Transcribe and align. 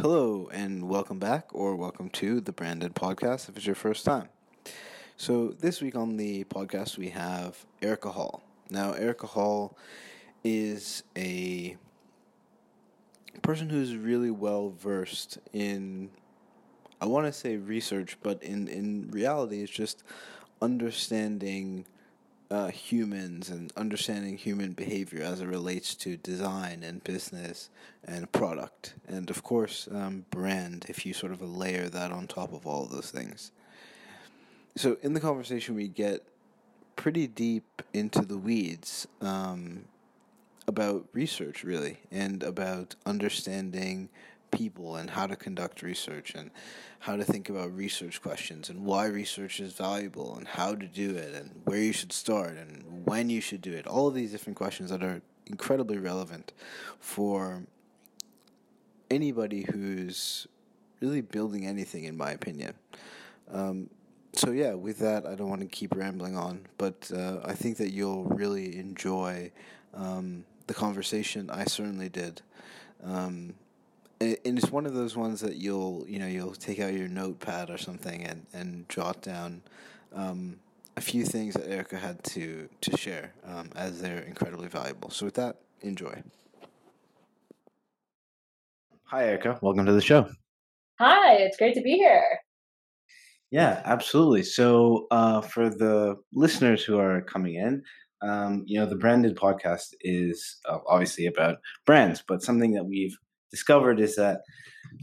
Hello, 0.00 0.48
and 0.52 0.88
welcome 0.88 1.18
back, 1.18 1.48
or 1.52 1.74
welcome 1.74 2.08
to 2.10 2.40
the 2.40 2.52
Branded 2.52 2.94
Podcast 2.94 3.48
if 3.48 3.56
it's 3.56 3.66
your 3.66 3.74
first 3.74 4.04
time. 4.04 4.28
So, 5.16 5.48
this 5.48 5.80
week 5.80 5.96
on 5.96 6.16
the 6.16 6.44
podcast, 6.44 6.96
we 6.96 7.08
have 7.08 7.66
Erika 7.82 8.12
Hall. 8.12 8.44
Now, 8.70 8.92
Erika 8.92 9.26
Hall 9.26 9.76
is 10.44 11.02
a 11.16 11.76
person 13.42 13.70
who's 13.70 13.96
really 13.96 14.30
well 14.30 14.70
versed 14.70 15.38
in, 15.52 16.10
I 17.00 17.06
want 17.06 17.26
to 17.26 17.32
say 17.32 17.56
research, 17.56 18.18
but 18.22 18.40
in, 18.40 18.68
in 18.68 19.10
reality, 19.10 19.62
it's 19.62 19.72
just 19.72 20.04
understanding 20.62 21.86
uh, 22.50 22.68
humans 22.68 23.50
and 23.50 23.72
understanding 23.76 24.36
human 24.36 24.72
behavior 24.72 25.22
as 25.22 25.40
it 25.40 25.46
relates 25.46 25.94
to 25.94 26.16
design 26.16 26.82
and 26.82 27.04
business 27.04 27.68
and 28.04 28.30
product. 28.32 28.94
And 29.06 29.28
of 29.28 29.42
course, 29.42 29.88
um, 29.92 30.24
brand, 30.30 30.86
if 30.88 31.04
you 31.04 31.12
sort 31.12 31.32
of 31.32 31.42
layer 31.42 31.88
that 31.88 32.10
on 32.10 32.26
top 32.26 32.52
of 32.52 32.66
all 32.66 32.84
of 32.84 32.90
those 32.90 33.10
things. 33.10 33.52
So, 34.76 34.96
in 35.02 35.12
the 35.12 35.20
conversation, 35.20 35.74
we 35.74 35.88
get 35.88 36.22
pretty 36.96 37.26
deep 37.26 37.82
into 37.92 38.22
the 38.22 38.38
weeds 38.38 39.06
um, 39.20 39.84
about 40.66 41.06
research, 41.12 41.64
really, 41.64 41.98
and 42.10 42.42
about 42.42 42.94
understanding 43.04 44.08
people 44.50 44.96
and 44.96 45.10
how 45.10 45.26
to 45.26 45.36
conduct 45.36 45.82
research 45.82 46.34
and 46.34 46.50
how 47.00 47.16
to 47.16 47.24
think 47.24 47.48
about 47.48 47.74
research 47.74 48.20
questions 48.22 48.68
and 48.68 48.84
why 48.84 49.06
research 49.06 49.60
is 49.60 49.72
valuable 49.72 50.36
and 50.36 50.46
how 50.46 50.74
to 50.74 50.86
do 50.86 51.14
it 51.16 51.34
and 51.34 51.50
where 51.64 51.78
you 51.78 51.92
should 51.92 52.12
start 52.12 52.56
and 52.56 53.06
when 53.06 53.30
you 53.30 53.40
should 53.40 53.60
do 53.60 53.72
it. 53.72 53.86
All 53.86 54.08
of 54.08 54.14
these 54.14 54.32
different 54.32 54.56
questions 54.56 54.90
that 54.90 55.02
are 55.02 55.22
incredibly 55.46 55.98
relevant 55.98 56.52
for 57.00 57.62
anybody 59.10 59.66
who's 59.72 60.46
really 61.00 61.20
building 61.20 61.66
anything, 61.66 62.04
in 62.04 62.16
my 62.16 62.32
opinion. 62.32 62.74
Um, 63.50 63.88
so 64.32 64.50
yeah, 64.50 64.74
with 64.74 64.98
that, 64.98 65.26
I 65.26 65.34
don't 65.34 65.48
want 65.48 65.62
to 65.62 65.66
keep 65.66 65.96
rambling 65.96 66.36
on, 66.36 66.66
but 66.76 67.10
uh, 67.14 67.38
I 67.44 67.54
think 67.54 67.78
that 67.78 67.90
you'll 67.90 68.24
really 68.24 68.78
enjoy 68.78 69.50
um, 69.94 70.44
the 70.66 70.74
conversation. 70.74 71.50
I 71.50 71.64
certainly 71.64 72.08
did. 72.08 72.42
Um, 73.02 73.54
and 74.20 74.58
it's 74.58 74.70
one 74.70 74.86
of 74.86 74.94
those 74.94 75.16
ones 75.16 75.40
that 75.40 75.56
you'll 75.56 76.04
you 76.08 76.18
know 76.18 76.26
you'll 76.26 76.54
take 76.54 76.80
out 76.80 76.92
your 76.92 77.08
notepad 77.08 77.70
or 77.70 77.78
something 77.78 78.24
and 78.24 78.46
and 78.52 78.88
jot 78.88 79.22
down 79.22 79.62
um, 80.14 80.56
a 80.96 81.00
few 81.00 81.24
things 81.24 81.54
that 81.54 81.68
Erika 81.68 81.96
had 81.96 82.22
to 82.24 82.68
to 82.80 82.96
share 82.96 83.32
um, 83.46 83.70
as 83.76 84.00
they're 84.00 84.20
incredibly 84.20 84.68
valuable. 84.68 85.10
So 85.10 85.26
with 85.26 85.34
that, 85.34 85.56
enjoy. 85.80 86.22
Hi, 89.04 89.24
Erika. 89.24 89.58
Welcome 89.62 89.86
to 89.86 89.92
the 89.92 90.02
show. 90.02 90.28
Hi, 90.98 91.34
it's 91.34 91.56
great 91.56 91.74
to 91.74 91.80
be 91.80 91.92
here. 91.92 92.40
Yeah, 93.50 93.80
absolutely. 93.86 94.42
So, 94.42 95.06
uh, 95.10 95.40
for 95.40 95.70
the 95.70 96.16
listeners 96.34 96.84
who 96.84 96.98
are 96.98 97.22
coming 97.22 97.54
in, 97.54 97.82
um, 98.20 98.64
you 98.66 98.78
know, 98.78 98.84
the 98.84 98.96
branded 98.96 99.36
podcast 99.36 99.94
is 100.02 100.58
uh, 100.68 100.78
obviously 100.86 101.24
about 101.24 101.56
brands, 101.86 102.22
but 102.26 102.42
something 102.42 102.72
that 102.72 102.84
we've 102.84 103.16
discovered 103.50 104.00
is 104.00 104.16
that 104.16 104.40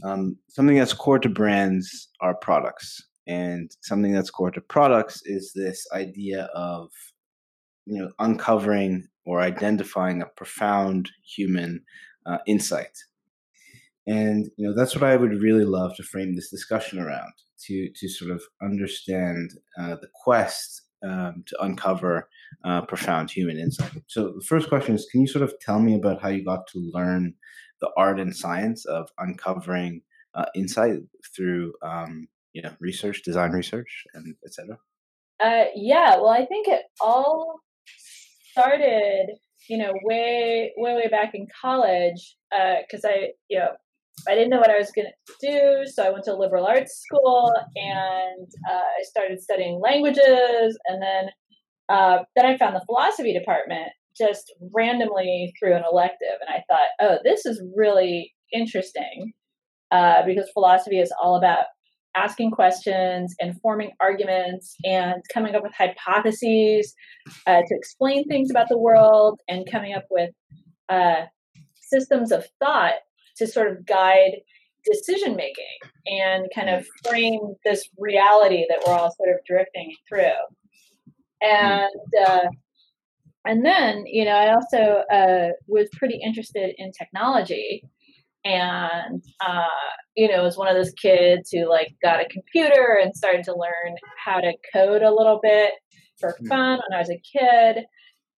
um, 0.04 0.36
something 0.48 0.76
that's 0.76 0.92
core 0.92 1.18
to 1.18 1.28
brands 1.28 2.08
are 2.20 2.34
products, 2.34 3.02
and 3.26 3.70
something 3.82 4.12
that's 4.12 4.30
core 4.30 4.50
to 4.50 4.60
products 4.60 5.22
is 5.24 5.52
this 5.54 5.86
idea 5.92 6.44
of 6.54 6.88
you 7.86 8.00
know 8.00 8.10
uncovering 8.18 9.06
or 9.24 9.40
identifying 9.40 10.22
a 10.22 10.26
profound 10.36 11.10
human 11.24 11.82
uh, 12.26 12.38
insight. 12.46 12.96
And 14.06 14.46
you 14.56 14.68
know 14.68 14.74
that's 14.74 14.94
what 14.94 15.04
I 15.04 15.16
would 15.16 15.42
really 15.42 15.64
love 15.64 15.96
to 15.96 16.02
frame 16.02 16.34
this 16.34 16.50
discussion 16.50 16.98
around 16.98 17.32
to 17.66 17.90
to 17.94 18.08
sort 18.08 18.30
of 18.30 18.42
understand 18.62 19.50
uh, 19.78 19.96
the 19.96 20.08
quest 20.24 20.82
um, 21.04 21.44
to 21.46 21.62
uncover 21.62 22.28
uh, 22.64 22.82
profound 22.82 23.30
human 23.30 23.58
insight. 23.58 24.02
So 24.06 24.32
the 24.32 24.44
first 24.44 24.68
question 24.68 24.94
is, 24.94 25.06
can 25.10 25.20
you 25.20 25.26
sort 25.26 25.42
of 25.42 25.54
tell 25.60 25.80
me 25.80 25.94
about 25.94 26.22
how 26.22 26.28
you 26.28 26.44
got 26.44 26.66
to 26.68 26.90
learn 26.92 27.34
the 27.80 27.90
art 27.96 28.20
and 28.20 28.34
science 28.34 28.84
of 28.84 29.08
uncovering 29.18 30.02
uh, 30.34 30.46
insight 30.54 31.00
through 31.34 31.72
um, 31.82 32.28
you 32.52 32.62
know 32.62 32.72
research, 32.80 33.22
design 33.22 33.52
research, 33.52 34.04
and 34.14 34.34
etc. 34.44 34.78
Uh, 35.42 35.64
yeah, 35.74 36.16
well, 36.16 36.30
I 36.30 36.46
think 36.46 36.68
it 36.68 36.82
all 37.00 37.60
started, 38.52 39.26
you 39.68 39.78
know, 39.78 39.92
way 40.02 40.72
way 40.76 40.94
way 40.94 41.08
back 41.10 41.34
in 41.34 41.46
college 41.60 42.36
because 42.50 43.04
uh, 43.04 43.08
I, 43.08 43.28
you 43.48 43.58
know, 43.58 43.68
I 44.26 44.34
didn't 44.34 44.50
know 44.50 44.58
what 44.58 44.70
I 44.70 44.78
was 44.78 44.92
going 44.92 45.08
to 45.08 45.34
do, 45.42 45.90
so 45.90 46.02
I 46.02 46.10
went 46.10 46.24
to 46.24 46.32
a 46.32 46.36
liberal 46.36 46.66
arts 46.66 47.02
school 47.04 47.52
and 47.74 48.48
uh, 48.70 48.74
I 48.74 49.02
started 49.02 49.42
studying 49.42 49.80
languages, 49.80 50.78
and 50.86 51.02
then 51.02 51.28
uh, 51.88 52.18
then 52.34 52.46
I 52.46 52.56
found 52.56 52.74
the 52.74 52.84
philosophy 52.86 53.32
department, 53.32 53.88
just 54.16 54.52
randomly 54.74 55.52
through 55.58 55.74
an 55.74 55.84
elective. 55.90 56.38
And 56.46 56.54
I 56.54 56.62
thought, 56.68 56.88
oh, 57.00 57.18
this 57.24 57.46
is 57.46 57.62
really 57.74 58.32
interesting 58.52 59.32
uh, 59.90 60.24
because 60.24 60.50
philosophy 60.52 60.98
is 60.98 61.12
all 61.22 61.36
about 61.36 61.64
asking 62.16 62.50
questions, 62.50 63.34
and 63.40 63.60
forming 63.60 63.90
arguments, 64.00 64.74
and 64.84 65.22
coming 65.32 65.54
up 65.54 65.62
with 65.62 65.74
hypotheses 65.74 66.94
uh, 67.46 67.60
to 67.60 67.74
explain 67.74 68.24
things 68.24 68.50
about 68.50 68.68
the 68.68 68.78
world 68.78 69.38
and 69.48 69.70
coming 69.70 69.94
up 69.94 70.04
with 70.10 70.30
uh, 70.88 71.26
systems 71.74 72.32
of 72.32 72.46
thought 72.58 72.94
to 73.36 73.46
sort 73.46 73.70
of 73.70 73.84
guide 73.86 74.32
decision 74.90 75.36
making 75.36 75.64
and 76.06 76.46
kind 76.54 76.70
of 76.70 76.86
frame 77.06 77.40
this 77.64 77.88
reality 77.98 78.64
that 78.68 78.80
we're 78.86 78.94
all 78.94 79.12
sort 79.16 79.28
of 79.28 79.44
drifting 79.46 79.92
through. 80.08 80.30
And 81.42 81.90
uh, 82.26 82.48
and 83.46 83.64
then 83.64 84.04
you 84.06 84.24
know 84.24 84.32
i 84.32 84.52
also 84.52 85.02
uh, 85.12 85.52
was 85.66 85.88
pretty 85.92 86.18
interested 86.24 86.74
in 86.78 86.92
technology. 86.92 87.82
And 88.44 89.24
uh, 89.44 89.66
you 90.16 90.28
know 90.28 90.44
was 90.44 90.56
one 90.56 90.68
of 90.68 90.76
those 90.76 90.92
kids 90.92 91.50
who 91.50 91.68
like 91.68 91.96
got 92.00 92.20
a 92.20 92.28
computer 92.28 92.98
and 93.02 93.16
started 93.16 93.44
to 93.44 93.56
learn 93.56 93.96
how 94.24 94.40
to 94.40 94.52
code 94.72 95.02
a 95.02 95.12
little 95.12 95.40
bit 95.42 95.72
for 96.20 96.36
hmm. 96.38 96.46
fun 96.46 96.78
when 96.88 96.96
i 96.96 97.00
was 97.00 97.10
a 97.10 97.20
kid. 97.38 97.84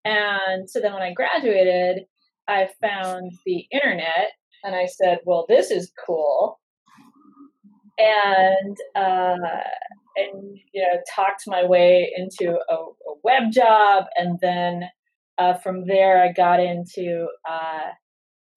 And 0.05 0.71
so 0.71 0.81
then 0.81 0.93
when 0.93 1.03
i 1.03 1.13
graduated 1.13 2.05
i 2.49 2.69
found 2.81 3.33
the 3.45 3.67
internet 3.73 4.31
and 4.63 4.77
i 4.77 4.87
said 4.87 5.19
well 5.25 5.45
this 5.49 5.71
is 5.71 5.93
cool. 6.07 6.61
And 7.99 8.77
uh, 8.95 9.37
and 10.17 10.59
you 10.73 10.83
know 10.83 10.99
talked 11.15 11.43
my 11.47 11.65
way 11.65 12.13
into 12.17 12.59
a, 12.71 12.75
a 12.75 13.15
web 13.23 13.53
job 13.53 14.05
and 14.17 14.39
then 14.41 14.89
uh, 15.39 15.55
from 15.55 15.87
there, 15.87 16.23
I 16.23 16.33
got 16.33 16.61
into 16.61 17.29
uh, 17.49 17.91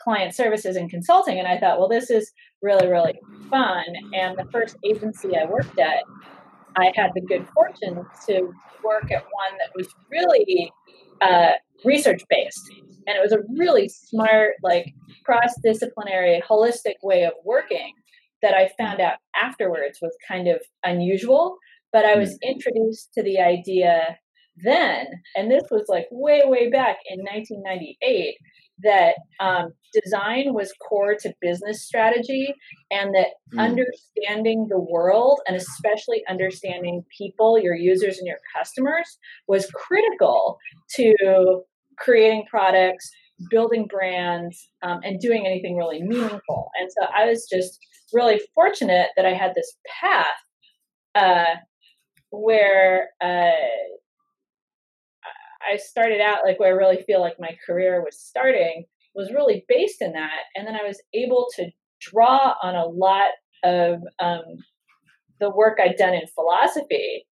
client 0.01 0.33
services 0.33 0.75
and 0.75 0.89
consulting, 0.89 1.37
and 1.39 1.47
I 1.47 1.57
thought, 1.59 1.79
well, 1.79 1.89
this 1.89 2.09
is 2.09 2.31
really, 2.61 2.87
really 2.87 3.19
fun. 3.49 3.83
And 4.13 4.37
the 4.37 4.49
first 4.51 4.77
agency 4.83 5.29
I 5.37 5.45
worked 5.45 5.77
at, 5.77 6.03
I 6.77 6.91
had 6.95 7.11
the 7.15 7.21
good 7.21 7.47
fortune 7.53 8.05
to 8.27 8.53
work 8.83 9.11
at 9.11 9.23
one 9.23 9.57
that 9.57 9.71
was 9.75 9.87
really 10.09 10.71
uh, 11.21 11.51
research 11.83 12.23
based. 12.29 12.71
And 13.07 13.17
it 13.17 13.21
was 13.21 13.33
a 13.33 13.39
really 13.57 13.89
smart, 13.89 14.53
like 14.63 14.93
cross 15.25 15.53
disciplinary, 15.63 16.41
holistic 16.47 16.95
way 17.03 17.23
of 17.23 17.33
working 17.43 17.93
that 18.41 18.53
I 18.53 18.69
found 18.77 19.01
out 19.01 19.17
afterwards 19.41 19.99
was 20.01 20.15
kind 20.27 20.47
of 20.47 20.61
unusual. 20.83 21.57
But 21.91 22.05
I 22.05 22.15
was 22.15 22.37
hmm. 22.41 22.51
introduced 22.51 23.09
to 23.15 23.23
the 23.23 23.39
idea 23.39 24.17
then, 24.63 25.05
and 25.35 25.49
this 25.49 25.63
was 25.71 25.85
like 25.87 26.07
way, 26.11 26.41
way 26.45 26.69
back 26.69 26.97
in 27.07 27.19
1998, 27.19 28.35
that 28.81 29.15
um, 29.39 29.73
design 29.93 30.53
was 30.53 30.73
core 30.87 31.15
to 31.19 31.33
business 31.41 31.85
strategy 31.85 32.53
and 32.91 33.13
that 33.13 33.27
mm. 33.53 33.59
understanding 33.59 34.67
the 34.69 34.79
world 34.79 35.39
and 35.47 35.57
especially 35.57 36.23
understanding 36.29 37.03
people, 37.17 37.59
your 37.59 37.75
users, 37.75 38.17
and 38.17 38.27
your 38.27 38.39
customers 38.55 39.17
was 39.47 39.69
critical 39.71 40.57
to 40.95 41.63
creating 41.97 42.45
products, 42.49 43.09
building 43.49 43.87
brands, 43.87 44.69
um, 44.83 44.99
and 45.03 45.19
doing 45.19 45.45
anything 45.45 45.77
really 45.77 46.01
meaningful. 46.01 46.69
And 46.79 46.89
so 46.91 47.07
I 47.13 47.25
was 47.25 47.47
just 47.51 47.79
really 48.13 48.41
fortunate 48.55 49.09
that 49.15 49.25
I 49.25 49.33
had 49.33 49.53
this 49.55 49.75
path 50.01 50.25
uh, 51.15 51.55
where 52.31 53.09
uh, 53.21 53.51
I 55.61 55.77
started 55.77 56.21
out 56.21 56.39
like 56.45 56.59
where 56.59 56.69
I 56.69 56.77
really 56.77 57.03
feel 57.03 57.21
like 57.21 57.39
my 57.39 57.57
career 57.65 58.03
was 58.03 58.19
starting 58.19 58.85
was 59.15 59.31
really 59.31 59.65
based 59.67 60.01
in 60.01 60.13
that. 60.13 60.43
And 60.55 60.67
then 60.67 60.75
I 60.75 60.87
was 60.87 61.01
able 61.13 61.47
to 61.55 61.69
draw 61.99 62.55
on 62.63 62.75
a 62.75 62.85
lot 62.85 63.31
of 63.63 64.01
um, 64.19 64.43
the 65.39 65.49
work 65.49 65.79
I'd 65.81 65.97
done 65.97 66.13
in 66.13 66.27
philosophy. 66.33 67.25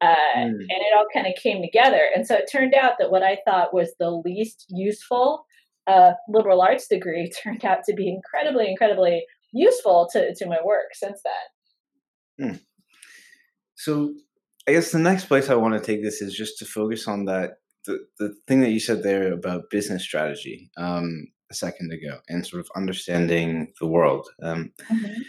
Uh, 0.00 0.14
mm. 0.36 0.50
And 0.50 0.68
it 0.68 0.96
all 0.96 1.06
kind 1.12 1.26
of 1.26 1.34
came 1.40 1.62
together. 1.62 2.00
And 2.14 2.26
so 2.26 2.34
it 2.34 2.48
turned 2.50 2.74
out 2.74 2.94
that 2.98 3.10
what 3.10 3.22
I 3.22 3.38
thought 3.46 3.74
was 3.74 3.94
the 3.98 4.10
least 4.10 4.66
useful 4.68 5.44
uh, 5.86 6.12
liberal 6.28 6.62
arts 6.62 6.88
degree 6.88 7.30
turned 7.42 7.64
out 7.64 7.84
to 7.84 7.94
be 7.94 8.08
incredibly, 8.08 8.68
incredibly 8.68 9.24
useful 9.52 10.08
to, 10.12 10.34
to 10.34 10.46
my 10.46 10.58
work 10.64 10.94
since 10.94 11.20
then. 12.38 12.50
Hmm. 12.50 12.56
So 13.74 14.14
I 14.68 14.72
guess 14.72 14.92
the 14.92 14.98
next 14.98 15.26
place 15.26 15.48
I 15.48 15.54
want 15.54 15.74
to 15.74 15.80
take 15.80 16.02
this 16.02 16.22
is 16.22 16.34
just 16.34 16.58
to 16.58 16.64
focus 16.64 17.08
on 17.08 17.24
that 17.26 17.54
the, 17.84 17.98
the 18.18 18.34
thing 18.46 18.60
that 18.60 18.70
you 18.70 18.80
said 18.80 19.02
there 19.02 19.32
about 19.32 19.70
business 19.70 20.04
strategy 20.04 20.70
um, 20.76 21.26
a 21.50 21.54
second 21.54 21.92
ago 21.92 22.18
and 22.28 22.46
sort 22.46 22.60
of 22.60 22.68
understanding 22.76 23.72
the 23.80 23.86
world. 23.86 24.28
Um, 24.42 24.72
mm-hmm. 24.90 25.20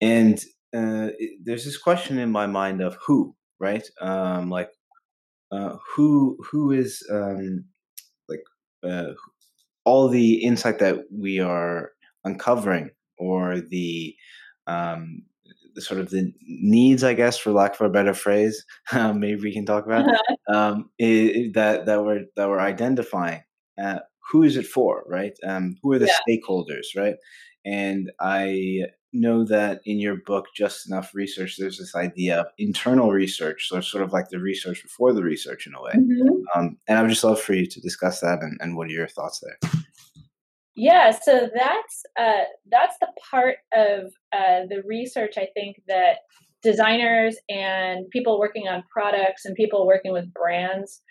And 0.00 0.38
uh, 0.74 1.10
it, 1.18 1.40
there's 1.42 1.64
this 1.64 1.78
question 1.78 2.18
in 2.18 2.30
my 2.30 2.46
mind 2.46 2.80
of 2.80 2.96
who, 3.04 3.34
right? 3.58 3.86
Um, 4.00 4.48
like 4.48 4.70
uh, 5.50 5.76
who 5.94 6.36
who 6.50 6.72
is 6.72 7.02
um, 7.10 7.64
like 8.28 8.42
uh, 8.84 9.12
all 9.88 10.08
the 10.08 10.34
insight 10.44 10.80
that 10.80 10.96
we 11.10 11.40
are 11.40 11.92
uncovering 12.22 12.90
or 13.16 13.58
the 13.58 14.14
um, 14.66 15.22
the 15.74 15.80
sort 15.80 15.98
of 15.98 16.10
the 16.10 16.30
needs, 16.46 17.02
I 17.02 17.14
guess, 17.14 17.38
for 17.38 17.52
lack 17.52 17.74
of 17.74 17.86
a 17.86 17.88
better 17.88 18.12
phrase, 18.12 18.66
um, 18.92 19.20
maybe 19.24 19.40
we 19.40 19.52
can 19.52 19.64
talk 19.64 19.86
about 19.86 20.04
um, 20.52 20.90
that 20.98 21.84
that 21.86 22.04
we're 22.04 22.24
that 22.36 22.48
we're 22.48 22.60
identifying. 22.60 23.42
Uh, 23.82 24.00
who 24.30 24.42
is 24.42 24.56
it 24.56 24.66
for, 24.66 25.04
right? 25.08 25.32
Um, 25.42 25.76
who 25.82 25.92
are 25.92 25.98
the 25.98 26.06
yeah. 26.06 26.18
stakeholders, 26.28 26.88
right? 26.94 27.14
And 27.64 28.10
I 28.20 28.88
know 29.12 29.44
that 29.44 29.80
in 29.84 29.98
your 29.98 30.16
book, 30.16 30.46
Just 30.54 30.86
Enough 30.86 31.14
Research, 31.14 31.56
there's 31.56 31.78
this 31.78 31.94
idea 31.94 32.40
of 32.40 32.46
internal 32.58 33.10
research, 33.10 33.68
so 33.68 33.80
sort 33.80 34.04
of 34.04 34.12
like 34.12 34.28
the 34.28 34.38
research 34.38 34.82
before 34.82 35.12
the 35.14 35.22
research 35.22 35.66
in 35.66 35.74
a 35.74 35.82
way. 35.82 35.92
Mm-hmm. 35.94 36.58
Um, 36.58 36.76
and 36.86 36.98
I 36.98 37.02
would 37.02 37.10
just 37.10 37.24
love 37.24 37.40
for 37.40 37.54
you 37.54 37.66
to 37.66 37.80
discuss 37.80 38.20
that 38.20 38.42
and, 38.42 38.58
and 38.60 38.76
what 38.76 38.88
are 38.88 38.92
your 38.92 39.08
thoughts 39.08 39.40
there? 39.40 39.77
Yeah, 40.80 41.10
so 41.10 41.48
that's 41.52 42.02
uh, 42.18 42.44
that's 42.70 42.96
the 43.00 43.08
part 43.30 43.56
of 43.74 44.12
uh, 44.32 44.66
the 44.68 44.82
research 44.86 45.34
I 45.36 45.48
think 45.54 45.82
that 45.88 46.18
designers 46.62 47.36
and 47.48 48.08
people 48.10 48.38
working 48.38 48.68
on 48.68 48.84
products 48.90 49.44
and 49.44 49.54
people 49.54 49.86
working 49.86 50.12
with 50.12 50.32
brands 50.32 51.02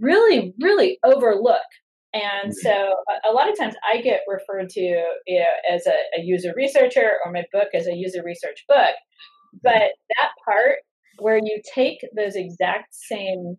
really, 0.00 0.54
really 0.60 0.98
overlook 1.04 1.60
and 2.14 2.52
mm-hmm. 2.52 2.68
so 2.68 2.70
a, 2.70 3.30
a, 3.30 3.32
lot 3.32 3.50
of 3.50 3.58
times 3.58 3.74
I 3.92 4.00
get 4.00 4.20
referred 4.28 4.68
to 4.70 4.80
you 4.80 5.40
know, 5.40 5.74
as 5.74 5.86
a, 5.86 6.20
a 6.20 6.22
user 6.22 6.54
researcher 6.56 7.10
or 7.24 7.32
my 7.32 7.44
book 7.52 7.68
as 7.74 7.88
a 7.88 7.94
user 7.94 8.22
research 8.24 8.64
book. 8.68 8.94
But 9.62 9.92
that 10.16 10.30
part 10.44 10.76
where 11.18 11.38
you 11.38 11.60
take 11.74 11.98
those 12.16 12.36
exact 12.36 12.94
same 12.94 13.56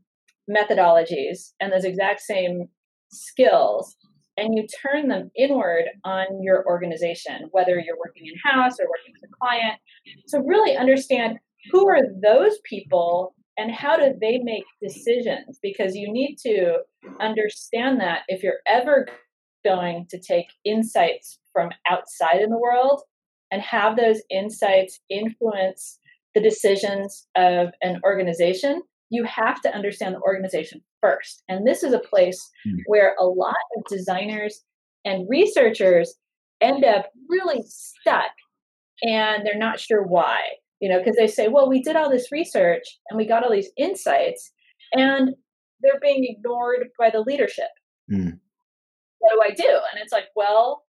methodologies 0.49 1.51
and 1.59 1.71
those 1.71 1.83
exact 1.83 2.21
same 2.21 2.69
skills 3.11 3.95
and 4.37 4.55
you 4.55 4.67
turn 4.81 5.07
them 5.07 5.31
inward 5.37 5.85
on 6.03 6.41
your 6.41 6.65
organization, 6.65 7.47
whether 7.51 7.79
you're 7.79 7.97
working 7.97 8.27
in 8.27 8.33
house 8.43 8.79
or 8.79 8.85
working 8.85 9.13
with 9.13 9.29
a 9.29 9.33
client, 9.39 9.79
So, 10.27 10.39
really 10.39 10.75
understand 10.75 11.39
who 11.71 11.87
are 11.87 12.01
those 12.21 12.57
people 12.63 13.33
and 13.57 13.71
how 13.71 13.95
do 13.97 14.13
they 14.19 14.39
make 14.39 14.65
decisions? 14.81 15.59
Because 15.61 15.95
you 15.95 16.11
need 16.11 16.37
to 16.45 16.79
understand 17.19 18.01
that 18.01 18.23
if 18.27 18.43
you're 18.43 18.61
ever 18.67 19.07
going 19.63 20.05
to 20.09 20.19
take 20.19 20.47
insights 20.63 21.39
from 21.53 21.69
outside 21.89 22.41
in 22.41 22.49
the 22.49 22.59
world 22.59 23.01
and 23.51 23.61
have 23.61 23.95
those 23.95 24.21
insights 24.29 24.99
influence 25.09 25.99
the 26.35 26.41
decisions 26.41 27.27
of 27.35 27.69
an 27.81 27.99
organization 28.03 28.81
you 29.09 29.23
have 29.23 29.61
to 29.61 29.73
understand 29.73 30.15
the 30.15 30.21
organization 30.21 30.81
first 31.01 31.43
and 31.47 31.67
this 31.67 31.83
is 31.83 31.93
a 31.93 31.99
place 31.99 32.39
mm. 32.67 32.77
where 32.87 33.15
a 33.19 33.25
lot 33.25 33.55
of 33.77 33.83
designers 33.89 34.63
and 35.03 35.27
researchers 35.29 36.15
end 36.61 36.83
up 36.83 37.07
really 37.29 37.63
stuck 37.67 38.31
and 39.03 39.45
they're 39.45 39.57
not 39.57 39.79
sure 39.79 40.03
why 40.03 40.39
you 40.79 40.89
know, 40.89 40.99
because 40.99 41.15
they 41.15 41.27
say, 41.27 41.47
well, 41.47 41.69
we 41.69 41.81
did 41.81 41.95
all 41.95 42.09
this 42.09 42.31
research 42.31 42.83
and 43.09 43.17
we 43.17 43.27
got 43.27 43.43
all 43.43 43.51
these 43.51 43.71
insights, 43.77 44.51
and 44.93 45.29
they're 45.81 45.99
being 46.01 46.25
ignored 46.29 46.87
by 46.99 47.09
the 47.09 47.21
leadership. 47.21 47.69
Mm. 48.11 48.39
What 49.19 49.33
do 49.33 49.41
I 49.41 49.55
do? 49.55 49.69
And 49.69 50.01
it's 50.01 50.13
like, 50.13 50.25
well, 50.35 50.83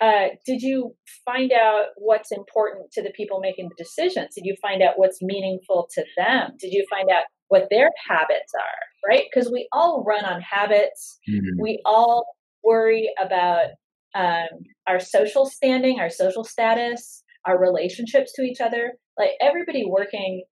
uh, 0.00 0.28
did 0.44 0.60
you 0.60 0.94
find 1.24 1.52
out 1.52 1.86
what's 1.96 2.30
important 2.30 2.92
to 2.92 3.02
the 3.02 3.12
people 3.16 3.40
making 3.40 3.68
the 3.68 3.82
decisions? 3.82 4.34
Did 4.34 4.44
you 4.44 4.54
find 4.60 4.82
out 4.82 4.94
what's 4.96 5.22
meaningful 5.22 5.88
to 5.94 6.04
them? 6.16 6.50
Did 6.60 6.72
you 6.72 6.84
find 6.90 7.08
out 7.10 7.24
what 7.48 7.68
their 7.70 7.90
habits 8.08 8.52
are? 8.54 9.08
Right? 9.08 9.24
Because 9.32 9.50
we 9.50 9.68
all 9.72 10.04
run 10.06 10.24
on 10.24 10.40
habits. 10.40 11.18
Mm-hmm. 11.28 11.60
We 11.60 11.80
all 11.84 12.26
worry 12.64 13.10
about 13.20 13.68
um, 14.14 14.48
our 14.86 14.98
social 14.98 15.46
standing, 15.46 16.00
our 16.00 16.10
social 16.10 16.42
status, 16.44 17.22
our 17.46 17.58
relationships 17.58 18.32
to 18.34 18.42
each 18.42 18.60
other 18.60 18.94
like 19.18 19.30
everybody 19.40 19.84
working 19.86 20.44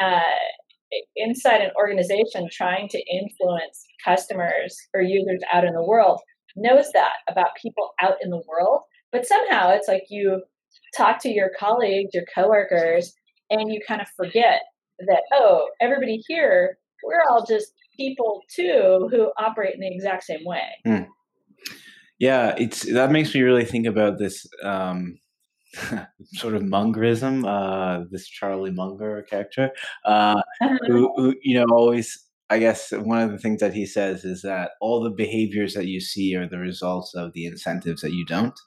uh, 0.00 0.20
inside 1.16 1.60
an 1.60 1.70
organization 1.76 2.48
trying 2.50 2.88
to 2.88 3.02
influence 3.10 3.86
customers 4.04 4.76
or 4.94 5.00
users 5.00 5.40
out 5.52 5.64
in 5.64 5.74
the 5.74 5.84
world 5.84 6.20
knows 6.56 6.90
that 6.92 7.12
about 7.28 7.50
people 7.62 7.90
out 8.02 8.16
in 8.22 8.30
the 8.30 8.42
world 8.48 8.80
but 9.12 9.24
somehow 9.24 9.70
it's 9.70 9.86
like 9.86 10.04
you 10.10 10.42
talk 10.96 11.20
to 11.22 11.28
your 11.28 11.50
colleagues 11.58 12.10
your 12.12 12.24
coworkers 12.34 13.14
and 13.50 13.72
you 13.72 13.80
kind 13.86 14.00
of 14.00 14.08
forget 14.16 14.62
that 15.06 15.22
oh 15.32 15.68
everybody 15.80 16.22
here 16.26 16.78
we're 17.04 17.22
all 17.28 17.44
just 17.44 17.72
people 17.96 18.42
too 18.54 19.08
who 19.10 19.30
operate 19.38 19.74
in 19.74 19.80
the 19.80 19.92
exact 19.92 20.24
same 20.24 20.44
way 20.44 20.62
mm. 20.86 21.06
yeah 22.18 22.54
it's 22.58 22.90
that 22.92 23.10
makes 23.10 23.34
me 23.34 23.40
really 23.42 23.64
think 23.64 23.86
about 23.86 24.18
this 24.18 24.46
um 24.62 25.18
sort 26.32 26.54
of 26.54 26.62
Mungerism, 26.62 27.44
uh, 27.46 28.04
this 28.10 28.26
Charlie 28.26 28.72
Munger 28.72 29.24
character, 29.28 29.70
uh, 30.04 30.42
who, 30.86 31.12
who, 31.16 31.34
you 31.42 31.58
know, 31.58 31.66
always, 31.72 32.18
I 32.48 32.58
guess 32.58 32.90
one 32.90 33.22
of 33.22 33.30
the 33.30 33.38
things 33.38 33.60
that 33.60 33.74
he 33.74 33.86
says 33.86 34.24
is 34.24 34.42
that 34.42 34.72
all 34.80 35.02
the 35.02 35.10
behaviors 35.10 35.74
that 35.74 35.86
you 35.86 36.00
see 36.00 36.34
are 36.34 36.48
the 36.48 36.58
results 36.58 37.14
of 37.14 37.32
the 37.34 37.46
incentives 37.46 38.02
that 38.02 38.12
you 38.12 38.24
don't. 38.24 38.58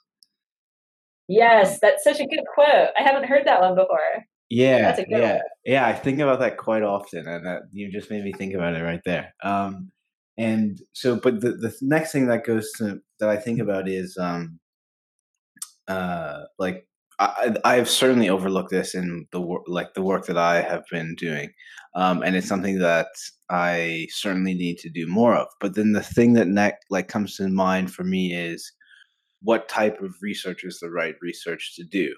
Yes, 1.28 1.80
that's 1.80 2.04
such 2.04 2.20
a 2.20 2.28
good 2.28 2.44
quote. 2.54 2.90
I 2.98 3.04
haven't 3.04 3.28
heard 3.28 3.46
that 3.48 3.62
one 3.62 3.76
before. 3.76 4.26
Yeah, 4.54 5.04
yeah, 5.10 5.34
one. 5.34 5.42
yeah. 5.66 5.88
I 5.88 5.94
think 5.94 6.20
about 6.20 6.40
that 6.40 6.58
quite 6.58 6.84
often, 6.84 7.28
and 7.28 7.44
that 7.46 7.64
you 7.72 7.92
just 7.92 8.12
made 8.12 8.24
me 8.24 8.34
think 8.34 8.54
about 8.54 8.76
it 8.76 8.84
right 8.84 9.02
there. 9.04 9.34
Um, 9.44 9.92
and 10.38 10.80
so, 10.94 11.16
but 11.16 11.42
the 11.42 11.54
the 11.54 11.76
next 11.82 12.12
thing 12.12 12.28
that 12.28 12.46
goes 12.46 12.72
to 12.78 13.02
that 13.20 13.30
I 13.30 13.38
think 13.38 13.60
about 13.60 13.90
is 13.90 14.16
um, 14.16 14.60
uh, 15.88 16.42
like 16.60 16.88
I, 17.18 17.56
I've 17.66 17.90
certainly 17.90 18.30
overlooked 18.30 18.70
this 18.70 18.94
in 18.94 19.26
the 19.32 19.42
work, 19.42 19.64
like 19.66 19.96
the 19.96 20.04
work 20.04 20.28
that 20.28 20.38
I 20.38 20.62
have 20.62 20.84
been 20.92 21.16
doing, 21.16 21.52
um, 21.96 22.22
and 22.22 22.36
it's 22.36 22.48
something 22.48 22.78
that 22.78 23.08
I 23.50 24.06
certainly 24.12 24.54
need 24.54 24.78
to 24.80 24.90
do 24.90 25.08
more 25.08 25.36
of. 25.36 25.48
But 25.62 25.74
then 25.74 25.94
the 25.94 26.04
thing 26.04 26.34
that 26.34 26.48
ne- 26.48 26.78
like 26.92 27.08
comes 27.08 27.38
to 27.38 27.48
mind 27.50 27.92
for 27.92 28.04
me 28.04 28.36
is 28.36 28.72
what 29.42 29.68
type 29.68 30.00
of 30.04 30.16
research 30.22 30.64
is 30.64 30.80
the 30.80 30.92
right 30.92 31.16
research 31.24 31.76
to 31.78 31.84
do, 31.84 32.14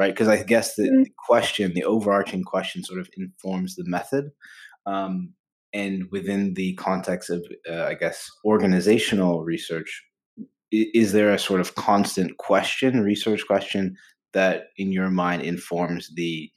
right? 0.00 0.14
Because 0.14 0.28
I 0.28 0.42
guess 0.42 0.76
the, 0.76 0.84
mm-hmm. 0.84 1.02
the, 1.02 1.10
question, 1.28 1.74
the 1.74 1.84
overarching 1.84 2.42
question, 2.42 2.82
sort 2.82 3.00
of 3.00 3.08
informs 3.18 3.76
the 3.76 3.84
method. 3.84 4.30
Um, 4.86 5.34
and 5.74 6.04
within 6.10 6.54
the 6.54 6.72
context 6.74 7.28
of, 7.28 7.44
uh, 7.70 7.84
I 7.84 7.94
guess, 7.94 8.28
organizational 8.44 9.44
research, 9.44 9.90
is 10.72 11.12
there 11.12 11.32
a 11.32 11.38
sort 11.38 11.60
of 11.60 11.74
constant 11.74 12.38
question, 12.38 13.02
research 13.02 13.46
question 13.46 13.94
that 14.32 14.68
in 14.76 14.90
your 14.90 15.10
mind 15.10 15.42
informs 15.42 16.10
the 16.14 16.50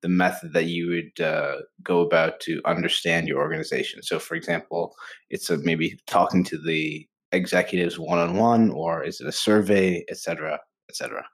the 0.00 0.08
method 0.08 0.52
that 0.52 0.66
you 0.66 0.88
would 0.88 1.24
uh, 1.24 1.56
go 1.82 2.00
about 2.00 2.38
to 2.38 2.60
understand 2.64 3.26
your 3.26 3.40
organization. 3.40 4.00
So, 4.00 4.20
for 4.20 4.36
example, 4.36 4.94
it's 5.28 5.50
a, 5.50 5.56
maybe 5.58 5.98
talking 6.06 6.44
to 6.44 6.56
the 6.56 7.04
executives 7.32 7.98
one 7.98 8.20
on 8.20 8.36
one, 8.36 8.70
or 8.70 9.02
is 9.02 9.20
it 9.20 9.26
a 9.26 9.32
survey, 9.32 10.04
et 10.08 10.16
cetera, 10.16 10.54
et 10.88 10.94
cetera? 10.94 11.24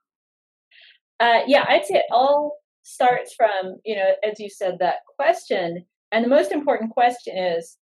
Uh, 1.21 1.41
yeah, 1.47 1.65
I'd 1.69 1.85
say 1.85 1.97
it 1.97 2.05
all 2.11 2.59
starts 2.83 3.35
from 3.35 3.77
you 3.85 3.97
know, 3.97 4.13
as 4.29 4.39
you 4.41 4.51
said, 4.51 4.77
that 4.81 4.97
question, 5.17 5.85
and 6.13 6.25
the 6.25 6.29
most 6.29 6.53
important 6.53 6.91
question 6.91 7.37
is 7.37 7.77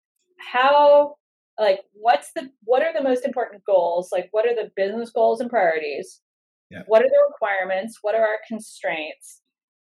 how 0.52 1.16
like 1.58 1.80
what's 1.92 2.30
the 2.34 2.48
what 2.64 2.82
are 2.82 2.92
the 2.92 3.02
most 3.02 3.24
important 3.24 3.60
goals 3.64 4.10
like 4.12 4.28
what 4.30 4.46
are 4.46 4.54
the 4.54 4.70
business 4.76 5.10
goals 5.10 5.40
and 5.40 5.50
priorities 5.50 6.20
yeah. 6.70 6.82
What 6.86 7.02
are 7.02 7.08
the 7.08 7.24
requirements? 7.30 7.98
What 8.02 8.14
are 8.14 8.22
our 8.22 8.38
constraints? 8.46 9.40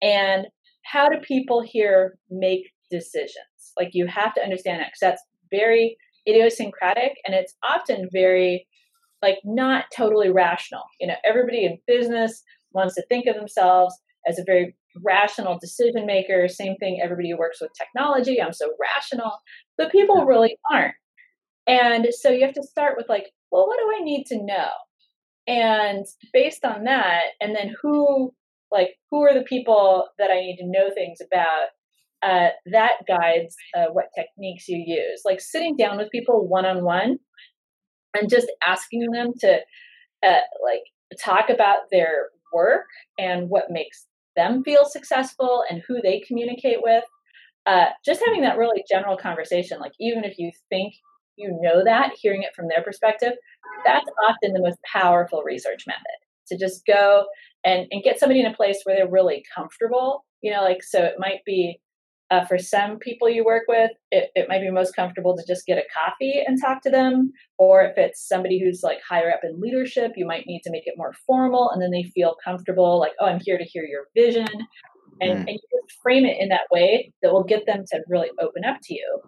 And 0.02 0.46
how 0.84 1.08
do 1.08 1.18
people 1.18 1.62
here 1.62 2.18
make 2.30 2.70
decisions? 2.90 3.72
Like 3.76 3.90
you 3.92 4.06
have 4.06 4.34
to 4.34 4.42
understand 4.42 4.80
that 4.80 4.88
because 4.88 5.00
that's 5.00 5.22
very 5.50 5.96
idiosyncratic 6.28 7.12
and 7.26 7.34
it's 7.34 7.54
often 7.62 8.08
very 8.12 8.66
like 9.22 9.38
not 9.44 9.86
totally 9.96 10.30
rational. 10.30 10.82
You 11.00 11.08
know, 11.08 11.14
everybody 11.24 11.64
in 11.64 11.78
business 11.86 12.42
wants 12.74 12.94
to 12.94 13.04
think 13.08 13.26
of 13.26 13.36
themselves 13.36 13.94
as 14.26 14.38
a 14.38 14.44
very 14.44 14.76
rational 15.02 15.58
decision 15.58 16.06
maker. 16.06 16.48
Same 16.48 16.76
thing, 16.76 17.00
everybody 17.02 17.30
who 17.30 17.38
works 17.38 17.60
with 17.60 17.70
technology, 17.76 18.40
I'm 18.40 18.52
so 18.52 18.72
rational, 18.80 19.32
but 19.76 19.92
people 19.92 20.24
really 20.24 20.56
aren't. 20.72 20.94
And 21.66 22.06
so 22.10 22.30
you 22.30 22.44
have 22.44 22.54
to 22.54 22.62
start 22.62 22.94
with 22.96 23.08
like, 23.08 23.26
well, 23.50 23.66
what 23.66 23.78
do 23.78 23.92
I 24.00 24.04
need 24.04 24.24
to 24.26 24.44
know? 24.44 24.68
and 25.46 26.06
based 26.32 26.64
on 26.64 26.84
that, 26.84 27.22
and 27.40 27.54
then 27.54 27.74
who 27.80 28.32
like 28.70 28.96
who 29.10 29.22
are 29.22 29.34
the 29.34 29.44
people 29.44 30.08
that 30.18 30.30
I 30.30 30.40
need 30.40 30.56
to 30.56 30.66
know 30.66 30.90
things 30.94 31.18
about. 31.20 31.68
Uh, 32.22 32.48
that 32.72 32.92
guides 33.06 33.54
uh, 33.76 33.92
what 33.92 34.06
techniques 34.16 34.66
you 34.66 34.82
use. 34.86 35.20
Like 35.26 35.42
sitting 35.42 35.76
down 35.76 35.98
with 35.98 36.10
people 36.10 36.48
one 36.48 36.64
on 36.64 36.82
one 36.82 37.18
and 38.14 38.30
just 38.30 38.50
asking 38.66 39.10
them 39.12 39.32
to 39.40 39.58
uh, 40.26 40.40
like 40.64 40.80
talk 41.22 41.50
about 41.50 41.90
their 41.92 42.30
work 42.54 42.86
and 43.18 43.48
what 43.50 43.70
makes 43.70 44.06
them 44.36 44.62
feel 44.64 44.84
successful 44.84 45.64
and 45.70 45.82
who 45.86 46.00
they 46.02 46.20
communicate 46.26 46.78
with. 46.82 47.04
Uh, 47.66 47.86
just 48.04 48.22
having 48.24 48.42
that 48.42 48.58
really 48.58 48.84
general 48.90 49.16
conversation, 49.16 49.80
like 49.80 49.92
even 49.98 50.24
if 50.24 50.38
you 50.38 50.50
think 50.68 50.94
you 51.36 51.58
know 51.60 51.82
that, 51.84 52.12
hearing 52.20 52.42
it 52.42 52.54
from 52.54 52.68
their 52.68 52.84
perspective, 52.84 53.32
that's 53.84 54.08
often 54.28 54.52
the 54.52 54.60
most 54.60 54.78
powerful 54.90 55.42
research 55.42 55.84
method 55.86 56.02
to 56.48 56.58
just 56.58 56.84
go 56.86 57.24
and, 57.64 57.86
and 57.90 58.02
get 58.02 58.18
somebody 58.18 58.40
in 58.40 58.46
a 58.46 58.54
place 58.54 58.80
where 58.84 58.96
they're 58.96 59.10
really 59.10 59.42
comfortable. 59.54 60.24
You 60.42 60.52
know, 60.52 60.62
like, 60.62 60.82
so 60.82 61.02
it 61.02 61.14
might 61.18 61.40
be 61.46 61.80
uh, 62.30 62.44
for 62.46 62.58
some 62.58 62.98
people 62.98 63.28
you 63.28 63.44
work 63.44 63.64
with, 63.68 63.90
it, 64.10 64.30
it 64.34 64.48
might 64.48 64.60
be 64.60 64.70
most 64.70 64.96
comfortable 64.96 65.36
to 65.36 65.44
just 65.46 65.66
get 65.66 65.78
a 65.78 65.84
coffee 65.94 66.42
and 66.46 66.60
talk 66.60 66.82
to 66.82 66.90
them. 66.90 67.32
Or 67.58 67.82
if 67.82 67.98
it's 67.98 68.26
somebody 68.26 68.58
who's 68.62 68.82
like 68.82 68.98
higher 69.08 69.30
up 69.30 69.40
in 69.42 69.60
leadership, 69.60 70.12
you 70.16 70.26
might 70.26 70.46
need 70.46 70.62
to 70.64 70.70
make 70.70 70.86
it 70.86 70.94
more 70.96 71.14
formal 71.26 71.70
and 71.70 71.82
then 71.82 71.90
they 71.90 72.04
feel 72.14 72.36
comfortable, 72.42 72.98
like, 72.98 73.12
oh, 73.20 73.26
I'm 73.26 73.40
here 73.40 73.58
to 73.58 73.64
hear 73.64 73.84
your 73.84 74.06
vision. 74.14 74.48
And, 75.20 75.30
mm. 75.30 75.40
and 75.40 75.48
you 75.48 75.58
just 75.58 76.00
frame 76.02 76.24
it 76.24 76.38
in 76.40 76.48
that 76.48 76.66
way 76.72 77.12
that 77.22 77.32
will 77.32 77.44
get 77.44 77.66
them 77.66 77.84
to 77.92 78.02
really 78.08 78.30
open 78.40 78.64
up 78.64 78.78
to 78.84 78.94
you. 78.94 79.20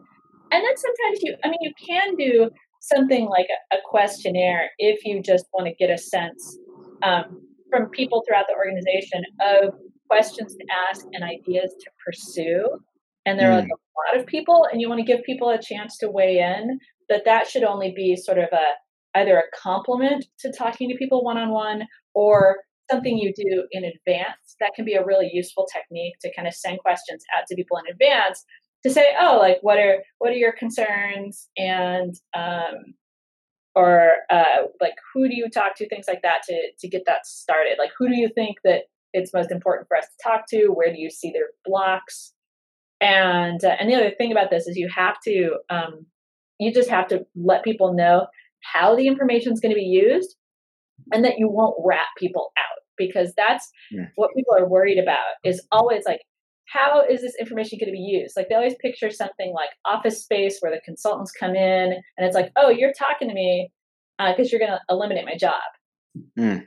And 0.51 0.65
then 0.65 0.77
sometimes 0.77 1.19
you, 1.23 1.37
I 1.45 1.49
mean, 1.49 1.59
you 1.61 1.73
can 1.87 2.17
do 2.17 2.51
something 2.81 3.27
like 3.27 3.47
a, 3.73 3.77
a 3.77 3.79
questionnaire 3.85 4.71
if 4.79 5.05
you 5.05 5.23
just 5.23 5.47
want 5.53 5.67
to 5.67 5.75
get 5.75 5.91
a 5.91 5.99
sense 5.99 6.57
um, 7.03 7.43
from 7.71 7.89
people 7.91 8.23
throughout 8.27 8.47
the 8.49 8.55
organization 8.55 9.23
of 9.41 9.75
questions 10.09 10.55
to 10.55 10.65
ask 10.89 11.07
and 11.13 11.25
ideas 11.25 11.75
to 11.81 11.91
pursue. 12.05 12.79
And 13.25 13.39
there 13.39 13.49
mm. 13.49 13.53
are 13.53 13.61
like 13.61 13.69
a 13.69 14.15
lot 14.15 14.21
of 14.21 14.27
people 14.27 14.67
and 14.71 14.81
you 14.81 14.89
want 14.89 15.01
to 15.01 15.05
give 15.05 15.25
people 15.25 15.51
a 15.51 15.61
chance 15.61 15.97
to 15.99 16.11
weigh 16.11 16.39
in 16.39 16.79
that 17.09 17.25
that 17.25 17.47
should 17.49 17.65
only 17.65 17.93
be 17.95 18.17
sort 18.17 18.39
of 18.39 18.49
a 18.53 19.19
either 19.19 19.39
a 19.39 19.57
compliment 19.57 20.27
to 20.41 20.53
talking 20.53 20.91
to 20.91 20.97
people 20.97 21.25
one 21.25 21.39
on 21.39 21.51
one 21.51 21.87
or 22.15 22.59
something 22.91 23.17
you 23.17 23.33
do 23.35 23.67
in 23.73 23.85
advance. 23.85 24.57
That 24.61 24.73
can 24.77 24.85
be 24.85 24.95
a 24.95 25.05
really 25.05 25.31
useful 25.33 25.67
technique 25.73 26.15
to 26.21 26.33
kind 26.35 26.47
of 26.47 26.55
send 26.55 26.79
questions 26.81 27.25
out 27.37 27.45
to 27.49 27.57
people 27.57 27.79
in 27.79 27.91
advance 27.91 28.45
to 28.85 28.91
say 28.91 29.15
oh 29.21 29.39
like 29.41 29.59
what 29.63 29.79
are 29.79 30.03
what 30.19 30.31
are 30.31 30.37
your 30.37 30.53
concerns? 30.53 31.49
And 31.57 32.15
um 32.35 32.95
or 33.77 34.13
uh, 34.31 34.65
like 34.81 34.95
who 35.13 35.29
do 35.29 35.37
you 35.37 35.51
talk 35.51 35.77
to? 35.77 35.89
Things 35.89 36.07
like 36.09 36.23
that 36.23 36.43
to 36.49 36.71
to 36.81 36.89
get 36.89 37.03
that 37.07 37.27
started. 37.27 37.77
Like 37.79 37.91
who 37.97 38.09
do 38.09 38.17
you 38.17 38.31
think 38.35 38.57
that 38.65 38.85
it's 39.17 39.33
most 39.33 39.51
important 39.51 39.89
for 39.89 39.97
us 39.97 40.05
to 40.05 40.29
talk 40.29 40.45
to 40.49 40.69
where 40.69 40.93
do 40.93 41.01
you 41.01 41.11
see 41.11 41.31
their 41.33 41.49
blocks 41.65 42.33
and 43.01 43.65
uh, 43.65 43.77
and 43.79 43.91
the 43.91 43.95
other 43.95 44.13
thing 44.17 44.33
about 44.33 44.51
this 44.51 44.67
is 44.67 44.77
you 44.77 44.89
have 44.95 45.17
to 45.25 45.57
um, 45.71 46.07
you 46.59 46.73
just 46.73 46.89
have 46.89 47.09
to 47.09 47.27
let 47.35 47.65
people 47.65 47.95
know 47.95 48.27
how 48.63 48.97
the 48.97 49.07
information 49.07 49.53
is 49.53 49.61
going 49.61 49.75
to 49.75 49.79
be 49.79 49.83
used 49.83 50.37
and 51.13 51.25
that 51.25 51.39
you 51.39 51.49
won't 51.49 51.77
rat 51.85 52.07
people 52.19 52.53
out 52.59 52.83
because 52.97 53.33
that's 53.37 53.71
yeah. 53.91 54.07
what 54.15 54.31
people 54.35 54.55
are 54.57 54.69
worried 54.69 54.99
about 54.99 55.37
is 55.45 55.67
always 55.71 56.05
like 56.07 56.21
how 56.67 57.03
is 57.09 57.21
this 57.21 57.35
information 57.39 57.79
going 57.79 57.89
to 57.89 57.93
be 57.93 57.99
used 57.99 58.35
like 58.37 58.49
they 58.49 58.55
always 58.55 58.75
picture 58.81 59.11
something 59.11 59.53
like 59.55 59.69
office 59.85 60.23
space 60.23 60.59
where 60.61 60.73
the 60.73 60.81
consultants 60.85 61.31
come 61.33 61.55
in 61.55 61.93
and 61.93 62.27
it's 62.27 62.35
like 62.35 62.51
oh 62.57 62.71
you're 62.71 62.93
talking 62.93 63.29
to 63.29 63.35
me 63.35 63.71
because 64.19 64.47
uh, 64.47 64.51
you're 64.51 64.59
going 64.59 64.73
to 64.73 64.81
eliminate 64.89 65.27
my 65.27 65.37
job 65.37 65.63
mm. 66.39 66.65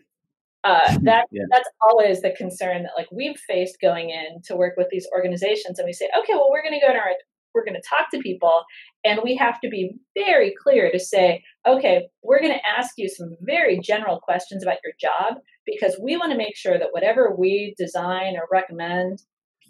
Uh, 0.63 0.97
that 1.03 1.25
yeah. 1.31 1.43
that's 1.49 1.69
always 1.81 2.21
the 2.21 2.31
concern 2.31 2.83
that 2.83 2.91
like 2.97 3.07
we've 3.11 3.37
faced 3.47 3.77
going 3.81 4.09
in 4.09 4.41
to 4.45 4.55
work 4.55 4.75
with 4.77 4.87
these 4.91 5.07
organizations, 5.15 5.79
and 5.79 5.85
we 5.85 5.93
say, 5.93 6.09
okay, 6.17 6.33
well, 6.33 6.49
we're 6.51 6.63
going 6.63 6.79
to 6.79 6.85
go 6.85 6.93
to 6.93 6.99
our 6.99 7.13
we're 7.53 7.65
going 7.65 7.79
to 7.81 7.89
talk 7.89 8.11
to 8.11 8.19
people, 8.19 8.63
and 9.03 9.21
we 9.23 9.35
have 9.35 9.59
to 9.61 9.69
be 9.69 9.95
very 10.15 10.53
clear 10.61 10.91
to 10.91 10.99
say, 10.99 11.43
okay, 11.67 12.07
we're 12.21 12.41
going 12.41 12.53
to 12.53 12.77
ask 12.77 12.91
you 12.97 13.09
some 13.09 13.35
very 13.41 13.79
general 13.79 14.19
questions 14.19 14.61
about 14.61 14.77
your 14.83 14.93
job 14.99 15.39
because 15.65 15.99
we 16.01 16.15
want 16.15 16.31
to 16.31 16.37
make 16.37 16.55
sure 16.55 16.77
that 16.77 16.89
whatever 16.91 17.35
we 17.35 17.73
design 17.77 18.35
or 18.35 18.47
recommend 18.51 19.19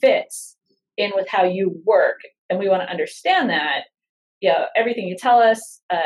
fits 0.01 0.57
in 0.97 1.11
with 1.15 1.27
how 1.29 1.45
you 1.45 1.81
work, 1.85 2.19
and 2.49 2.59
we 2.59 2.67
want 2.67 2.81
to 2.81 2.89
understand 2.89 3.49
that. 3.49 3.83
You 4.41 4.49
know, 4.49 4.65
everything 4.75 5.07
you 5.07 5.15
tell 5.17 5.39
us, 5.39 5.81
uh, 5.89 6.01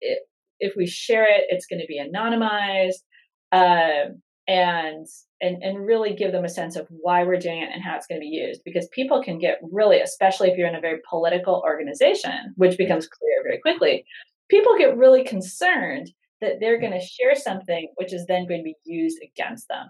it, 0.00 0.20
if 0.60 0.74
we 0.76 0.86
share 0.86 1.24
it, 1.24 1.44
it's 1.48 1.66
going 1.66 1.80
to 1.80 1.86
be 1.86 2.00
anonymized 2.00 3.02
um, 3.52 4.20
and 4.46 5.06
and 5.40 5.62
and 5.62 5.86
really 5.86 6.14
give 6.14 6.32
them 6.32 6.44
a 6.44 6.48
sense 6.48 6.76
of 6.76 6.86
why 6.88 7.22
we're 7.22 7.38
doing 7.38 7.62
it 7.62 7.70
and 7.72 7.82
how 7.82 7.94
it's 7.96 8.06
going 8.06 8.20
to 8.20 8.24
be 8.24 8.26
used 8.26 8.62
because 8.64 8.88
people 8.92 9.22
can 9.22 9.38
get 9.38 9.58
really 9.70 10.00
especially 10.00 10.48
if 10.48 10.56
you're 10.56 10.68
in 10.68 10.74
a 10.74 10.80
very 10.80 11.00
political 11.08 11.62
organization 11.64 12.54
which 12.56 12.78
becomes 12.78 13.06
clear 13.06 13.42
very 13.44 13.58
quickly 13.60 14.04
people 14.48 14.78
get 14.78 14.96
really 14.96 15.22
concerned 15.22 16.10
that 16.40 16.54
they're 16.60 16.80
going 16.80 16.92
to 16.92 17.04
share 17.04 17.34
something 17.34 17.88
which 17.96 18.12
is 18.12 18.26
then 18.26 18.46
going 18.46 18.60
to 18.60 18.64
be 18.64 18.76
used 18.84 19.18
against 19.22 19.66
them. 19.68 19.88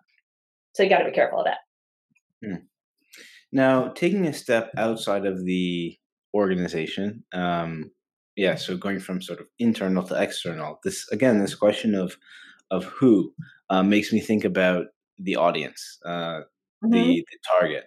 So 0.75 0.83
you 0.83 0.89
got 0.89 0.99
to 0.99 1.07
be 1.07 1.13
careful 1.13 1.41
of 1.41 1.47
that. 1.47 1.59
Hmm. 2.45 2.65
now 3.51 3.89
taking 3.89 4.27
a 4.27 4.33
step 4.33 4.71
outside 4.77 5.27
of 5.27 5.45
the 5.45 5.97
organization 6.35 7.25
um, 7.33 7.91
yeah 8.37 8.55
so 8.55 8.77
going 8.77 9.01
from 9.01 9.21
sort 9.21 9.41
of 9.41 9.49
internal 9.59 10.05
to 10.05 10.23
external 10.23 10.79
this 10.85 11.09
again 11.11 11.41
this 11.41 11.57
question 11.57 11.97
of 11.97 12.17
of 12.71 12.85
who 12.85 13.33
uh, 13.71 13.83
makes 13.83 14.13
me 14.13 14.21
think 14.21 14.45
about 14.45 14.87
the 15.19 15.37
audience, 15.37 15.99
uh, 16.05 16.41
mm-hmm. 16.85 16.91
the, 16.91 17.27
the, 17.31 17.39
target. 17.59 17.85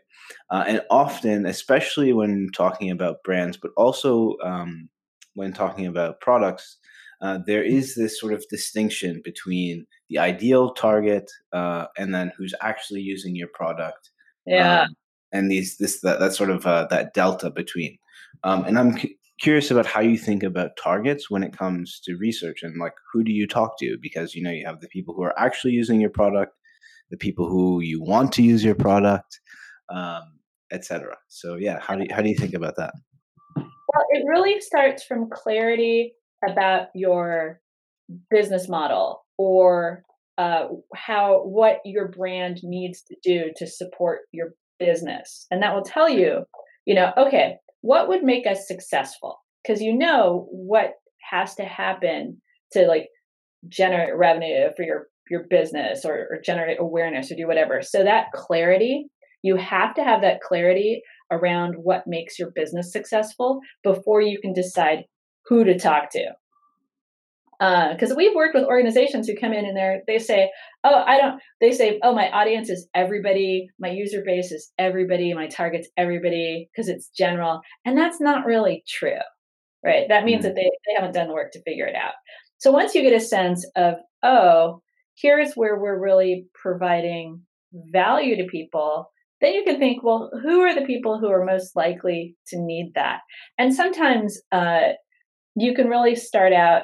Uh, 0.49 0.63
and 0.67 0.81
often, 0.89 1.45
especially 1.45 2.13
when 2.13 2.49
talking 2.53 2.89
about 2.89 3.23
brands, 3.23 3.57
but 3.57 3.71
also 3.77 4.37
um, 4.43 4.89
when 5.33 5.53
talking 5.53 5.85
about 5.85 6.21
products, 6.21 6.77
uh, 7.21 7.39
there 7.45 7.63
is 7.63 7.95
this 7.95 8.19
sort 8.19 8.33
of 8.33 8.43
distinction 8.49 9.21
between 9.23 9.85
the 10.09 10.17
ideal 10.17 10.73
target 10.73 11.29
uh, 11.53 11.85
and 11.97 12.13
then 12.13 12.31
who's 12.37 12.53
actually 12.61 13.01
using 13.01 13.35
your 13.35 13.49
product. 13.49 14.09
Yeah. 14.45 14.81
Um, 14.83 14.95
and 15.31 15.49
these 15.49 15.77
this 15.77 16.01
that, 16.01 16.19
that 16.19 16.33
sort 16.33 16.49
of 16.49 16.65
uh, 16.65 16.87
that 16.89 17.13
delta 17.13 17.49
between. 17.49 17.97
Um, 18.43 18.65
and 18.65 18.77
I'm 18.77 18.97
curious 19.41 19.71
about 19.71 19.87
how 19.87 20.01
you 20.01 20.17
think 20.17 20.43
about 20.43 20.77
targets 20.81 21.29
when 21.29 21.43
it 21.43 21.57
comes 21.57 21.99
to 22.03 22.15
research 22.15 22.59
and 22.61 22.79
like 22.79 22.93
who 23.11 23.23
do 23.23 23.31
you 23.31 23.47
talk 23.47 23.77
to? 23.79 23.97
Because 24.01 24.35
you 24.35 24.43
know 24.43 24.51
you 24.51 24.65
have 24.65 24.81
the 24.81 24.87
people 24.87 25.15
who 25.15 25.23
are 25.23 25.37
actually 25.37 25.73
using 25.73 25.99
your 25.99 26.11
product 26.11 26.53
the 27.09 27.17
people 27.17 27.49
who 27.49 27.81
you 27.81 28.01
want 28.01 28.31
to 28.31 28.41
use 28.41 28.63
your 28.63 28.75
product 28.75 29.39
um, 29.89 30.23
etc 30.71 31.17
so 31.27 31.55
yeah 31.55 31.77
how 31.81 31.95
do 31.95 32.03
you, 32.03 32.07
how 32.13 32.21
do 32.21 32.29
you 32.29 32.37
think 32.37 32.53
about 32.53 32.75
that? 32.77 32.93
Well 33.57 34.05
it 34.11 34.23
really 34.27 34.61
starts 34.61 35.03
from 35.03 35.29
clarity 35.29 36.13
about 36.47 36.87
your 36.95 37.59
business 38.29 38.69
model 38.69 39.25
or 39.37 40.03
uh, 40.37 40.67
how 40.95 41.41
what 41.43 41.79
your 41.83 42.07
brand 42.07 42.59
needs 42.63 43.03
to 43.03 43.15
do 43.23 43.51
to 43.57 43.67
support 43.67 44.21
your 44.31 44.53
business. 44.79 45.45
And 45.51 45.61
that 45.61 45.73
will 45.73 45.83
tell 45.83 46.09
you 46.09 46.45
you 46.85 46.95
know 46.95 47.11
okay 47.17 47.57
what 47.81 48.07
would 48.07 48.23
make 48.23 48.47
us 48.47 48.67
successful? 48.67 49.37
Because 49.63 49.81
you 49.81 49.97
know 49.97 50.47
what 50.51 50.93
has 51.29 51.55
to 51.55 51.63
happen 51.63 52.41
to 52.73 52.87
like 52.87 53.07
generate 53.67 54.15
revenue 54.15 54.69
for 54.75 54.83
your 54.83 55.07
your 55.29 55.45
business 55.49 56.03
or, 56.03 56.27
or 56.29 56.41
generate 56.43 56.79
awareness 56.79 57.31
or 57.31 57.35
do 57.35 57.47
whatever. 57.47 57.81
So 57.81 58.03
that 58.03 58.31
clarity 58.33 59.07
you 59.43 59.55
have 59.55 59.95
to 59.95 60.03
have 60.03 60.21
that 60.21 60.41
clarity 60.41 61.01
around 61.31 61.75
what 61.81 62.03
makes 62.05 62.37
your 62.37 62.51
business 62.53 62.91
successful 62.91 63.59
before 63.83 64.21
you 64.21 64.39
can 64.39 64.53
decide 64.53 65.05
who 65.45 65.63
to 65.63 65.77
talk 65.77 66.11
to 66.11 66.31
because 67.61 68.11
uh, 68.11 68.15
we've 68.17 68.33
worked 68.33 68.55
with 68.55 68.63
organizations 68.63 69.27
who 69.27 69.35
come 69.35 69.53
in 69.53 69.65
and 69.65 69.77
they 69.77 69.99
they 70.07 70.17
say, 70.17 70.49
oh, 70.83 71.03
I 71.05 71.17
don't. 71.17 71.39
They 71.59 71.71
say, 71.71 71.99
oh, 72.01 72.15
my 72.15 72.31
audience 72.31 72.71
is 72.71 72.87
everybody, 72.95 73.67
my 73.79 73.89
user 73.89 74.23
base 74.25 74.51
is 74.51 74.71
everybody, 74.79 75.31
my 75.35 75.45
target's 75.45 75.87
everybody 75.95 76.69
because 76.71 76.89
it's 76.89 77.09
general, 77.09 77.61
and 77.85 77.95
that's 77.95 78.19
not 78.19 78.47
really 78.47 78.83
true, 78.89 79.21
right? 79.85 80.07
That 80.09 80.25
means 80.25 80.39
mm-hmm. 80.39 80.47
that 80.47 80.55
they 80.55 80.71
they 80.87 80.95
haven't 80.95 81.13
done 81.13 81.27
the 81.27 81.35
work 81.35 81.51
to 81.51 81.61
figure 81.61 81.85
it 81.85 81.95
out. 81.95 82.13
So 82.57 82.71
once 82.71 82.95
you 82.95 83.03
get 83.03 83.13
a 83.13 83.19
sense 83.19 83.63
of, 83.75 83.95
oh, 84.23 84.81
here's 85.15 85.53
where 85.53 85.79
we're 85.79 85.99
really 85.99 86.47
providing 86.59 87.41
value 87.91 88.37
to 88.37 88.49
people, 88.49 89.11
then 89.39 89.53
you 89.53 89.63
can 89.63 89.77
think, 89.77 90.03
well, 90.03 90.31
who 90.41 90.61
are 90.61 90.73
the 90.73 90.85
people 90.85 91.19
who 91.19 91.29
are 91.29 91.45
most 91.45 91.75
likely 91.75 92.35
to 92.47 92.57
need 92.59 92.93
that? 92.95 93.19
And 93.59 93.73
sometimes 93.73 94.39
uh, 94.51 94.93
you 95.55 95.75
can 95.75 95.87
really 95.87 96.15
start 96.15 96.53
out 96.53 96.83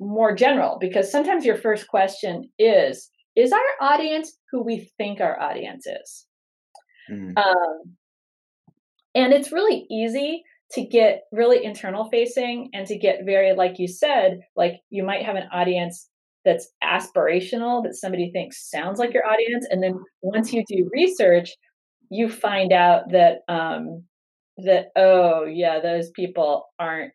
more 0.00 0.34
general 0.34 0.78
because 0.80 1.10
sometimes 1.10 1.44
your 1.44 1.56
first 1.56 1.88
question 1.88 2.48
is 2.58 3.10
is 3.34 3.52
our 3.52 3.88
audience 3.88 4.36
who 4.50 4.62
we 4.62 4.90
think 4.98 5.20
our 5.20 5.40
audience 5.40 5.86
is 5.86 6.26
mm. 7.10 7.36
um, 7.38 7.96
and 9.14 9.32
it's 9.32 9.52
really 9.52 9.86
easy 9.90 10.42
to 10.72 10.84
get 10.84 11.22
really 11.32 11.64
internal 11.64 12.08
facing 12.10 12.68
and 12.74 12.86
to 12.86 12.98
get 12.98 13.24
very 13.24 13.54
like 13.54 13.78
you 13.78 13.88
said 13.88 14.40
like 14.54 14.80
you 14.90 15.04
might 15.04 15.24
have 15.24 15.36
an 15.36 15.48
audience 15.52 16.08
that's 16.44 16.68
aspirational 16.82 17.82
that 17.82 17.94
somebody 17.94 18.30
thinks 18.32 18.70
sounds 18.70 18.98
like 18.98 19.14
your 19.14 19.26
audience 19.26 19.66
and 19.70 19.82
then 19.82 19.98
once 20.22 20.52
you 20.52 20.62
do 20.68 20.88
research 20.92 21.52
you 22.10 22.28
find 22.28 22.72
out 22.72 23.10
that 23.10 23.38
um 23.48 24.02
that 24.58 24.86
oh 24.96 25.44
yeah 25.44 25.80
those 25.80 26.10
people 26.10 26.66
aren't 26.78 27.12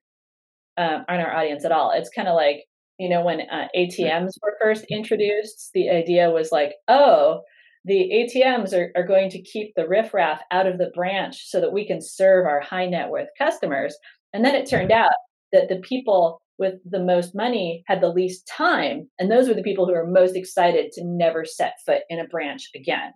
uh, 0.77 0.99
aren't 1.07 1.23
our 1.23 1.35
audience 1.35 1.65
at 1.65 1.71
all 1.71 1.91
it's 1.91 2.09
kind 2.09 2.27
of 2.27 2.35
like 2.35 2.63
you 3.01 3.09
know 3.09 3.23
when 3.23 3.41
uh, 3.41 3.67
atms 3.75 4.33
were 4.41 4.55
first 4.61 4.85
introduced 4.89 5.71
the 5.73 5.89
idea 5.89 6.29
was 6.29 6.51
like 6.51 6.73
oh 6.87 7.41
the 7.85 8.11
atms 8.13 8.73
are, 8.73 8.91
are 8.95 9.05
going 9.05 9.29
to 9.29 9.41
keep 9.41 9.73
the 9.75 9.87
riffraff 9.87 10.41
out 10.51 10.67
of 10.67 10.77
the 10.77 10.91
branch 10.93 11.49
so 11.49 11.59
that 11.59 11.73
we 11.73 11.85
can 11.85 12.01
serve 12.01 12.45
our 12.45 12.59
high 12.59 12.85
net 12.85 13.09
worth 13.09 13.29
customers. 13.37 13.95
And 14.33 14.45
then 14.45 14.55
it 14.55 14.69
turned 14.69 14.91
out 14.91 15.11
that 15.51 15.67
the 15.67 15.79
people 15.79 16.41
with 16.59 16.75
the 16.85 16.99
most 16.99 17.35
money 17.35 17.83
had 17.87 18.01
the 18.01 18.09
least 18.09 18.47
time 18.47 19.09
and 19.17 19.31
those 19.31 19.47
were 19.47 19.55
the 19.55 19.63
people 19.63 19.87
who 19.87 19.93
were 19.93 20.05
most 20.05 20.35
excited 20.35 20.91
to 20.91 21.01
never 21.03 21.43
set 21.43 21.73
foot 21.85 22.01
in 22.09 22.19
a 22.19 22.27
branch 22.27 22.69
again. 22.75 23.11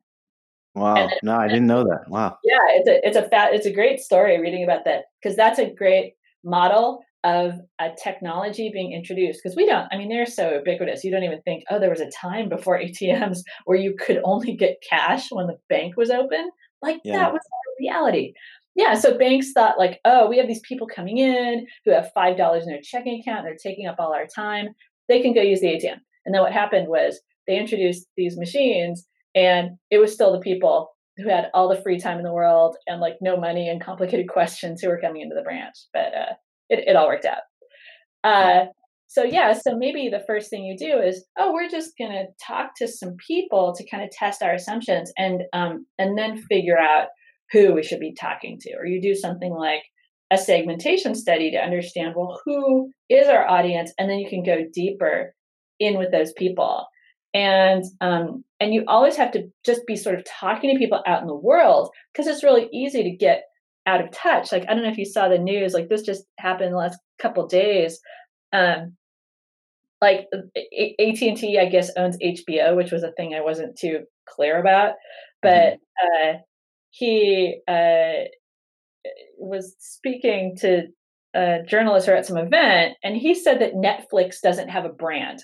Wow. 0.74 0.96
then, 0.96 1.10
no 1.24 1.38
i 1.38 1.48
didn't 1.48 1.68
know 1.68 1.84
that. 1.84 2.10
Wow. 2.10 2.38
Yeah 2.44 2.58
it's 2.72 2.90
a 2.90 3.08
it's 3.08 3.18
a 3.18 3.30
fat 3.30 3.54
it's 3.54 3.66
a 3.66 3.72
great 3.72 4.00
story 4.00 4.42
reading 4.42 4.64
about 4.64 4.84
that 4.86 5.04
because 5.22 5.38
that's 5.38 5.60
a 5.60 5.74
great 5.74 6.14
model 6.44 7.02
of 7.26 7.54
a 7.80 7.90
technology 8.02 8.70
being 8.72 8.94
introduced 8.94 9.42
because 9.44 9.58
we 9.58 9.66
don't 9.66 9.88
i 9.92 9.98
mean 9.98 10.08
they're 10.08 10.26
so 10.26 10.54
ubiquitous 10.54 11.04
you 11.04 11.12
don't 11.12 11.24
even 11.24 11.42
think 11.42 11.64
oh 11.70 11.80
there 11.80 11.90
was 11.90 12.00
a 12.00 12.10
time 12.12 12.48
before 12.48 12.80
atms 12.82 13.40
where 13.66 13.78
you 13.78 13.96
could 14.00 14.22
only 14.24 14.56
get 14.56 14.82
cash 14.88 15.28
when 15.32 15.48
the 15.48 15.58
bank 15.68 15.98
was 15.98 16.10
open 16.10 16.50
like 16.82 17.00
yeah. 17.04 17.18
that 17.18 17.34
was 17.34 17.42
reality 17.80 18.34
yeah, 18.76 18.94
so 18.94 19.18
banks 19.18 19.54
thought 19.54 19.80
like, 19.80 20.02
oh, 20.04 20.28
we 20.28 20.38
have 20.38 20.48
these 20.48 20.62
people 20.68 20.86
coming 20.86 21.18
in 21.18 21.66
who 21.86 21.92
have 21.92 22.12
five 22.14 22.38
dollars 22.38 22.64
in 22.64 22.70
their 22.70 22.82
checking 22.84 23.22
account. 23.22 23.46
They're 23.46 23.56
taking 23.56 23.88
up 23.88 23.96
all 24.00 24.14
our 24.14 24.28
time. 24.28 24.70
They 25.08 25.22
can 25.22 25.34
go 25.34 25.42
use 25.42 25.62
the 25.62 25.68
ATM. 25.68 26.00
And 26.26 26.36
then 26.36 26.42
what 26.42 26.52
happened 26.52 26.90
was 26.90 27.22
they 27.48 27.58
introduced 27.58 28.08
these 28.18 28.38
machines, 28.38 29.08
and 29.34 29.78
it 29.90 29.98
was 29.98 30.14
still 30.14 30.34
the 30.34 30.40
people 30.40 30.92
who 31.18 31.30
had 31.30 31.50
all 31.54 31.70
the 31.70 31.82
free 31.82 31.98
time 31.98 32.18
in 32.18 32.26
the 32.26 32.34
world 32.34 32.76
and 32.88 33.00
like 33.00 33.16
no 33.22 33.38
money 33.38 33.70
and 33.70 33.82
complicated 33.82 34.28
questions 34.30 34.82
who 34.82 34.90
were 34.90 35.00
coming 35.00 35.22
into 35.22 35.36
the 35.36 35.42
branch. 35.42 35.78
But 35.94 36.14
uh, 36.14 36.34
it 36.70 36.84
it 36.88 36.96
all 36.96 37.08
worked 37.08 37.26
out. 37.26 37.42
Uh, 38.24 38.66
so 39.08 39.24
yeah, 39.24 39.54
so 39.54 39.78
maybe 39.78 40.10
the 40.10 40.24
first 40.28 40.50
thing 40.50 40.66
you 40.66 40.76
do 40.78 41.00
is, 41.00 41.26
oh, 41.38 41.54
we're 41.54 41.70
just 41.70 41.92
gonna 41.98 42.26
talk 42.46 42.72
to 42.78 42.88
some 42.88 43.16
people 43.28 43.74
to 43.76 43.90
kind 43.90 44.04
of 44.04 44.10
test 44.12 44.42
our 44.42 44.54
assumptions 44.54 45.12
and 45.18 45.44
um, 45.54 45.86
and 45.98 46.18
then 46.18 46.38
figure 46.38 46.78
out 46.78 47.08
who 47.52 47.74
we 47.74 47.84
should 47.84 48.00
be 48.00 48.14
talking 48.14 48.58
to. 48.62 48.74
Or 48.78 48.86
you 48.86 49.02
do 49.02 49.16
something 49.16 49.54
like 49.54 49.84
a 50.32 50.38
segmentation 50.38 51.16
study 51.16 51.52
to 51.52 51.58
understand, 51.58 52.14
well, 52.16 52.42
who 52.46 52.92
is 53.10 53.28
our 53.28 53.48
audience? 53.48 53.94
And 53.98 54.10
then 54.10 54.20
you 54.20 54.30
can 54.30 54.44
go 54.44 54.66
deeper 54.74 55.34
in 55.80 55.98
with 55.98 56.12
those 56.12 56.34
people. 56.34 56.88
And 57.34 57.84
um, 58.02 58.44
and 58.60 58.74
you 58.74 58.86
always 58.88 59.18
have 59.18 59.32
to 59.32 59.44
just 59.66 59.82
be 59.86 59.96
sort 59.96 60.16
of 60.16 60.26
talking 60.26 60.74
to 60.74 60.80
people 60.80 61.04
out 61.06 61.22
in 61.22 61.28
the 61.28 61.36
world 61.36 61.90
because 62.14 62.28
it's 62.28 62.44
really 62.44 62.70
easy 62.74 63.04
to 63.04 63.12
get 63.12 63.44
out 63.86 64.02
of 64.02 64.12
touch. 64.12 64.52
Like 64.52 64.66
I 64.68 64.74
don't 64.74 64.84
know 64.84 64.90
if 64.90 64.98
you 64.98 65.06
saw 65.06 65.28
the 65.28 65.38
news, 65.38 65.74
like 65.74 65.90
this 65.90 66.02
just 66.02 66.26
happened 66.40 66.74
the 66.74 66.78
last 66.78 67.00
couple 67.20 67.48
days. 67.48 68.00
Um, 68.54 68.96
like 70.02 70.28
AT 70.36 71.22
and 71.22 71.38
T, 71.38 71.58
I 71.60 71.66
guess 71.66 71.92
owns 71.98 72.18
HBO, 72.18 72.76
which 72.76 72.92
was 72.92 73.04
a 73.04 73.12
thing 73.14 73.34
I 73.34 73.42
wasn't 73.42 73.78
too 73.78 74.06
clear 74.28 74.60
about. 74.60 74.94
But 75.42 75.78
mm-hmm. 75.78 76.38
uh, 76.38 76.40
he 76.92 77.60
uh, 77.68 78.28
was 79.38 79.76
speaking 79.80 80.56
to 80.62 80.88
a 81.36 81.60
journalist 81.68 82.08
or 82.08 82.16
at 82.16 82.26
some 82.26 82.38
event, 82.38 82.98
and 83.04 83.16
he 83.16 83.36
said 83.36 83.60
that 83.62 83.74
Netflix 83.74 84.42
doesn't 84.42 84.70
have 84.70 84.86
a 84.86 84.90
brand. 84.90 85.44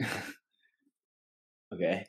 okay. 1.74 2.06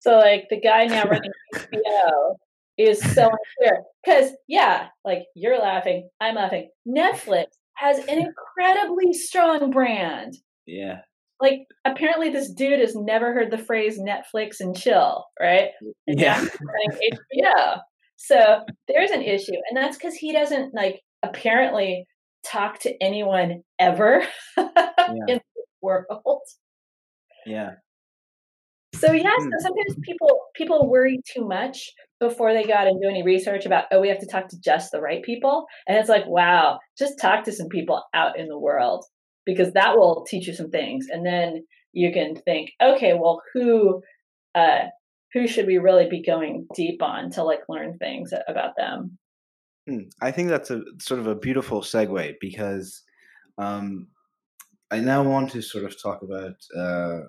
So, 0.00 0.16
like, 0.16 0.46
the 0.50 0.60
guy 0.60 0.86
now 0.86 1.04
running 1.04 1.30
HBO 1.54 2.36
is 2.78 3.00
so 3.14 3.28
unclear. 3.28 3.82
Because, 4.04 4.32
yeah, 4.46 4.88
like, 5.04 5.24
you're 5.34 5.58
laughing, 5.58 6.08
I'm 6.20 6.36
laughing. 6.36 6.70
Netflix 6.86 7.46
has 7.74 7.98
an 7.98 8.18
incredibly 8.18 9.12
strong 9.12 9.70
brand. 9.70 10.34
Yeah 10.66 11.00
like 11.40 11.66
apparently 11.84 12.30
this 12.30 12.50
dude 12.52 12.80
has 12.80 12.94
never 12.96 13.32
heard 13.32 13.50
the 13.50 13.58
phrase 13.58 13.98
Netflix 13.98 14.56
and 14.60 14.76
chill, 14.76 15.24
right? 15.40 15.70
And 16.06 16.18
yeah. 16.18 16.44
HBO. 16.44 17.78
So 18.16 18.60
there's 18.88 19.10
an 19.10 19.22
issue. 19.22 19.52
And 19.68 19.76
that's 19.76 19.96
because 19.96 20.14
he 20.14 20.32
doesn't 20.32 20.74
like 20.74 21.00
apparently 21.22 22.06
talk 22.44 22.80
to 22.80 22.94
anyone 23.00 23.62
ever 23.78 24.24
yeah. 24.56 25.12
in 25.28 25.40
the 25.54 25.64
world. 25.80 26.40
Yeah. 27.46 27.72
So 28.98 29.12
yeah, 29.12 29.30
so 29.38 29.44
hmm. 29.44 29.50
sometimes 29.60 29.96
people 30.02 30.28
people 30.54 30.90
worry 30.90 31.20
too 31.32 31.46
much 31.46 31.92
before 32.20 32.52
they 32.52 32.64
go 32.64 32.74
out 32.74 32.88
and 32.88 33.00
do 33.00 33.08
any 33.08 33.22
research 33.22 33.64
about 33.64 33.84
oh 33.92 34.00
we 34.00 34.08
have 34.08 34.18
to 34.18 34.26
talk 34.26 34.48
to 34.48 34.60
just 34.60 34.90
the 34.90 35.00
right 35.00 35.22
people 35.22 35.66
and 35.86 35.96
it's 35.96 36.08
like 36.08 36.26
wow 36.26 36.78
just 36.98 37.18
talk 37.20 37.44
to 37.44 37.52
some 37.52 37.68
people 37.68 38.02
out 38.14 38.38
in 38.38 38.48
the 38.48 38.58
world 38.58 39.04
because 39.46 39.72
that 39.72 39.96
will 39.96 40.24
teach 40.28 40.46
you 40.46 40.54
some 40.54 40.70
things 40.70 41.06
and 41.10 41.24
then 41.24 41.64
you 41.92 42.12
can 42.12 42.34
think 42.34 42.70
okay 42.82 43.14
well 43.14 43.40
who 43.54 44.02
uh 44.54 44.80
who 45.32 45.46
should 45.46 45.66
we 45.66 45.78
really 45.78 46.08
be 46.08 46.22
going 46.22 46.66
deep 46.74 47.02
on 47.02 47.30
to 47.30 47.42
like 47.42 47.60
learn 47.68 47.96
things 47.98 48.32
about 48.48 48.72
them 48.76 49.16
hmm. 49.88 50.00
i 50.20 50.30
think 50.30 50.48
that's 50.48 50.70
a 50.70 50.82
sort 50.98 51.20
of 51.20 51.26
a 51.26 51.36
beautiful 51.36 51.82
segue 51.82 52.34
because 52.40 53.02
um 53.58 54.08
i 54.90 54.98
now 54.98 55.22
want 55.22 55.50
to 55.50 55.62
sort 55.62 55.84
of 55.84 55.94
talk 56.02 56.22
about 56.22 56.54
uh 56.76 57.20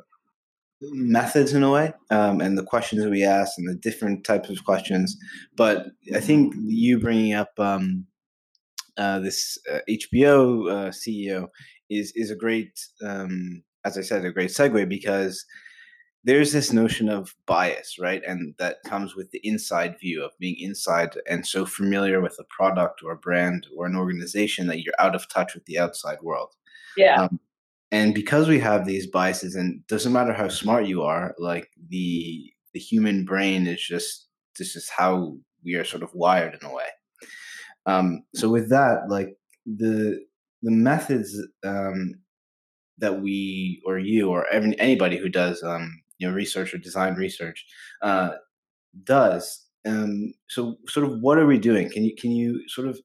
methods 0.81 1.53
in 1.53 1.63
a 1.63 1.71
way 1.71 1.91
um, 2.09 2.39
and 2.41 2.57
the 2.57 2.63
questions 2.63 3.03
that 3.03 3.09
we 3.09 3.23
ask 3.23 3.57
and 3.57 3.67
the 3.67 3.75
different 3.75 4.23
types 4.23 4.49
of 4.49 4.63
questions 4.63 5.17
but 5.55 5.87
i 6.15 6.19
think 6.19 6.53
you 6.57 6.99
bringing 6.99 7.33
up 7.33 7.51
um, 7.57 8.05
uh, 8.97 9.19
this 9.19 9.57
uh, 9.71 9.79
hbo 9.89 10.71
uh, 10.71 10.89
ceo 10.89 11.47
is 11.89 12.13
is 12.15 12.31
a 12.31 12.35
great, 12.35 12.79
um, 13.03 13.63
as 13.85 13.97
I 13.97 14.01
said, 14.01 14.23
a 14.25 14.31
great 14.31 14.51
segue 14.51 14.87
because 14.87 15.45
there's 16.23 16.51
this 16.51 16.73
notion 16.73 17.09
of 17.09 17.33
bias, 17.45 17.97
right? 17.99 18.21
And 18.27 18.53
that 18.59 18.77
comes 18.85 19.15
with 19.15 19.31
the 19.31 19.39
inside 19.43 19.97
view 19.99 20.23
of 20.23 20.37
being 20.37 20.57
inside 20.59 21.17
and 21.27 21.47
so 21.47 21.65
familiar 21.65 22.21
with 22.21 22.37
a 22.39 22.43
product 22.49 23.01
or 23.03 23.11
a 23.11 23.17
brand 23.17 23.67
or 23.75 23.85
an 23.85 23.95
organization 23.95 24.67
that 24.67 24.81
you're 24.81 24.93
out 24.99 25.15
of 25.15 25.29
touch 25.29 25.53
with 25.53 25.65
the 25.65 25.79
outside 25.79 26.17
world. 26.21 26.55
Yeah. 26.97 27.29
And 27.91 28.13
because 28.13 28.47
we 28.47 28.59
have 28.59 28.85
these 28.85 29.07
biases, 29.07 29.55
and 29.55 29.85
doesn't 29.87 30.13
matter 30.13 30.33
how 30.33 30.47
smart 30.47 30.85
you 30.85 31.01
are, 31.01 31.33
like 31.39 31.69
the 31.89 32.51
the 32.73 32.79
human 32.79 33.25
brain 33.25 33.65
is 33.65 33.81
just 33.81 34.27
this 34.57 34.75
is 34.75 34.89
how 34.89 35.35
we 35.63 35.75
are 35.75 35.85
sort 35.85 36.03
of 36.03 36.13
wired 36.13 36.55
in 36.59 36.67
a 36.67 36.73
way. 36.73 36.85
Um, 37.85 38.23
so 38.35 38.49
with 38.49 38.69
that, 38.69 39.09
like 39.09 39.35
the 39.65 40.19
the 40.61 40.71
methods 40.71 41.35
um, 41.63 42.13
that 42.99 43.21
we 43.21 43.81
or 43.85 43.97
you 43.97 44.29
or 44.29 44.47
every, 44.47 44.79
anybody 44.79 45.17
who 45.17 45.29
does 45.29 45.63
um, 45.63 46.01
you 46.19 46.27
know 46.27 46.33
research 46.33 46.73
or 46.73 46.77
design 46.77 47.15
research 47.15 47.65
uh, 48.01 48.31
does. 49.03 49.65
Um, 49.87 50.33
so, 50.49 50.75
sort 50.87 51.05
of, 51.07 51.19
what 51.21 51.37
are 51.37 51.45
we 51.45 51.57
doing? 51.57 51.89
Can 51.89 52.03
you 52.03 52.15
can 52.15 52.31
you 52.31 52.67
sort 52.67 52.87
of 52.87 52.99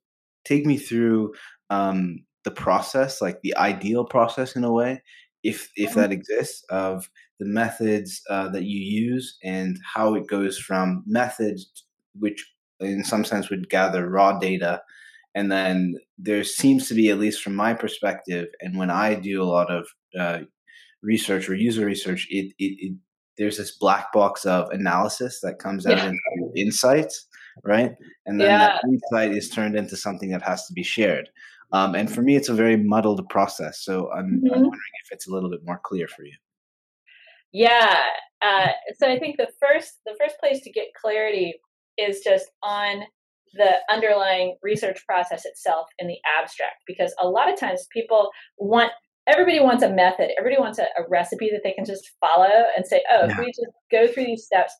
take 0.44 0.66
me 0.66 0.76
through 0.76 1.32
um, 1.70 2.24
the 2.44 2.50
process, 2.50 3.20
like 3.20 3.40
the 3.42 3.56
ideal 3.56 4.04
process 4.04 4.56
in 4.56 4.64
a 4.64 4.72
way, 4.72 5.02
if 5.42 5.70
if 5.76 5.90
mm-hmm. 5.90 6.00
that 6.00 6.12
exists, 6.12 6.64
of 6.70 7.08
the 7.40 7.46
methods 7.46 8.22
uh, 8.30 8.48
that 8.48 8.64
you 8.64 8.78
use 8.78 9.36
and 9.42 9.78
how 9.94 10.14
it 10.14 10.26
goes 10.26 10.58
from 10.58 11.02
methods, 11.06 11.84
which 12.18 12.44
in 12.80 13.04
some 13.04 13.24
sense 13.24 13.50
would 13.50 13.68
gather 13.68 14.08
raw 14.08 14.38
data 14.38 14.82
and 15.34 15.50
then 15.50 15.96
there 16.18 16.44
seems 16.44 16.88
to 16.88 16.94
be 16.94 17.10
at 17.10 17.18
least 17.18 17.42
from 17.42 17.54
my 17.54 17.74
perspective 17.74 18.48
and 18.60 18.78
when 18.78 18.90
i 18.90 19.14
do 19.14 19.42
a 19.42 19.44
lot 19.44 19.70
of 19.70 19.86
uh, 20.18 20.40
research 21.02 21.48
or 21.48 21.54
user 21.54 21.84
research 21.84 22.26
it, 22.30 22.52
it, 22.58 22.76
it, 22.78 22.96
there's 23.36 23.58
this 23.58 23.76
black 23.76 24.12
box 24.12 24.44
of 24.44 24.68
analysis 24.70 25.40
that 25.40 25.58
comes 25.58 25.86
out 25.86 25.98
yeah. 25.98 26.06
into 26.06 26.52
insights 26.56 27.26
right 27.64 27.94
and 28.26 28.40
then 28.40 28.48
yeah. 28.48 28.58
that 28.58 28.82
insight 28.88 29.32
is 29.36 29.48
turned 29.48 29.76
into 29.76 29.96
something 29.96 30.30
that 30.30 30.42
has 30.42 30.66
to 30.66 30.72
be 30.72 30.82
shared 30.82 31.28
um, 31.74 31.94
and 31.94 32.10
for 32.10 32.22
me 32.22 32.36
it's 32.36 32.48
a 32.48 32.54
very 32.54 32.76
muddled 32.76 33.28
process 33.28 33.80
so 33.82 34.10
I'm, 34.12 34.26
mm-hmm. 34.26 34.46
I'm, 34.46 34.62
wondering 34.62 34.94
if 35.04 35.12
it's 35.12 35.28
a 35.28 35.32
little 35.32 35.50
bit 35.50 35.60
more 35.64 35.80
clear 35.84 36.08
for 36.08 36.24
you 36.24 36.36
yeah 37.52 38.04
uh, 38.42 38.68
so 38.98 39.10
i 39.10 39.18
think 39.18 39.36
the 39.36 39.48
first 39.60 40.00
the 40.06 40.16
first 40.18 40.38
place 40.38 40.60
to 40.62 40.72
get 40.72 40.86
clarity 41.00 41.54
is 41.98 42.20
just 42.20 42.46
on 42.62 43.02
the 43.54 43.74
underlying 43.90 44.56
research 44.62 44.98
process 45.06 45.44
itself 45.44 45.86
in 45.98 46.08
the 46.08 46.16
abstract 46.40 46.82
because 46.86 47.14
a 47.20 47.28
lot 47.28 47.52
of 47.52 47.58
times 47.58 47.86
people 47.92 48.30
want 48.58 48.90
everybody 49.26 49.60
wants 49.60 49.82
a 49.82 49.90
method 49.90 50.30
everybody 50.38 50.60
wants 50.60 50.78
a, 50.78 50.84
a 50.98 51.08
recipe 51.08 51.50
that 51.50 51.60
they 51.62 51.72
can 51.72 51.84
just 51.84 52.10
follow 52.20 52.64
and 52.76 52.86
say 52.86 53.02
oh 53.12 53.26
yeah. 53.26 53.32
if 53.32 53.38
we 53.38 53.46
just 53.46 53.72
go 53.90 54.06
through 54.06 54.24
these 54.24 54.44
steps 54.44 54.74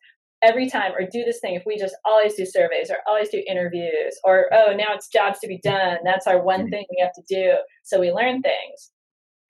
every 0.44 0.68
time 0.68 0.92
or 0.92 1.00
do 1.10 1.24
this 1.24 1.40
thing 1.40 1.54
if 1.54 1.64
we 1.66 1.76
just 1.78 1.96
always 2.04 2.34
do 2.34 2.44
surveys 2.44 2.90
or 2.90 2.98
always 3.08 3.30
do 3.30 3.42
interviews 3.48 4.18
or 4.24 4.46
oh 4.52 4.74
now 4.76 4.94
it's 4.94 5.08
jobs 5.08 5.38
to 5.40 5.48
be 5.48 5.58
done 5.64 5.96
that's 6.04 6.26
our 6.26 6.42
one 6.42 6.60
mm-hmm. 6.60 6.70
thing 6.70 6.84
we 6.90 7.02
have 7.02 7.12
to 7.14 7.22
do 7.28 7.54
so 7.82 7.98
we 7.98 8.12
learn 8.12 8.42
things 8.42 8.90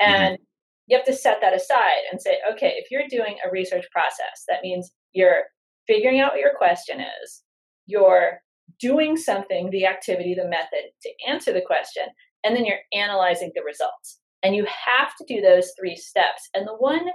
mm-hmm. 0.01 0.13
and 0.13 0.35
mm-hmm. 0.35 0.43
you 0.87 0.97
have 0.97 1.07
to 1.07 1.13
set 1.13 1.39
that 1.41 1.55
aside 1.55 2.05
and 2.11 2.21
say, 2.21 2.39
okay, 2.53 2.75
if 2.77 2.91
you're 2.91 3.09
doing 3.09 3.37
a 3.45 3.51
research 3.51 3.87
process, 3.93 4.45
that 4.49 4.63
means 4.63 4.93
you're 5.13 5.45
figuring 5.87 6.21
out 6.21 6.33
what 6.33 6.41
your 6.41 6.57
question 6.57 7.01
is, 7.01 7.43
you're 7.87 8.39
doing 8.81 9.17
something, 9.17 9.71
the 9.71 9.87
activity, 9.87 10.35
the 10.35 10.49
method 10.49 10.91
to 11.03 11.11
answer 11.29 11.53
the 11.53 11.63
question, 11.67 12.05
and 12.43 12.57
then 12.57 12.65
you're 12.65 12.79
analyzing 12.93 13.51
the 13.55 13.63
results. 13.63 14.21
And 14.43 14.55
you 14.55 14.67
have 14.67 15.13
to 15.17 15.25
do 15.27 15.41
those 15.41 15.71
three 15.79 15.97
steps. 15.97 16.49
And 16.55 16.67
the 16.67 16.77
one 16.77 17.07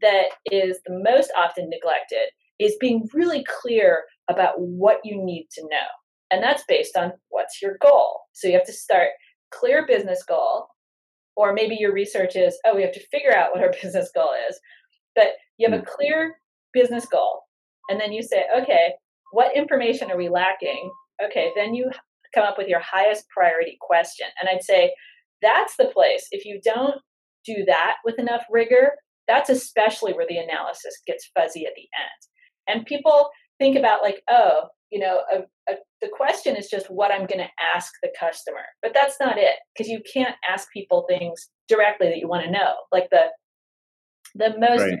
that 0.00 0.26
is 0.50 0.78
the 0.86 1.00
most 1.02 1.32
often 1.36 1.68
neglected 1.68 2.30
is 2.60 2.76
being 2.78 3.08
really 3.14 3.44
clear 3.44 4.04
about 4.28 4.54
what 4.58 4.98
you 5.02 5.22
need 5.22 5.48
to 5.52 5.62
know. 5.62 5.86
And 6.30 6.42
that's 6.42 6.62
based 6.68 6.96
on 6.96 7.12
what's 7.30 7.60
your 7.60 7.76
goal. 7.82 8.20
So 8.32 8.46
you 8.46 8.54
have 8.54 8.66
to 8.66 8.72
start 8.72 9.08
clear 9.50 9.84
business 9.86 10.22
goal, 10.22 10.68
or 11.36 11.52
maybe 11.52 11.76
your 11.78 11.92
research 11.92 12.36
is, 12.36 12.56
oh, 12.64 12.76
we 12.76 12.82
have 12.82 12.92
to 12.92 13.06
figure 13.08 13.34
out 13.34 13.50
what 13.52 13.62
our 13.62 13.72
business 13.82 14.10
goal 14.14 14.30
is. 14.48 14.60
But 15.16 15.32
you 15.58 15.68
have 15.68 15.78
a 15.78 15.82
hmm. 15.82 15.90
clear 15.96 16.34
business 16.72 17.06
goal. 17.06 17.40
And 17.88 18.00
then 18.00 18.12
you 18.12 18.22
say, 18.22 18.44
okay, 18.56 18.92
what 19.32 19.56
information 19.56 20.10
are 20.10 20.16
we 20.16 20.28
lacking? 20.28 20.90
Okay, 21.24 21.50
then 21.56 21.74
you 21.74 21.90
come 22.34 22.44
up 22.44 22.56
with 22.56 22.68
your 22.68 22.80
highest 22.80 23.28
priority 23.28 23.76
question. 23.80 24.26
And 24.40 24.48
I'd 24.48 24.62
say 24.62 24.92
that's 25.42 25.74
the 25.76 25.86
place. 25.86 26.26
If 26.30 26.44
you 26.44 26.60
don't 26.62 27.00
do 27.44 27.64
that 27.66 27.96
with 28.04 28.18
enough 28.18 28.42
rigor, 28.50 28.92
that's 29.26 29.50
especially 29.50 30.12
where 30.12 30.26
the 30.28 30.38
analysis 30.38 30.94
gets 31.06 31.30
fuzzy 31.34 31.66
at 31.66 31.72
the 31.74 31.82
end. 31.82 32.29
And 32.70 32.86
people 32.86 33.30
think 33.58 33.76
about, 33.76 34.02
like, 34.02 34.22
oh, 34.30 34.68
you 34.90 34.98
know, 34.98 35.20
a, 35.32 35.72
a, 35.72 35.76
the 36.00 36.08
question 36.08 36.56
is 36.56 36.68
just 36.68 36.90
what 36.90 37.12
I'm 37.12 37.26
going 37.26 37.38
to 37.38 37.48
ask 37.74 37.92
the 38.02 38.10
customer. 38.18 38.64
But 38.82 38.92
that's 38.94 39.16
not 39.20 39.38
it 39.38 39.56
because 39.74 39.88
you 39.88 40.00
can't 40.12 40.34
ask 40.48 40.68
people 40.72 41.06
things 41.08 41.48
directly 41.68 42.08
that 42.08 42.18
you 42.18 42.28
want 42.28 42.44
to 42.44 42.50
know. 42.50 42.74
Like 42.92 43.08
the 43.10 43.26
the 44.34 44.56
most 44.58 44.82
right. 44.82 44.98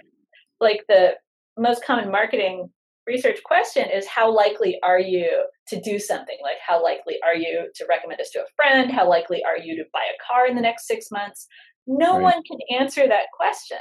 like 0.60 0.80
the 0.88 1.12
most 1.58 1.84
common 1.84 2.10
marketing 2.10 2.68
research 3.06 3.40
question 3.44 3.86
is 3.92 4.06
how 4.06 4.34
likely 4.34 4.78
are 4.84 5.00
you 5.00 5.28
to 5.68 5.80
do 5.80 5.98
something? 5.98 6.36
Like 6.42 6.58
how 6.64 6.82
likely 6.82 7.16
are 7.24 7.34
you 7.34 7.68
to 7.74 7.86
recommend 7.88 8.20
this 8.20 8.30
to 8.32 8.40
a 8.40 8.46
friend? 8.56 8.90
How 8.90 9.08
likely 9.08 9.42
are 9.44 9.58
you 9.58 9.76
to 9.76 9.84
buy 9.92 10.00
a 10.00 10.32
car 10.32 10.46
in 10.46 10.54
the 10.54 10.62
next 10.62 10.86
6 10.86 11.06
months? 11.10 11.46
No 11.86 12.14
right. 12.14 12.22
one 12.22 12.42
can 12.44 12.80
answer 12.80 13.08
that 13.08 13.26
question. 13.36 13.78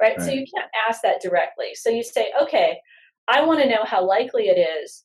Right? 0.00 0.16
right? 0.18 0.26
So 0.26 0.32
you 0.32 0.44
can't 0.54 0.70
ask 0.88 1.02
that 1.02 1.22
directly. 1.22 1.74
So 1.74 1.88
you 1.88 2.02
say, 2.02 2.30
"Okay, 2.42 2.78
I 3.28 3.44
want 3.44 3.60
to 3.60 3.68
know 3.68 3.84
how 3.84 4.06
likely 4.06 4.44
it 4.44 4.58
is 4.58 5.04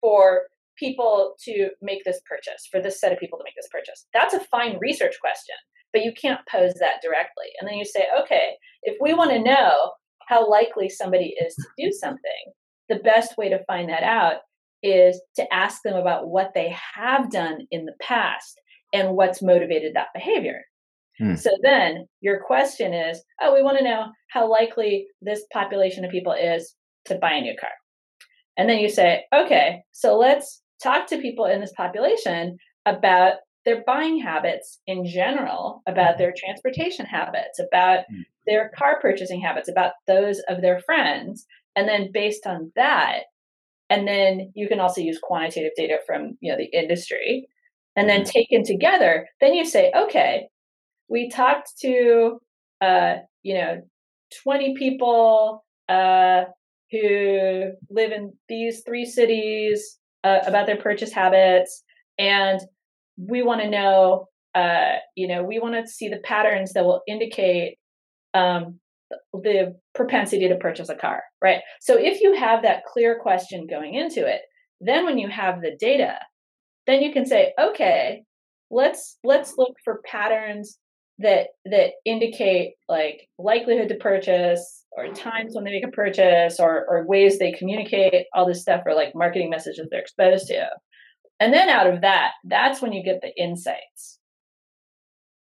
for 0.00 0.42
people 0.78 1.34
to 1.44 1.68
make 1.80 2.04
this 2.04 2.20
purchase, 2.28 2.66
for 2.70 2.80
this 2.80 3.00
set 3.00 3.12
of 3.12 3.18
people 3.18 3.38
to 3.38 3.44
make 3.44 3.54
this 3.56 3.68
purchase. 3.70 4.06
That's 4.12 4.34
a 4.34 4.40
fine 4.40 4.78
research 4.80 5.16
question, 5.20 5.54
but 5.92 6.02
you 6.02 6.12
can't 6.12 6.40
pose 6.50 6.74
that 6.74 7.02
directly. 7.02 7.46
And 7.60 7.68
then 7.68 7.76
you 7.76 7.84
say, 7.84 8.06
okay, 8.22 8.52
if 8.82 8.96
we 9.00 9.14
want 9.14 9.30
to 9.30 9.38
know 9.38 9.92
how 10.28 10.48
likely 10.48 10.88
somebody 10.88 11.34
is 11.40 11.54
to 11.54 11.66
do 11.78 11.92
something, 11.92 12.52
the 12.88 12.96
best 12.96 13.36
way 13.38 13.48
to 13.48 13.64
find 13.64 13.88
that 13.88 14.02
out 14.02 14.36
is 14.82 15.20
to 15.36 15.54
ask 15.54 15.82
them 15.82 15.94
about 15.94 16.28
what 16.28 16.52
they 16.54 16.74
have 16.94 17.30
done 17.30 17.66
in 17.70 17.84
the 17.84 17.94
past 18.00 18.60
and 18.92 19.14
what's 19.14 19.42
motivated 19.42 19.94
that 19.94 20.08
behavior. 20.14 20.62
Hmm. 21.18 21.36
So 21.36 21.50
then 21.62 22.06
your 22.20 22.42
question 22.44 22.92
is, 22.92 23.22
oh, 23.40 23.54
we 23.54 23.62
want 23.62 23.78
to 23.78 23.84
know 23.84 24.06
how 24.28 24.50
likely 24.50 25.06
this 25.20 25.44
population 25.52 26.04
of 26.04 26.10
people 26.10 26.32
is 26.32 26.74
to 27.06 27.16
buy 27.16 27.32
a 27.32 27.40
new 27.40 27.54
car. 27.58 27.70
And 28.56 28.68
then 28.68 28.78
you 28.78 28.88
say, 28.88 29.24
okay, 29.34 29.82
so 29.92 30.18
let's 30.18 30.62
talk 30.82 31.06
to 31.08 31.18
people 31.18 31.46
in 31.46 31.60
this 31.60 31.72
population 31.76 32.58
about 32.86 33.34
their 33.64 33.82
buying 33.86 34.18
habits 34.18 34.80
in 34.86 35.06
general, 35.06 35.82
about 35.86 36.18
their 36.18 36.34
transportation 36.36 37.06
habits, 37.06 37.60
about 37.60 38.00
mm. 38.12 38.24
their 38.46 38.70
car 38.76 38.98
purchasing 39.00 39.40
habits, 39.40 39.68
about 39.68 39.92
those 40.06 40.40
of 40.48 40.60
their 40.60 40.80
friends. 40.80 41.46
And 41.76 41.88
then 41.88 42.10
based 42.12 42.46
on 42.46 42.72
that, 42.76 43.22
and 43.92 44.08
then 44.08 44.50
you 44.54 44.68
can 44.68 44.80
also 44.80 45.02
use 45.02 45.18
quantitative 45.22 45.72
data 45.76 45.98
from 46.06 46.38
you 46.40 46.50
know 46.50 46.56
the 46.56 46.76
industry 46.76 47.46
and 47.94 48.08
then 48.08 48.22
mm-hmm. 48.22 48.30
taken 48.30 48.64
together 48.64 49.28
then 49.40 49.52
you 49.54 49.66
say 49.66 49.92
okay 49.94 50.48
we 51.08 51.28
talked 51.28 51.72
to 51.80 52.38
uh, 52.80 53.16
you 53.42 53.54
know 53.54 53.82
20 54.42 54.74
people 54.78 55.62
uh, 55.88 56.44
who 56.92 57.72
live 57.90 58.12
in 58.12 58.32
these 58.48 58.82
three 58.84 59.04
cities 59.06 59.98
uh, 60.22 60.40
about 60.46 60.66
their 60.66 60.76
purchase 60.76 61.12
habits. 61.12 61.82
And 62.18 62.60
we 63.16 63.42
want 63.42 63.62
to 63.62 63.70
know 63.70 64.28
uh, 64.54 64.96
you 65.16 65.26
know 65.26 65.42
we 65.42 65.58
want 65.58 65.74
to 65.74 65.90
see 65.90 66.08
the 66.08 66.20
patterns 66.24 66.72
that 66.74 66.84
will 66.84 67.02
indicate 67.08 67.78
um, 68.34 68.78
the 69.32 69.74
propensity 69.94 70.48
to 70.48 70.56
purchase 70.56 70.88
a 70.88 70.94
car 70.94 71.22
right? 71.42 71.60
So 71.80 71.98
if 71.98 72.20
you 72.20 72.34
have 72.34 72.62
that 72.62 72.84
clear 72.84 73.18
question 73.20 73.66
going 73.68 73.94
into 73.94 74.26
it 74.26 74.42
then 74.80 75.04
when 75.04 75.18
you 75.18 75.28
have 75.28 75.60
the 75.60 75.76
data 75.78 76.16
then 76.86 77.00
you 77.02 77.12
can 77.12 77.24
say 77.24 77.52
okay 77.60 78.22
let's 78.70 79.18
let's 79.24 79.54
look 79.56 79.74
for 79.84 80.00
patterns 80.04 80.78
that 81.18 81.48
that 81.64 81.92
indicate 82.04 82.74
like 82.88 83.28
likelihood 83.38 83.88
to 83.88 83.94
purchase 83.96 84.84
or 84.96 85.06
mm. 85.06 85.14
times 85.14 85.54
when 85.54 85.64
they 85.64 85.70
make 85.70 85.86
a 85.86 85.90
purchase 85.90 86.58
or 86.58 86.86
or 86.88 87.06
ways 87.06 87.38
they 87.38 87.52
communicate 87.52 88.26
all 88.34 88.46
this 88.46 88.62
stuff 88.62 88.82
or 88.86 88.94
like 88.94 89.14
marketing 89.14 89.50
messages 89.50 89.86
they're 89.90 90.00
exposed 90.00 90.48
to. 90.48 90.68
And 91.40 91.52
then 91.52 91.68
out 91.68 91.92
of 91.92 92.00
that 92.02 92.32
that's 92.44 92.80
when 92.80 92.92
you 92.92 93.04
get 93.04 93.20
the 93.20 93.32
insights. 93.40 94.18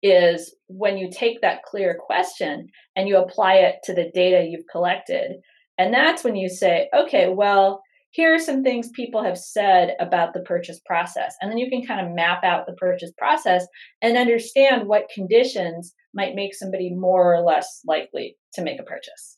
Is 0.03 0.53
when 0.67 0.97
you 0.97 1.09
take 1.11 1.41
that 1.41 1.63
clear 1.63 1.97
question 1.99 2.67
and 2.95 3.07
you 3.07 3.17
apply 3.17 3.55
it 3.55 3.77
to 3.85 3.93
the 3.93 4.11
data 4.13 4.47
you've 4.47 4.67
collected. 4.71 5.37
And 5.79 5.93
that's 5.93 6.23
when 6.23 6.35
you 6.35 6.47
say 6.47 6.89
okay 6.95 7.29
well 7.29 7.81
here 8.15 8.33
are 8.33 8.39
some 8.39 8.63
things 8.63 8.87
people 8.93 9.21
have 9.21 9.37
said 9.37 9.93
about 9.99 10.33
the 10.33 10.39
purchase 10.39 10.79
process. 10.85 11.35
And 11.41 11.51
then 11.51 11.57
you 11.57 11.69
can 11.69 11.85
kind 11.85 11.99
of 11.99 12.15
map 12.15 12.45
out 12.45 12.65
the 12.65 12.73
purchase 12.73 13.11
process 13.17 13.67
and 14.01 14.17
understand 14.17 14.87
what 14.87 15.09
conditions 15.13 15.93
might 16.13 16.33
make 16.33 16.55
somebody 16.55 16.91
more 16.95 17.35
or 17.35 17.41
less 17.41 17.81
likely 17.85 18.37
to 18.53 18.63
make 18.63 18.79
a 18.79 18.83
purchase. 18.83 19.37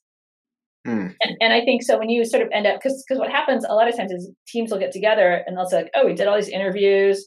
Mm. 0.88 1.16
And, 1.22 1.38
and, 1.42 1.54
I 1.54 1.66
think 1.66 1.82
so 1.82 1.98
when 1.98 2.10
you 2.10 2.24
sort 2.24 2.44
of 2.44 2.50
end 2.54 2.68
up, 2.68 2.76
because 2.80 3.04
because 3.06 3.20
what 3.20 3.32
happens 3.32 3.66
a 3.66 3.74
lot 3.74 3.90
of 3.90 3.98
times 3.98 4.12
is 4.12 4.32
teams 4.48 4.72
will 4.72 4.80
get 4.80 4.92
together 4.92 5.44
and 5.48 5.58
they'll 5.58 5.66
say, 5.66 5.78
like, 5.78 5.92
oh, 5.96 6.06
we 6.06 6.14
did 6.14 6.28
all 6.28 6.36
these 6.36 6.48
interviews 6.48 7.26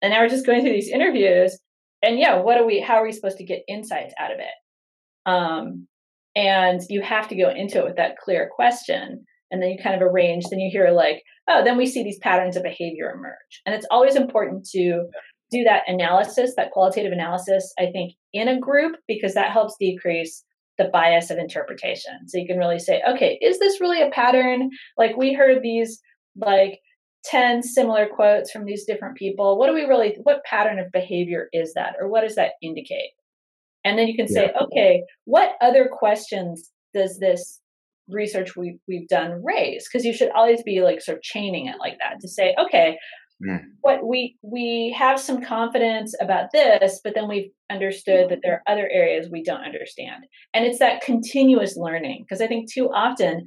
and 0.00 0.12
now 0.12 0.20
we're 0.20 0.28
just 0.28 0.46
going 0.46 0.60
through 0.60 0.72
these 0.72 0.88
interviews. 0.88 1.58
And 2.00 2.16
yeah, 2.16 2.40
what 2.40 2.58
are 2.58 2.64
we, 2.64 2.80
how 2.80 2.94
are 2.94 3.04
we 3.04 3.12
supposed 3.12 3.38
to 3.38 3.44
get 3.44 3.64
insights 3.68 4.14
out 4.20 4.32
of 4.32 4.38
it? 4.38 5.26
Um, 5.26 5.88
and 6.36 6.80
you 6.88 7.02
have 7.02 7.26
to 7.28 7.36
go 7.36 7.50
into 7.50 7.78
it 7.78 7.84
with 7.84 7.96
that 7.96 8.18
clear 8.18 8.48
question 8.54 9.26
and 9.52 9.62
then 9.62 9.70
you 9.70 9.78
kind 9.80 9.94
of 9.94 10.02
arrange 10.02 10.44
then 10.50 10.58
you 10.58 10.70
hear 10.70 10.90
like 10.90 11.22
oh 11.48 11.62
then 11.62 11.76
we 11.76 11.86
see 11.86 12.02
these 12.02 12.18
patterns 12.18 12.56
of 12.56 12.64
behavior 12.64 13.12
emerge. 13.14 13.62
And 13.64 13.74
it's 13.74 13.86
always 13.90 14.16
important 14.16 14.66
to 14.70 15.06
do 15.52 15.64
that 15.64 15.82
analysis 15.86 16.54
that 16.56 16.70
qualitative 16.72 17.12
analysis 17.12 17.72
i 17.78 17.86
think 17.92 18.14
in 18.32 18.48
a 18.48 18.58
group 18.58 18.96
because 19.06 19.34
that 19.34 19.52
helps 19.52 19.76
decrease 19.78 20.44
the 20.78 20.88
bias 20.92 21.30
of 21.30 21.38
interpretation. 21.38 22.26
So 22.26 22.38
you 22.38 22.46
can 22.46 22.58
really 22.58 22.78
say 22.78 23.02
okay 23.08 23.38
is 23.40 23.58
this 23.58 23.80
really 23.80 24.02
a 24.02 24.10
pattern? 24.10 24.70
Like 24.96 25.16
we 25.16 25.32
heard 25.32 25.62
these 25.62 26.00
like 26.36 26.80
10 27.24 27.62
similar 27.62 28.08
quotes 28.08 28.50
from 28.50 28.64
these 28.64 28.84
different 28.84 29.16
people. 29.16 29.58
What 29.58 29.68
do 29.68 29.74
we 29.74 29.84
really 29.84 30.16
what 30.22 30.44
pattern 30.44 30.78
of 30.78 30.90
behavior 30.92 31.48
is 31.52 31.74
that 31.74 31.94
or 32.00 32.08
what 32.08 32.22
does 32.22 32.36
that 32.36 32.52
indicate? 32.62 33.10
And 33.84 33.98
then 33.98 34.06
you 34.08 34.16
can 34.16 34.28
say 34.28 34.50
yeah. 34.54 34.62
okay 34.62 35.04
what 35.24 35.52
other 35.60 35.88
questions 35.92 36.70
does 36.94 37.18
this 37.18 37.60
research 38.12 38.56
we, 38.56 38.78
we've 38.86 39.08
done 39.08 39.42
raise 39.44 39.88
because 39.88 40.04
you 40.04 40.12
should 40.12 40.30
always 40.30 40.62
be 40.62 40.82
like 40.82 41.00
sort 41.00 41.18
of 41.18 41.22
chaining 41.22 41.66
it 41.66 41.76
like 41.78 41.98
that 41.98 42.20
to 42.20 42.28
say 42.28 42.54
okay 42.58 42.96
mm. 43.44 43.58
what 43.80 44.06
we 44.06 44.36
we 44.42 44.94
have 44.96 45.18
some 45.18 45.42
confidence 45.42 46.14
about 46.20 46.46
this 46.52 47.00
but 47.02 47.14
then 47.14 47.28
we've 47.28 47.50
understood 47.72 48.28
that 48.28 48.40
there 48.42 48.54
are 48.54 48.72
other 48.72 48.88
areas 48.92 49.28
we 49.30 49.42
don't 49.42 49.64
understand. 49.64 50.24
And 50.54 50.64
it's 50.64 50.78
that 50.78 51.02
continuous 51.02 51.76
learning 51.76 52.24
because 52.24 52.40
i 52.40 52.46
think 52.46 52.70
too 52.70 52.90
often 52.92 53.46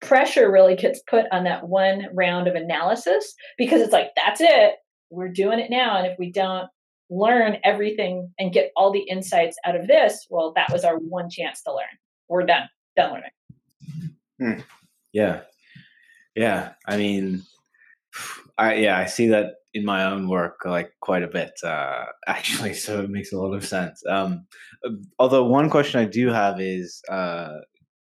pressure 0.00 0.50
really 0.50 0.76
gets 0.76 1.02
put 1.08 1.24
on 1.32 1.44
that 1.44 1.68
one 1.68 2.06
round 2.14 2.46
of 2.46 2.54
analysis 2.54 3.34
because 3.56 3.80
it's 3.80 3.92
like 3.92 4.10
that's 4.16 4.40
it. 4.40 4.74
We're 5.10 5.32
doing 5.32 5.58
it 5.58 5.70
now. 5.70 5.96
And 5.96 6.06
if 6.06 6.18
we 6.18 6.30
don't 6.30 6.68
learn 7.10 7.58
everything 7.64 8.30
and 8.38 8.52
get 8.52 8.70
all 8.76 8.92
the 8.92 9.06
insights 9.08 9.56
out 9.64 9.76
of 9.76 9.86
this 9.86 10.26
well 10.30 10.52
that 10.56 10.72
was 10.72 10.84
our 10.84 10.96
one 10.96 11.30
chance 11.30 11.62
to 11.62 11.72
learn. 11.72 11.86
We're 12.28 12.46
done. 12.46 12.68
Done 12.96 13.12
learning 13.12 13.30
Hmm. 14.40 14.60
Yeah, 15.12 15.42
yeah. 16.34 16.72
I 16.86 16.96
mean, 16.96 17.42
I 18.58 18.74
yeah, 18.74 18.98
I 18.98 19.06
see 19.06 19.28
that 19.28 19.54
in 19.74 19.84
my 19.84 20.04
own 20.04 20.28
work 20.28 20.60
like 20.64 20.92
quite 21.00 21.22
a 21.22 21.28
bit 21.28 21.52
uh, 21.64 22.04
actually. 22.26 22.74
So 22.74 23.02
it 23.02 23.10
makes 23.10 23.32
a 23.32 23.38
lot 23.38 23.54
of 23.54 23.64
sense. 23.64 24.02
Um, 24.08 24.46
although 25.18 25.44
one 25.44 25.70
question 25.70 26.00
I 26.00 26.04
do 26.04 26.28
have 26.28 26.60
is, 26.60 27.02
uh, 27.08 27.58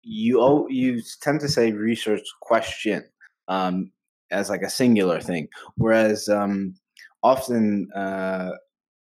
you 0.04 0.42
oh, 0.42 0.68
you 0.70 1.02
tend 1.22 1.40
to 1.42 1.48
say 1.50 1.72
research 1.72 2.24
question 2.42 3.04
um, 3.48 3.92
as 4.32 4.50
like 4.50 4.62
a 4.62 4.70
singular 4.70 5.22
thing, 5.22 5.48
whereas 5.76 6.28
um, 6.28 6.76
often 7.24 7.90
uh, 7.94 8.52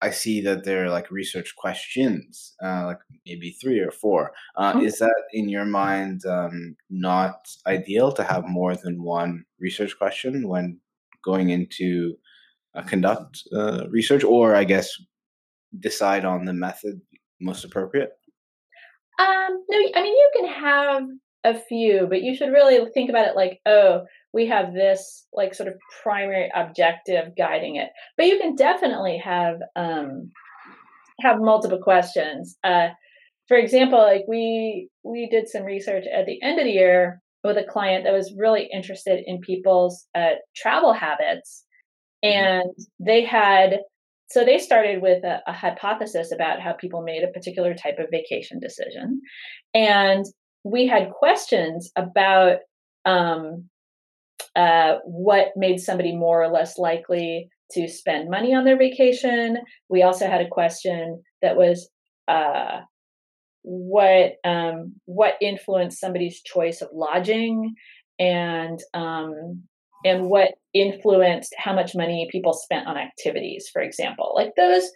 I 0.03 0.11
see 0.11 0.41
that 0.43 0.65
there 0.65 0.85
are 0.85 0.91
like 0.91 1.11
research 1.11 1.55
questions, 1.57 2.55
uh, 2.63 2.87
like 2.87 2.99
maybe 3.27 3.51
three 3.61 3.81
or 3.81 3.91
four. 3.91 4.33
Uh, 4.57 4.73
mm-hmm. 4.73 4.87
Is 4.87 4.99
that 4.99 5.23
in 5.33 5.49
your 5.49 5.67
mind 5.67 6.25
um, 6.27 6.77
not 6.89 7.49
ideal 7.67 8.13
to 8.13 8.25
have 8.25 8.45
more 8.47 8.75
than 8.75 9.03
one 9.03 9.45
research 9.59 9.99
question 9.99 10.49
when 10.49 10.81
going 11.23 11.51
into 11.51 12.15
uh, 12.75 12.83
conduct 12.83 13.43
uh, 13.55 13.87
research, 13.91 14.25
or 14.25 14.55
I 14.55 14.65
guess 14.65 14.91
decide 15.79 16.25
on 16.25 16.47
the 16.47 16.55
method 16.55 17.01
most 17.41 17.65
appropriate? 17.65 18.13
Um, 19.19 19.65
no, 19.69 19.79
I 19.95 20.03
mean 20.03 20.15
you 20.15 20.31
can 20.37 20.49
have 20.49 21.03
a 21.45 21.59
few, 21.59 22.07
but 22.09 22.23
you 22.23 22.35
should 22.35 22.53
really 22.53 22.79
think 22.93 23.11
about 23.11 23.29
it 23.29 23.37
like, 23.37 23.61
oh, 23.67 24.05
we 24.33 24.47
have 24.47 24.73
this 24.73 25.27
like 25.33 25.55
sort 25.55 25.69
of 25.69 25.75
primary 26.03 26.51
objective 26.55 27.37
guiding 27.37 27.77
it. 27.77 27.91
But 28.17 28.27
you 28.27 28.39
can 28.39 28.55
definitely 28.55 29.21
have 29.25 29.57
um, 29.77 30.31
have 31.21 31.41
multiple 31.41 31.81
questions. 31.83 32.57
Uh, 32.65 32.89
for 33.49 33.57
example, 33.57 33.99
like 33.99 34.25
we 34.29 34.89
we 35.03 35.29
did 35.29 35.49
some 35.49 35.65
research 35.65 36.05
at 36.13 36.27
the 36.27 36.41
end 36.43 36.59
of 36.59 36.65
the 36.65 36.73
year 36.73 37.21
with 37.43 37.57
a 37.57 37.65
client 37.65 38.05
that 38.05 38.13
was 38.13 38.35
really 38.37 38.69
interested 38.73 39.23
in 39.27 39.41
people's 39.41 40.07
uh, 40.15 40.37
travel 40.55 40.93
habits, 40.93 41.65
mm-hmm. 42.25 42.39
and 42.39 42.71
they 42.99 43.25
had 43.25 43.81
so 44.29 44.45
they 44.45 44.59
started 44.59 45.03
with 45.03 45.25
a, 45.25 45.41
a, 45.49 45.53
hypothesis 45.53 46.31
about 46.31 46.61
how 46.61 46.73
people 46.73 47.03
made 47.03 47.25
a 47.25 47.33
particular 47.33 47.75
type 47.75 47.99
of 47.99 48.07
vacation 48.13 48.61
decision, 48.61 49.21
and 49.75 50.25
we 50.63 50.87
had 50.87 51.11
questions 51.11 51.91
about 51.97 52.59
um, 53.07 53.69
uh, 54.57 54.97
what 55.05 55.49
made 55.57 55.79
somebody 55.79 56.17
more 56.17 56.43
or 56.43 56.49
less 56.49 56.79
likely 56.79 57.49
to 57.73 57.89
spend 57.89 58.31
money 58.31 58.55
on 58.55 58.65
their 58.65 58.77
vacation. 58.77 59.59
We 59.89 60.03
also 60.03 60.27
had 60.27 60.41
a 60.41 60.49
question 60.49 61.23
that 61.41 61.57
was 61.57 61.89
uh, 62.29 62.81
what 63.63 64.33
um, 64.45 64.95
what 65.05 65.35
influenced 65.41 66.01
somebody's 66.01 66.43
choice 66.43 66.81
of 66.81 66.89
lodging, 66.93 67.75
and 68.19 68.79
um, 68.95 69.63
and 70.05 70.27
what 70.27 70.53
influenced 70.75 71.55
how 71.57 71.75
much 71.75 71.95
money 71.95 72.29
people 72.31 72.53
spent 72.53 72.87
on 72.87 72.97
activities, 72.97 73.69
for 73.73 73.83
example. 73.83 74.33
Like 74.35 74.53
those 74.57 74.91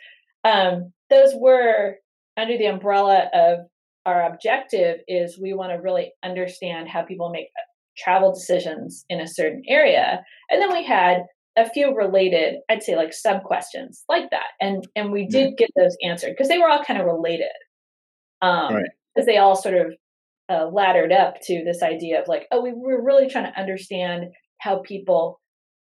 um, 0.44 0.92
those 1.10 1.32
were 1.34 1.96
under 2.36 2.58
the 2.58 2.66
umbrella 2.66 3.28
of 3.32 3.60
our 4.06 4.26
objective 4.26 4.98
is 5.08 5.38
we 5.40 5.54
want 5.54 5.72
to 5.72 5.80
really 5.80 6.12
understand 6.22 6.88
how 6.88 7.02
people 7.02 7.30
make 7.30 7.48
travel 7.96 8.32
decisions 8.32 9.04
in 9.08 9.20
a 9.20 9.28
certain 9.28 9.62
area. 9.68 10.22
And 10.50 10.60
then 10.60 10.72
we 10.72 10.84
had 10.84 11.22
a 11.56 11.68
few 11.68 11.94
related, 11.94 12.56
I'd 12.68 12.82
say 12.82 12.96
like 12.96 13.12
sub 13.12 13.42
questions 13.44 14.04
like 14.08 14.30
that. 14.30 14.52
And 14.60 14.86
and 14.96 15.12
we 15.12 15.26
did 15.26 15.56
get 15.56 15.70
those 15.76 15.96
answered 16.02 16.30
because 16.30 16.48
they 16.48 16.58
were 16.58 16.68
all 16.68 16.84
kind 16.84 17.00
of 17.00 17.06
related. 17.06 17.52
Um 18.42 18.74
right. 18.74 18.90
because 19.14 19.26
they 19.26 19.38
all 19.38 19.54
sort 19.54 19.74
of 19.74 19.94
uh, 20.48 20.66
laddered 20.66 21.12
up 21.12 21.36
to 21.42 21.64
this 21.64 21.82
idea 21.82 22.20
of 22.20 22.28
like, 22.28 22.46
oh, 22.52 22.60
we 22.60 22.72
were 22.74 23.02
really 23.02 23.28
trying 23.28 23.50
to 23.50 23.58
understand 23.58 24.26
how 24.58 24.82
people 24.84 25.40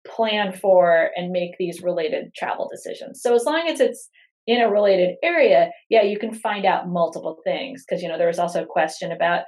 plan 0.06 0.52
for 0.52 1.10
and 1.16 1.30
make 1.30 1.56
these 1.58 1.82
related 1.82 2.32
travel 2.34 2.68
decisions. 2.70 3.20
So 3.22 3.34
as 3.34 3.44
long 3.44 3.68
as 3.68 3.80
it's 3.80 4.08
in 4.46 4.62
a 4.62 4.70
related 4.70 5.16
area, 5.22 5.70
yeah, 5.90 6.02
you 6.02 6.18
can 6.18 6.32
find 6.32 6.64
out 6.64 6.88
multiple 6.88 7.38
things. 7.44 7.84
Because 7.86 8.02
you 8.02 8.08
know, 8.08 8.16
there 8.16 8.28
was 8.28 8.38
also 8.38 8.62
a 8.62 8.66
question 8.66 9.12
about 9.12 9.42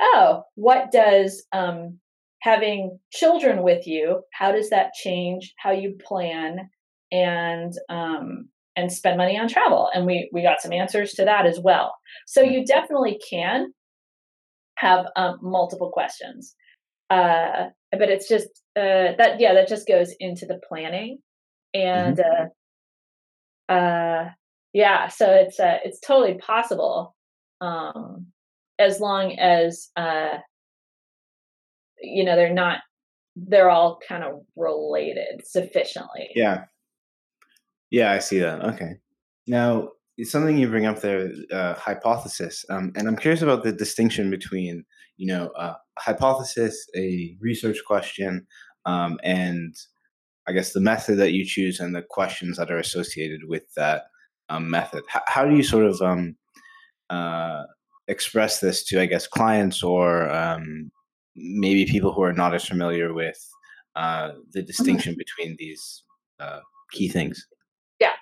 oh, 0.00 0.42
what 0.54 0.90
does 0.90 1.44
um, 1.52 1.98
having 2.42 2.98
children 3.10 3.62
with 3.62 3.86
you, 3.86 4.22
how 4.32 4.52
does 4.52 4.70
that 4.70 4.92
change 4.92 5.54
how 5.56 5.72
you 5.72 5.96
plan 6.04 6.68
and 7.10 7.72
um, 7.88 8.48
and 8.76 8.92
spend 8.92 9.16
money 9.16 9.38
on 9.38 9.48
travel? 9.48 9.88
And 9.94 10.06
we 10.06 10.28
we 10.32 10.42
got 10.42 10.60
some 10.60 10.72
answers 10.72 11.12
to 11.12 11.24
that 11.24 11.46
as 11.46 11.58
well. 11.58 11.94
So 12.26 12.42
you 12.42 12.64
definitely 12.64 13.18
can 13.28 13.72
have 14.76 15.06
um, 15.16 15.38
multiple 15.40 15.90
questions, 15.90 16.54
uh, 17.10 17.68
but 17.92 18.10
it's 18.10 18.28
just 18.28 18.48
uh, 18.76 19.16
that 19.18 19.40
yeah 19.40 19.54
that 19.54 19.68
just 19.68 19.88
goes 19.88 20.14
into 20.20 20.46
the 20.46 20.60
planning 20.68 21.18
and. 21.72 22.18
Mm-hmm. 22.18 22.42
Uh, 22.42 22.48
uh 23.66 24.28
yeah 24.74 25.08
so 25.08 25.30
it's 25.30 25.58
uh 25.58 25.78
it's 25.86 25.98
totally 26.00 26.34
possible 26.34 27.16
um 27.62 28.26
as 28.78 29.00
long 29.00 29.38
as 29.38 29.90
uh 29.96 30.38
you 32.00 32.24
know 32.24 32.36
they're 32.36 32.52
not 32.52 32.80
they're 33.36 33.70
all 33.70 33.98
kind 34.06 34.22
of 34.22 34.42
related 34.56 35.44
sufficiently. 35.44 36.30
Yeah. 36.34 36.64
Yeah 37.90 38.12
i 38.12 38.18
see 38.18 38.38
that 38.38 38.62
okay. 38.64 38.94
Now 39.46 39.90
something 40.22 40.56
you 40.56 40.68
bring 40.68 40.86
up 40.86 41.00
there 41.00 41.30
uh, 41.52 41.74
hypothesis 41.74 42.64
um, 42.70 42.92
and 42.94 43.08
i'm 43.08 43.16
curious 43.16 43.42
about 43.42 43.64
the 43.64 43.72
distinction 43.72 44.30
between 44.30 44.84
you 45.16 45.26
know 45.26 45.50
a 45.56 45.74
hypothesis 45.98 46.86
a 46.96 47.36
research 47.40 47.78
question 47.84 48.46
um, 48.86 49.18
and 49.24 49.74
i 50.46 50.52
guess 50.52 50.72
the 50.72 50.80
method 50.80 51.16
that 51.16 51.32
you 51.32 51.44
choose 51.44 51.80
and 51.80 51.96
the 51.96 52.02
questions 52.10 52.56
that 52.56 52.70
are 52.70 52.78
associated 52.78 53.40
with 53.48 53.64
that 53.74 54.04
um, 54.48 54.70
method. 54.70 55.04
How, 55.08 55.22
how, 55.26 55.44
do 55.44 55.56
you 55.56 55.62
sort 55.62 55.86
of 55.86 56.00
um, 56.00 56.36
uh, 57.10 57.62
express 58.08 58.60
this 58.60 58.84
to, 58.84 59.00
I 59.00 59.06
guess, 59.06 59.26
clients 59.26 59.82
or 59.82 60.30
um, 60.30 60.90
maybe 61.36 61.86
people 61.86 62.12
who 62.12 62.22
are 62.22 62.32
not 62.32 62.54
as 62.54 62.64
familiar 62.64 63.12
with 63.12 63.38
uh, 63.96 64.32
the 64.52 64.60
mm-hmm. 64.60 64.66
distinction 64.66 65.16
between 65.16 65.56
these 65.58 66.04
uh, 66.40 66.60
key 66.92 67.08
things? 67.08 67.46
Yeah, 68.00 68.12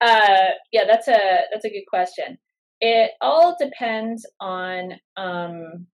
uh, 0.00 0.50
yeah, 0.72 0.84
that's 0.86 1.08
a 1.08 1.40
that's 1.52 1.64
a 1.64 1.70
good 1.70 1.86
question. 1.88 2.38
It 2.80 3.12
all 3.20 3.56
depends 3.58 4.26
on 4.40 4.94
um, 5.16 5.86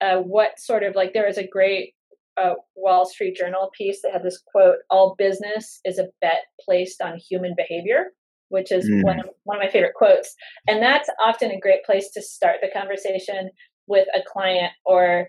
uh, 0.00 0.16
what 0.18 0.58
sort 0.58 0.82
of 0.82 0.94
like 0.94 1.12
there 1.12 1.28
is 1.28 1.38
a 1.38 1.46
great 1.46 1.94
uh, 2.40 2.54
Wall 2.76 3.04
Street 3.04 3.36
Journal 3.36 3.70
piece 3.76 4.00
that 4.02 4.12
had 4.12 4.22
this 4.22 4.42
quote: 4.50 4.76
"All 4.90 5.14
business 5.18 5.80
is 5.84 5.98
a 5.98 6.08
bet 6.20 6.44
placed 6.64 7.00
on 7.00 7.18
human 7.18 7.54
behavior." 7.56 8.06
Which 8.48 8.72
is 8.72 8.88
mm. 8.88 9.02
one, 9.02 9.20
of, 9.20 9.26
one 9.44 9.58
of 9.58 9.62
my 9.62 9.70
favorite 9.70 9.94
quotes. 9.94 10.34
And 10.66 10.82
that's 10.82 11.08
often 11.22 11.50
a 11.50 11.60
great 11.60 11.84
place 11.84 12.10
to 12.12 12.22
start 12.22 12.56
the 12.62 12.70
conversation 12.70 13.50
with 13.86 14.06
a 14.14 14.20
client 14.26 14.72
or 14.84 15.28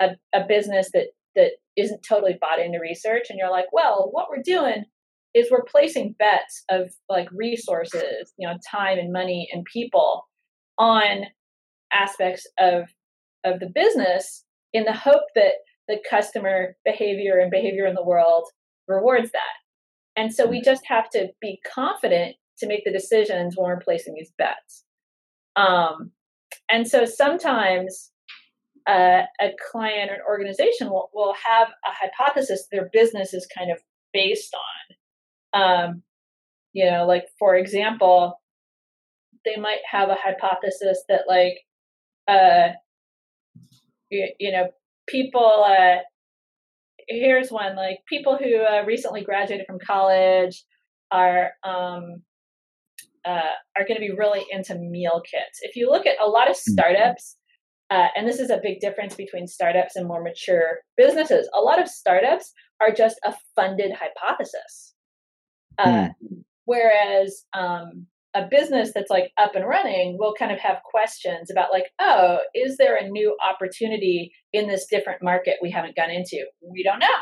a, 0.00 0.10
a 0.34 0.44
business 0.46 0.90
that, 0.94 1.08
that 1.34 1.52
isn't 1.76 2.02
totally 2.08 2.36
bought 2.40 2.60
into 2.60 2.78
research. 2.80 3.26
And 3.30 3.38
you're 3.38 3.50
like, 3.50 3.72
well, 3.72 4.08
what 4.12 4.28
we're 4.30 4.42
doing 4.42 4.84
is 5.34 5.50
we're 5.50 5.64
placing 5.64 6.14
bets 6.18 6.64
of 6.70 6.90
like 7.08 7.28
resources, 7.32 8.32
you 8.38 8.48
know, 8.48 8.54
time 8.70 8.98
and 8.98 9.12
money 9.12 9.48
and 9.52 9.64
people 9.64 10.26
on 10.78 11.24
aspects 11.92 12.46
of 12.58 12.84
of 13.44 13.60
the 13.60 13.70
business 13.72 14.44
in 14.72 14.84
the 14.84 14.92
hope 14.92 15.22
that 15.34 15.52
the 15.86 15.98
customer 16.08 16.76
behavior 16.84 17.38
and 17.38 17.50
behavior 17.50 17.86
in 17.86 17.94
the 17.94 18.04
world 18.04 18.44
rewards 18.86 19.30
that. 19.32 20.20
And 20.20 20.34
so 20.34 20.46
we 20.46 20.60
mm. 20.60 20.64
just 20.64 20.82
have 20.86 21.08
to 21.10 21.28
be 21.40 21.60
confident 21.74 22.36
to 22.58 22.66
make 22.66 22.84
the 22.84 22.92
decisions 22.92 23.56
when 23.56 23.68
we're 23.68 23.80
placing 23.80 24.14
these 24.14 24.32
bets. 24.38 24.84
Um, 25.56 26.12
and 26.70 26.86
so 26.86 27.04
sometimes 27.04 28.10
uh, 28.88 29.22
a 29.40 29.50
client 29.70 30.10
or 30.10 30.14
an 30.14 30.20
organization 30.28 30.88
will, 30.88 31.10
will 31.12 31.34
have 31.46 31.68
a 31.68 31.90
hypothesis 31.90 32.66
their 32.70 32.88
business 32.92 33.34
is 33.34 33.46
kind 33.56 33.70
of 33.70 33.78
based 34.12 34.54
on. 34.54 35.60
Um, 35.60 36.02
you 36.72 36.90
know, 36.90 37.06
like 37.06 37.24
for 37.38 37.56
example, 37.56 38.40
they 39.44 39.56
might 39.60 39.80
have 39.90 40.08
a 40.08 40.16
hypothesis 40.16 41.02
that 41.08 41.22
like, 41.26 41.58
uh, 42.28 42.74
you, 44.10 44.28
you 44.38 44.52
know, 44.52 44.68
people, 45.06 45.64
uh, 45.66 45.98
here's 47.08 47.50
one 47.50 47.74
like 47.76 48.00
people 48.08 48.36
who 48.36 48.62
uh, 48.62 48.84
recently 48.86 49.22
graduated 49.22 49.66
from 49.66 49.78
college 49.78 50.64
are 51.10 51.52
um, 51.64 52.22
uh, 53.28 53.52
are 53.76 53.86
going 53.86 54.00
to 54.00 54.06
be 54.08 54.10
really 54.10 54.44
into 54.50 54.74
meal 54.76 55.20
kits. 55.30 55.58
If 55.60 55.76
you 55.76 55.90
look 55.90 56.06
at 56.06 56.16
a 56.24 56.28
lot 56.28 56.50
of 56.50 56.56
mm-hmm. 56.56 56.72
startups, 56.72 57.36
uh, 57.90 58.08
and 58.16 58.26
this 58.26 58.40
is 58.40 58.50
a 58.50 58.60
big 58.62 58.80
difference 58.80 59.14
between 59.14 59.46
startups 59.46 59.96
and 59.96 60.06
more 60.06 60.22
mature 60.22 60.80
businesses, 60.96 61.48
a 61.54 61.60
lot 61.60 61.80
of 61.80 61.88
startups 61.88 62.52
are 62.80 62.92
just 62.92 63.20
a 63.24 63.34
funded 63.54 63.92
hypothesis. 63.92 64.94
Uh, 65.78 66.08
mm. 66.08 66.42
Whereas 66.64 67.44
um, 67.54 68.06
a 68.34 68.46
business 68.50 68.92
that's 68.94 69.10
like 69.10 69.30
up 69.38 69.54
and 69.54 69.66
running 69.66 70.16
will 70.18 70.34
kind 70.38 70.52
of 70.52 70.58
have 70.58 70.78
questions 70.90 71.50
about, 71.50 71.72
like, 71.72 71.86
oh, 72.00 72.38
is 72.54 72.76
there 72.76 72.96
a 72.96 73.08
new 73.08 73.36
opportunity 73.48 74.32
in 74.52 74.68
this 74.68 74.86
different 74.90 75.22
market 75.22 75.56
we 75.62 75.70
haven't 75.70 75.96
gone 75.96 76.10
into? 76.10 76.44
We 76.62 76.82
don't 76.82 76.98
know. 76.98 77.20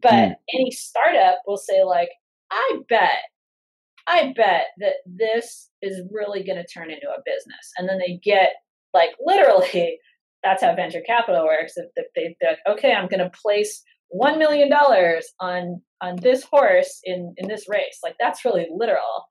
But 0.00 0.12
mm. 0.12 0.34
any 0.54 0.70
startup 0.70 1.38
will 1.46 1.56
say, 1.56 1.82
like, 1.82 2.10
I 2.50 2.78
bet 2.88 3.22
I 4.06 4.32
bet 4.36 4.66
that 4.78 4.94
this 5.06 5.70
is 5.82 6.02
really 6.12 6.44
going 6.44 6.62
to 6.62 6.66
turn 6.66 6.90
into 6.90 7.08
a 7.08 7.22
business. 7.24 7.72
And 7.76 7.88
then 7.88 7.98
they 7.98 8.20
get 8.22 8.50
like 8.94 9.10
literally, 9.24 9.98
that's 10.42 10.62
how 10.62 10.74
venture 10.74 11.02
capital 11.04 11.44
works. 11.44 11.74
If 11.76 12.06
they, 12.14 12.36
they, 12.40 12.56
okay, 12.70 12.92
I'm 12.92 13.08
going 13.08 13.20
to 13.20 13.30
place 13.42 13.82
$1 14.14 14.38
million 14.38 14.72
on 15.40 15.82
on 16.00 16.16
this 16.16 16.44
horse 16.44 17.00
in 17.04 17.34
in 17.38 17.48
this 17.48 17.66
race 17.68 17.98
like 18.02 18.14
that's 18.20 18.44
really 18.44 18.66
literal 18.70 19.24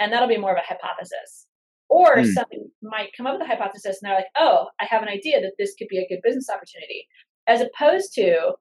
and 0.00 0.12
that'll 0.12 0.28
be 0.28 0.38
more 0.38 0.52
of 0.52 0.58
a 0.58 0.66
hypothesis 0.66 1.46
or 1.88 2.16
mm. 2.16 2.32
somebody 2.32 2.62
might 2.82 3.10
come 3.16 3.26
up 3.26 3.34
with 3.34 3.42
a 3.42 3.50
hypothesis 3.50 3.98
and 4.00 4.08
they're 4.08 4.16
like 4.16 4.26
oh 4.38 4.66
i 4.80 4.84
have 4.84 5.02
an 5.02 5.08
idea 5.08 5.40
that 5.40 5.52
this 5.58 5.74
could 5.78 5.88
be 5.88 5.98
a 5.98 6.08
good 6.08 6.20
business 6.22 6.48
opportunity 6.48 7.06
as 7.46 7.60
opposed 7.60 8.12
to 8.14 8.52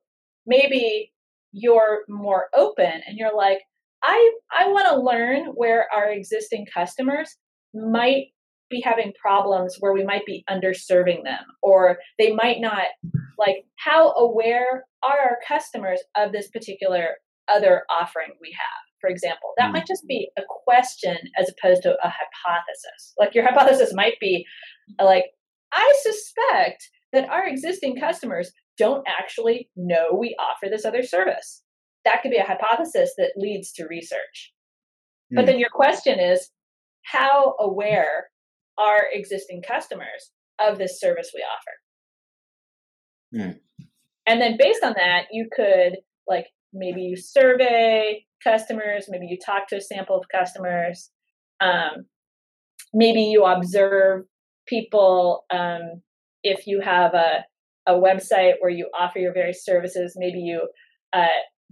maybe 0.46 1.12
you're 1.52 2.02
more 2.10 2.48
open 2.56 3.02
and 3.08 3.18
you're 3.18 3.36
like 3.36 3.60
i 4.06 4.32
i 4.58 4.68
want 4.68 4.88
to 4.88 5.02
learn 5.02 5.48
where 5.56 5.88
our 5.94 6.10
existing 6.12 6.66
customers 6.74 7.36
might 7.74 8.28
be 8.70 8.82
having 8.82 9.14
problems 9.20 9.78
where 9.80 9.94
we 9.94 10.04
might 10.04 10.26
be 10.26 10.44
underserving 10.50 11.24
them 11.24 11.44
or 11.62 11.98
they 12.18 12.34
might 12.34 12.60
not 12.60 12.86
like 13.38 13.66
how 13.76 14.12
aware 14.14 14.86
are 15.04 15.20
our 15.20 15.38
customers 15.48 16.00
of 16.16 16.32
this 16.32 16.50
particular 16.50 17.10
other 17.48 17.84
offering 17.90 18.30
we 18.42 18.50
have? 18.52 18.82
For 19.00 19.10
example 19.10 19.52
that 19.58 19.72
might 19.72 19.86
just 19.86 20.08
be 20.08 20.30
a 20.38 20.42
question 20.66 21.18
as 21.38 21.50
opposed 21.50 21.84
to 21.84 21.92
a 21.92 22.10
hypothesis. 22.10 23.14
Like 23.20 23.36
your 23.36 23.46
hypothesis 23.46 23.94
might 23.94 24.20
be 24.20 24.46
like 25.02 25.26
i 25.72 25.94
suspect 26.02 26.90
that 27.12 27.30
our 27.30 27.48
existing 27.48 28.00
customers 28.00 28.52
don't 28.78 29.06
actually 29.08 29.70
know 29.76 30.16
we 30.18 30.36
offer 30.40 30.70
this 30.70 30.86
other 30.86 31.04
service 31.04 31.64
that 32.06 32.22
could 32.22 32.32
be 32.32 32.38
a 32.38 32.44
hypothesis 32.44 33.14
that 33.18 33.32
leads 33.36 33.72
to 33.74 33.86
research 33.88 34.54
mm-hmm. 35.26 35.36
but 35.36 35.44
mm. 35.44 35.48
then 35.48 35.60
your 35.60 35.70
question 35.70 36.20
is 36.20 36.50
how 37.04 37.56
aware 37.60 38.30
are 38.78 39.04
existing 39.12 39.62
customers 39.62 40.32
of 40.60 40.78
this 40.78 41.00
service 41.00 41.32
we 41.34 41.44
offer. 41.44 43.48
Mm. 43.48 43.60
And 44.28 44.42
then 44.42 44.58
based 44.58 44.84
on 44.84 44.94
that, 44.98 45.28
you 45.32 45.48
could 45.56 45.98
like 46.28 46.48
maybe 46.74 47.02
you 47.02 47.16
survey 47.16 48.26
customers, 48.44 49.06
maybe 49.08 49.28
you 49.28 49.38
talk 49.44 49.68
to 49.70 49.78
a 49.78 49.82
sample 49.82 50.18
of 50.18 50.26
customers, 50.30 51.12
um, 51.62 52.06
maybe 52.94 53.22
you 53.22 53.46
observe 53.46 54.26
people. 54.68 55.46
Um, 55.52 56.02
if 56.44 56.68
you 56.68 56.82
have 56.82 57.14
a, 57.14 57.46
a 57.88 57.94
website 57.94 58.56
where 58.60 58.72
you 58.72 58.90
offer 58.98 59.20
your 59.20 59.34
various 59.34 59.64
services, 59.64 60.16
maybe 60.18 60.40
you 60.40 60.68
uh, 61.14 61.28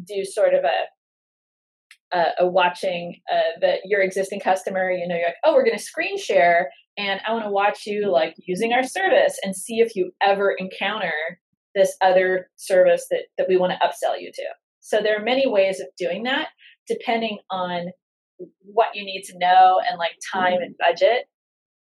do 0.06 0.24
sort 0.24 0.54
of 0.54 0.64
a 0.64 2.18
uh, 2.18 2.32
a 2.42 2.48
watching 2.48 3.20
uh, 3.32 3.60
that 3.60 3.80
your 3.86 4.02
existing 4.02 4.40
customer, 4.40 4.92
you 4.92 5.08
know, 5.08 5.16
you're 5.16 5.26
like, 5.26 5.36
oh, 5.44 5.54
we're 5.54 5.66
going 5.66 5.78
to 5.78 5.84
screen 5.84 6.16
share 6.16 6.70
and 6.98 7.20
I 7.28 7.34
want 7.34 7.46
to 7.46 7.52
watch 7.52 7.86
you 7.86 8.12
like 8.12 8.36
using 8.38 8.74
our 8.74 8.84
service 8.84 9.40
and 9.44 9.56
see 9.56 9.80
if 9.80 9.96
you 9.96 10.12
ever 10.22 10.52
encounter 10.52 11.40
this 11.76 11.96
other 12.02 12.50
service 12.56 13.08
that, 13.10 13.24
that 13.38 13.48
we 13.50 13.58
want 13.58 13.74
to 13.74 13.86
upsell 13.86 14.20
you 14.20 14.32
to. 14.32 14.44
So 14.82 15.02
there 15.02 15.20
are 15.20 15.24
many 15.24 15.48
ways 15.48 15.80
of 15.80 15.88
doing 15.98 16.24
that 16.24 16.50
depending 16.88 17.40
on 17.50 17.88
what 18.60 18.90
you 18.94 19.06
need 19.06 19.24
to 19.24 19.38
know 19.38 19.82
and 19.90 19.98
like 19.98 20.12
time 20.32 20.62
and 20.62 20.76
budget 20.78 21.26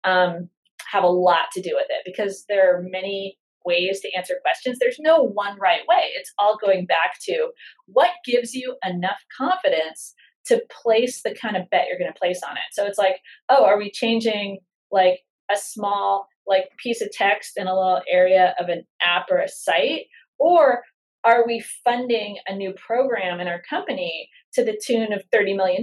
um, 0.04 0.50
have 0.92 1.04
a 1.04 1.08
lot 1.08 1.52
to 1.54 1.62
do 1.62 1.72
with 1.74 1.88
it 1.90 2.02
because 2.06 2.46
there 2.48 2.76
are 2.76 2.82
many 2.82 3.38
ways 3.66 4.00
to 4.02 4.12
answer 4.16 4.36
questions. 4.42 4.78
There's 4.80 5.00
no 5.00 5.24
one 5.24 5.58
right 5.60 5.82
way. 5.88 6.10
It's 6.16 6.34
all 6.40 6.58
going 6.64 6.86
back 6.86 7.20
to 7.24 7.50
what 7.86 8.12
gives 8.26 8.54
you 8.54 8.76
enough 8.86 9.20
confidence 9.38 10.14
to 10.46 10.62
place 10.84 11.22
the 11.24 11.34
kind 11.34 11.56
of 11.56 11.70
bet 11.70 11.86
you're 11.88 12.00
going 12.00 12.12
to 12.12 12.20
place 12.20 12.42
on 12.48 12.58
it. 12.58 12.74
So 12.74 12.86
it's 12.86 12.98
like, 12.98 13.18
oh, 13.50 13.66
are 13.66 13.78
we 13.78 13.90
changing 13.92 14.60
like 14.92 15.20
a 15.52 15.58
small 15.58 16.28
like 16.48 16.66
piece 16.78 17.02
of 17.02 17.12
text 17.12 17.54
in 17.58 17.68
a 17.68 17.76
little 17.76 18.02
area 18.10 18.54
of 18.60 18.70
an 18.70 18.84
app 19.02 19.28
or 19.32 19.40
a 19.40 19.48
site 19.48 20.08
or 20.40 20.84
are 21.26 21.46
we 21.48 21.64
funding 21.86 22.38
a 22.48 22.56
new 22.56 22.74
program 22.74 23.40
in 23.40 23.48
our 23.48 23.62
company 23.70 24.30
to 24.54 24.64
the 24.64 24.80
tune 24.86 25.14
of 25.14 25.24
$30 25.34 25.56
million 25.56 25.82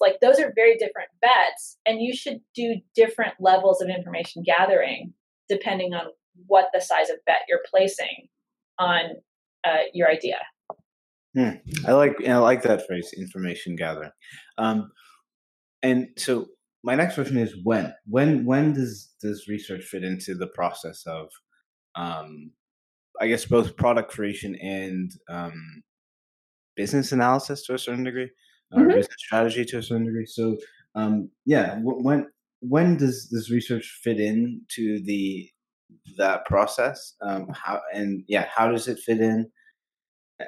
like 0.00 0.16
those 0.20 0.40
are 0.40 0.52
very 0.54 0.76
different 0.76 1.10
bets 1.20 1.78
and 1.86 2.02
you 2.02 2.14
should 2.14 2.40
do 2.54 2.76
different 2.94 3.34
levels 3.38 3.80
of 3.80 3.88
information 3.88 4.42
gathering 4.44 5.12
depending 5.48 5.94
on 5.94 6.06
what 6.46 6.66
the 6.72 6.80
size 6.80 7.10
of 7.10 7.16
bet 7.26 7.42
you're 7.48 7.60
placing 7.70 8.28
on 8.78 9.02
uh, 9.64 9.82
your 9.92 10.08
idea 10.08 10.38
hmm. 11.34 11.50
i 11.86 11.92
like 11.92 12.16
i 12.26 12.36
like 12.36 12.62
that 12.62 12.86
phrase 12.86 13.12
information 13.16 13.76
gathering 13.76 14.10
um, 14.58 14.90
and 15.82 16.08
so 16.16 16.46
my 16.82 16.94
next 16.94 17.14
question 17.14 17.36
is 17.36 17.54
when 17.62 17.92
when 18.06 18.44
when 18.44 18.72
does 18.72 19.12
does 19.20 19.46
research 19.48 19.82
fit 19.84 20.04
into 20.04 20.34
the 20.34 20.46
process 20.48 21.02
of 21.06 21.28
um 21.94 22.50
i 23.20 23.26
guess 23.26 23.44
both 23.44 23.76
product 23.76 24.10
creation 24.10 24.54
and 24.56 25.12
um 25.28 25.82
business 26.76 27.12
analysis 27.12 27.64
to 27.64 27.74
a 27.74 27.78
certain 27.78 28.04
degree 28.04 28.30
or 28.72 28.82
mm-hmm. 28.82 28.96
business 28.96 29.16
strategy 29.18 29.64
to 29.64 29.78
a 29.78 29.82
certain 29.82 30.06
degree 30.06 30.26
so 30.26 30.56
um 30.94 31.30
yeah 31.44 31.78
when 31.82 32.26
when 32.60 32.96
does 32.96 33.28
this 33.30 33.50
research 33.50 34.00
fit 34.02 34.20
into 34.20 35.02
the 35.04 35.48
that 36.16 36.44
process 36.46 37.14
um 37.22 37.48
how 37.52 37.80
and 37.94 38.24
yeah 38.28 38.46
how 38.54 38.70
does 38.70 38.88
it 38.88 38.98
fit 38.98 39.20
in 39.20 39.48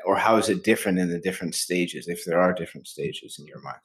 or 0.06 0.16
how 0.16 0.36
is 0.36 0.48
it 0.48 0.64
different 0.64 0.98
in 0.98 1.08
the 1.08 1.18
different 1.18 1.54
stages 1.54 2.08
if 2.08 2.24
there 2.24 2.40
are 2.40 2.52
different 2.52 2.86
stages 2.86 3.36
in 3.38 3.46
your 3.46 3.60
mind 3.60 3.78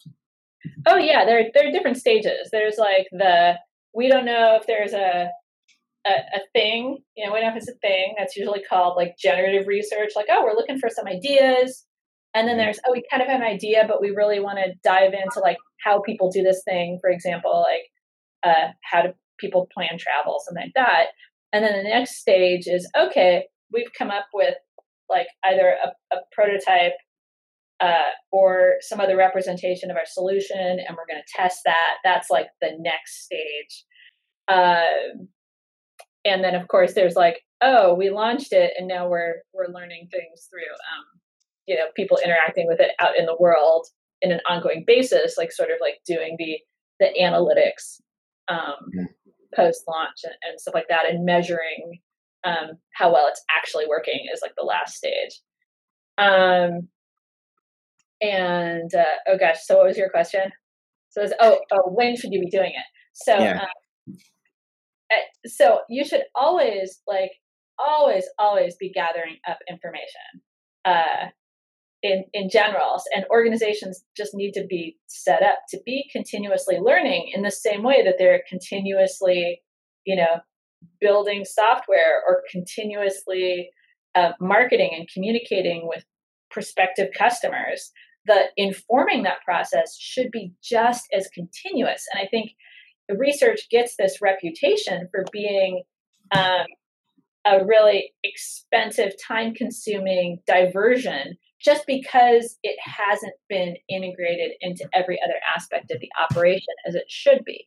Oh 0.86 0.98
yeah, 0.98 1.26
there 1.26 1.50
there 1.54 1.68
are 1.68 1.72
different 1.72 1.98
stages. 1.98 2.50
There's 2.52 2.78
like 2.78 3.08
the 3.12 3.56
we 3.94 4.10
don't 4.10 4.26
know 4.26 4.58
if 4.60 4.68
there's 4.68 4.94
a, 4.94 5.30
a 6.06 6.10
a, 6.10 6.40
thing, 6.54 6.98
you 7.16 7.26
know, 7.26 7.34
we 7.34 7.40
don't 7.40 7.50
know 7.50 7.58
if 7.58 7.64
it's 7.64 7.70
a 7.70 7.80
thing. 7.80 8.16
That's 8.18 8.36
usually 8.36 8.64
called 8.64 8.96
like 8.96 9.18
generative 9.18 9.68
research. 9.68 10.12
Like, 10.16 10.28
oh, 10.30 10.44
we're 10.44 10.56
looking 10.56 10.80
for 10.80 10.90
some 10.90 11.08
ideas. 11.08 11.86
And 12.34 12.48
then 12.48 12.58
mm-hmm. 12.58 12.66
there's, 12.66 12.80
oh, 12.88 12.92
we 12.92 13.04
kind 13.10 13.24
of 13.24 13.30
have 13.30 13.42
an 13.42 13.48
idea, 13.48 13.86
but 13.88 14.02
we 14.02 14.12
really 14.12 14.40
want 14.40 14.60
to 14.60 14.74
dive 14.84 15.14
into 15.14 15.40
like 15.40 15.58
how 15.84 16.02
people 16.02 16.30
do 16.30 16.44
this 16.44 16.62
thing. 16.64 17.00
For 17.02 17.10
example, 17.10 17.66
like 17.66 17.90
uh, 18.44 18.72
how 18.84 19.02
do 19.02 19.14
people 19.40 19.68
plan 19.74 19.98
travel, 19.98 20.40
something 20.46 20.64
like 20.64 20.74
that. 20.76 21.08
And 21.54 21.64
then 21.64 21.78
the 21.78 21.90
next 21.90 22.18
stage 22.18 22.68
is, 22.68 22.90
okay, 22.98 23.46
we've 23.72 23.92
come 23.98 24.12
up 24.12 24.28
with 24.34 24.56
like 25.10 25.28
either 25.46 25.76
a, 25.84 26.16
a 26.16 26.20
prototype 26.32 26.94
uh, 27.80 28.12
or 28.32 28.76
some 28.82 29.00
other 29.00 29.16
representation 29.16 29.92
of 29.92 29.98
our 29.98 30.06
solution, 30.06 30.58
and 30.58 30.98
we're 30.98 31.08
going 31.08 31.22
to 31.26 31.34
test 31.36 31.60
that. 31.66 31.98
That's 32.04 32.30
like 32.30 32.48
the 32.62 32.72
next 32.80 33.26
stage. 33.26 33.86
Uh, 34.48 34.86
and 36.26 36.44
then, 36.44 36.56
of 36.56 36.68
course, 36.68 36.94
there's 36.94 37.16
like, 37.16 37.42
oh, 37.62 37.94
we 37.94 38.10
launched 38.10 38.52
it, 38.52 38.74
and 38.78 38.88
now 38.88 39.08
we're 39.08 39.36
we're 39.54 39.72
learning 39.72 40.10
things 40.12 40.48
through, 40.50 40.74
um, 40.74 41.06
you 41.68 41.76
know, 41.76 41.86
people 41.96 42.18
interacting 42.24 42.68
with 42.68 42.80
it 42.80 42.92
out 43.00 43.18
in 43.18 43.26
the 43.26 43.38
world 43.40 43.88
in 44.22 44.32
an 44.32 44.42
ongoing 44.50 44.84
basis, 44.86 45.38
like 45.38 45.52
sort 45.52 45.70
of 45.70 45.78
like 45.80 46.00
doing 46.06 46.36
the 46.40 46.58
the 47.00 47.14
analytics 47.22 48.02
um, 48.48 48.58
mm-hmm. 48.60 49.04
Post 49.58 49.84
launch 49.88 50.20
and, 50.24 50.34
and, 50.48 50.60
stuff 50.60 50.74
like 50.74 50.88
that, 50.90 51.10
and 51.10 51.26
measuring 51.26 52.00
um, 52.44 52.78
how 52.94 53.12
well 53.12 53.28
it's 53.28 53.44
actually 53.56 53.86
working 53.88 54.28
is 54.34 54.42
like 54.42 54.54
the 54.58 54.64
last 54.64 54.96
stage. 54.96 55.42
Um, 56.18 56.88
and 58.22 58.94
uh, 58.96 59.04
oh 59.28 59.38
gosh, 59.38 59.58
so 59.66 59.78
what 59.78 59.88
was 59.88 59.98
your 59.98 60.10
question? 60.10 60.52
So 61.10 61.22
it's 61.24 61.34
oh, 61.40 61.60
oh 61.72 61.90
when 61.90 62.16
should 62.16 62.32
you 62.32 62.40
be 62.40 62.50
doing 62.50 62.72
it? 62.72 62.86
So 63.14 63.38
yeah. 63.38 63.64
um, 63.64 64.18
so 65.46 65.80
you 65.90 66.06
should 66.06 66.24
always 66.36 67.02
like 67.08 67.32
always 67.80 68.26
always 68.40 68.76
be 68.76 68.92
gathering 68.92 69.38
up 69.48 69.58
information 69.70 70.42
uh, 70.86 71.28
in 72.04 72.26
in 72.34 72.50
general, 72.50 73.02
and 73.16 73.26
organizations 73.30 74.04
just 74.16 74.34
need 74.34 74.52
to 74.54 74.66
be 74.70 74.98
set 75.08 75.42
up 75.42 75.60
to 75.70 75.80
be 75.86 76.10
continuously 76.12 76.78
learning 76.80 77.32
in 77.34 77.42
the 77.42 77.52
same 77.52 77.84
way 77.84 78.04
that 78.04 78.16
they're 78.18 78.44
continuously, 78.50 79.62
you 80.06 80.16
know, 80.16 80.40
building 81.02 81.44
software 81.46 82.22
or 82.28 82.44
continuously 82.52 83.70
uh, 84.16 84.32
marketing 84.40 84.92
and 84.96 85.10
communicating 85.14 85.88
with 85.88 86.06
prospective 86.50 87.10
customers 87.18 87.92
the 88.28 88.44
informing 88.58 89.24
that 89.24 89.42
process 89.44 89.98
should 89.98 90.30
be 90.32 90.52
just 90.62 91.06
as 91.14 91.30
continuous. 91.34 92.06
And 92.14 92.22
I 92.22 92.28
think 92.28 92.52
the 93.10 93.18
research 93.18 93.70
gets 93.72 93.96
this 93.96 94.22
reputation 94.22 95.08
for 95.12 95.24
being 95.32 95.84
um, 96.36 96.66
a 97.46 97.66
really 97.66 98.14
expensive, 98.24 99.14
time 99.26 99.54
consuming 99.54 100.40
diversion 100.46 101.38
just 101.62 101.86
because 101.88 102.58
it 102.64 102.78
hasn't 102.82 103.34
been 103.50 103.76
integrated 103.90 104.52
into 104.62 104.88
every 104.94 105.20
other 105.24 105.36
aspect 105.56 105.92
of 105.92 106.00
the 106.00 106.10
operation 106.22 106.74
as 106.88 106.96
it 106.96 107.06
should 107.08 107.44
be. 107.46 107.66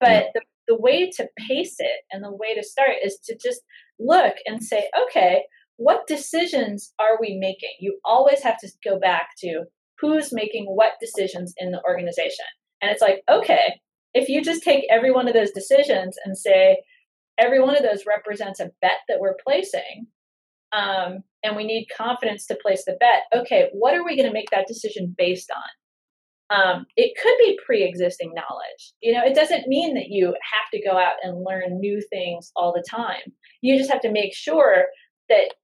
But 0.00 0.26
the, 0.34 0.42
the 0.68 0.76
way 0.76 1.10
to 1.10 1.28
pace 1.48 1.76
it 1.78 2.00
and 2.12 2.22
the 2.22 2.34
way 2.34 2.54
to 2.54 2.62
start 2.62 2.90
is 3.02 3.18
to 3.24 3.36
just 3.42 3.62
look 3.98 4.34
and 4.46 4.62
say, 4.62 4.88
okay, 5.06 5.44
what 5.76 6.06
decisions 6.06 6.92
are 6.98 7.18
we 7.20 7.38
making? 7.38 7.70
You 7.80 7.98
always 8.04 8.42
have 8.42 8.58
to 8.60 8.68
go 8.84 8.98
back 8.98 9.30
to 9.38 9.64
who's 9.98 10.32
making 10.32 10.66
what 10.66 10.92
decisions 11.00 11.54
in 11.56 11.70
the 11.70 11.82
organization. 11.84 12.44
And 12.82 12.90
it's 12.90 13.02
like, 13.02 13.22
okay, 13.30 13.80
if 14.12 14.28
you 14.28 14.42
just 14.42 14.62
take 14.62 14.84
every 14.90 15.10
one 15.10 15.28
of 15.28 15.34
those 15.34 15.50
decisions 15.50 16.16
and 16.24 16.36
say, 16.36 16.78
every 17.38 17.60
one 17.60 17.76
of 17.76 17.82
those 17.82 18.04
represents 18.06 18.60
a 18.60 18.70
bet 18.80 19.00
that 19.08 19.20
we're 19.20 19.36
placing, 19.46 20.06
um, 20.74 21.22
and 21.42 21.56
we 21.56 21.64
need 21.64 21.86
confidence 21.96 22.46
to 22.46 22.58
place 22.60 22.84
the 22.84 22.96
bet. 22.98 23.40
Okay, 23.40 23.68
what 23.72 23.94
are 23.94 24.04
we 24.04 24.16
going 24.16 24.28
to 24.28 24.32
make 24.32 24.50
that 24.50 24.66
decision 24.66 25.14
based 25.16 25.50
on? 25.50 25.62
Um, 26.50 26.86
it 26.96 27.14
could 27.20 27.34
be 27.38 27.58
pre-existing 27.64 28.32
knowledge. 28.34 28.92
You 29.00 29.14
know, 29.14 29.24
it 29.24 29.34
doesn't 29.34 29.66
mean 29.66 29.94
that 29.94 30.08
you 30.08 30.26
have 30.26 30.70
to 30.72 30.82
go 30.82 30.98
out 30.98 31.14
and 31.22 31.44
learn 31.44 31.80
new 31.80 32.02
things 32.10 32.52
all 32.54 32.72
the 32.72 32.84
time. 32.88 33.32
You 33.62 33.78
just 33.78 33.90
have 33.90 34.02
to 34.02 34.12
make 34.12 34.34
sure 34.34 34.86
that 35.28 35.54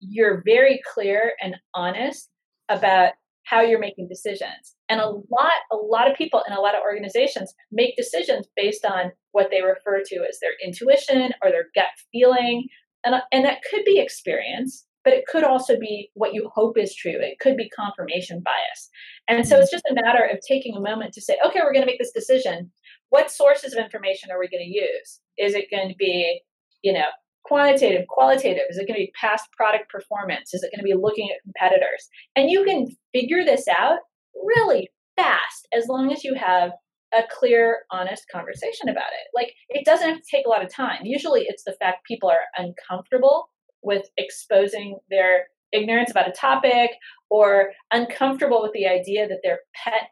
you're 0.00 0.42
very 0.44 0.80
clear 0.92 1.32
and 1.40 1.56
honest 1.74 2.28
about 2.68 3.12
how 3.44 3.60
you're 3.60 3.78
making 3.78 4.08
decisions. 4.08 4.74
And 4.88 5.00
a 5.00 5.08
lot, 5.08 5.52
a 5.72 5.76
lot 5.76 6.10
of 6.10 6.16
people 6.16 6.42
in 6.48 6.52
a 6.52 6.60
lot 6.60 6.74
of 6.74 6.82
organizations 6.82 7.54
make 7.70 7.96
decisions 7.96 8.46
based 8.56 8.84
on 8.84 9.12
what 9.32 9.48
they 9.50 9.62
refer 9.62 10.02
to 10.04 10.16
as 10.28 10.38
their 10.40 10.52
intuition 10.64 11.32
or 11.42 11.50
their 11.50 11.66
gut 11.74 11.86
feeling. 12.12 12.66
And, 13.06 13.14
and 13.32 13.44
that 13.44 13.60
could 13.70 13.84
be 13.84 13.98
experience, 13.98 14.84
but 15.04 15.14
it 15.14 15.24
could 15.26 15.44
also 15.44 15.78
be 15.78 16.10
what 16.14 16.34
you 16.34 16.50
hope 16.52 16.76
is 16.76 16.94
true. 16.94 17.14
It 17.14 17.38
could 17.38 17.56
be 17.56 17.70
confirmation 17.70 18.42
bias. 18.44 18.90
And 19.28 19.46
so 19.46 19.54
mm-hmm. 19.54 19.62
it's 19.62 19.70
just 19.70 19.84
a 19.88 19.94
matter 19.94 20.24
of 20.24 20.40
taking 20.46 20.76
a 20.76 20.80
moment 20.80 21.14
to 21.14 21.22
say, 21.22 21.36
okay, 21.46 21.60
we're 21.62 21.72
going 21.72 21.84
to 21.84 21.90
make 21.90 22.00
this 22.00 22.12
decision. 22.12 22.72
What 23.10 23.30
sources 23.30 23.72
of 23.72 23.82
information 23.82 24.30
are 24.32 24.40
we 24.40 24.48
going 24.48 24.64
to 24.64 24.78
use? 24.78 25.20
Is 25.38 25.54
it 25.54 25.70
going 25.70 25.88
to 25.88 25.94
be, 25.96 26.40
you 26.82 26.92
know, 26.92 27.06
quantitative, 27.44 28.08
qualitative? 28.08 28.64
Is 28.68 28.78
it 28.78 28.88
going 28.88 28.98
to 28.98 29.06
be 29.06 29.12
past 29.20 29.44
product 29.52 29.88
performance? 29.88 30.52
Is 30.52 30.64
it 30.64 30.72
going 30.74 30.84
to 30.84 30.96
be 30.96 31.00
looking 31.00 31.30
at 31.30 31.42
competitors? 31.44 32.08
And 32.34 32.50
you 32.50 32.64
can 32.64 32.88
figure 33.14 33.44
this 33.44 33.68
out 33.68 33.98
really 34.34 34.90
fast 35.16 35.68
as 35.72 35.86
long 35.86 36.12
as 36.12 36.24
you 36.24 36.34
have 36.34 36.72
a 37.14 37.22
clear, 37.30 37.84
honest 37.90 38.24
conversation 38.30 38.88
about 38.88 39.12
it. 39.12 39.28
Like 39.34 39.54
it 39.68 39.84
doesn't 39.84 40.08
have 40.08 40.18
to 40.18 40.24
take 40.30 40.46
a 40.46 40.48
lot 40.48 40.64
of 40.64 40.72
time. 40.72 41.00
Usually 41.04 41.44
it's 41.48 41.64
the 41.64 41.76
fact 41.80 42.06
people 42.06 42.28
are 42.28 42.44
uncomfortable 42.56 43.48
with 43.82 44.06
exposing 44.16 44.98
their 45.10 45.46
ignorance 45.72 46.10
about 46.10 46.28
a 46.28 46.32
topic 46.32 46.90
or 47.30 47.72
uncomfortable 47.92 48.62
with 48.62 48.72
the 48.72 48.86
idea 48.86 49.28
that 49.28 49.40
their 49.42 49.60
pet 49.74 50.08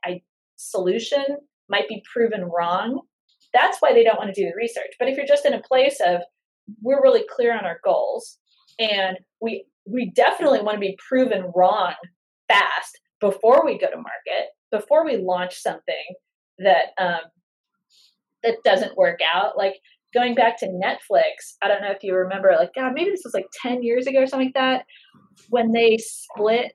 solution 0.56 1.24
might 1.68 1.88
be 1.88 2.02
proven 2.12 2.44
wrong. 2.44 3.00
That's 3.52 3.78
why 3.80 3.92
they 3.92 4.04
don't 4.04 4.18
want 4.18 4.34
to 4.34 4.40
do 4.40 4.48
the 4.48 4.56
research. 4.56 4.92
But 4.98 5.08
if 5.08 5.16
you're 5.16 5.26
just 5.26 5.46
in 5.46 5.54
a 5.54 5.62
place 5.62 6.00
of 6.04 6.20
we're 6.80 7.02
really 7.02 7.24
clear 7.34 7.56
on 7.56 7.64
our 7.64 7.80
goals 7.84 8.38
and 8.78 9.18
we 9.40 9.64
we 9.86 10.10
definitely 10.10 10.62
want 10.62 10.76
to 10.76 10.80
be 10.80 10.98
proven 11.08 11.52
wrong 11.54 11.92
fast 12.48 13.00
before 13.20 13.64
we 13.64 13.78
go 13.78 13.90
to 13.90 13.96
market, 13.96 14.48
before 14.70 15.04
we 15.04 15.18
launch 15.18 15.56
something 15.56 16.14
that 16.58 16.92
um, 16.98 17.20
that 18.42 18.56
doesn't 18.64 18.96
work 18.96 19.20
out. 19.34 19.56
Like 19.56 19.74
going 20.12 20.34
back 20.34 20.58
to 20.60 20.66
Netflix, 20.66 21.56
I 21.62 21.68
don't 21.68 21.82
know 21.82 21.90
if 21.90 22.02
you 22.02 22.14
remember, 22.14 22.54
like 22.58 22.74
God, 22.74 22.92
maybe 22.94 23.10
this 23.10 23.22
was 23.24 23.34
like 23.34 23.46
ten 23.62 23.82
years 23.82 24.06
ago 24.06 24.20
or 24.20 24.26
something 24.26 24.48
like 24.48 24.54
that, 24.54 24.84
when 25.48 25.72
they 25.72 25.98
split 25.98 26.72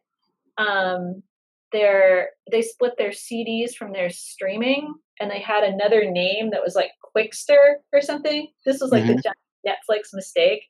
um, 0.57 1.23
their 1.71 2.29
they 2.51 2.61
split 2.61 2.93
their 2.97 3.11
CDs 3.11 3.73
from 3.73 3.93
their 3.93 4.09
streaming, 4.09 4.93
and 5.19 5.31
they 5.31 5.39
had 5.39 5.63
another 5.63 6.09
name 6.09 6.51
that 6.51 6.61
was 6.63 6.75
like 6.75 6.91
Qwikster 7.15 7.75
or 7.93 8.01
something. 8.01 8.47
This 8.65 8.81
was 8.81 8.91
like 8.91 9.03
mm-hmm. 9.03 9.15
the 9.15 9.33
Netflix 9.67 10.09
mistake, 10.13 10.63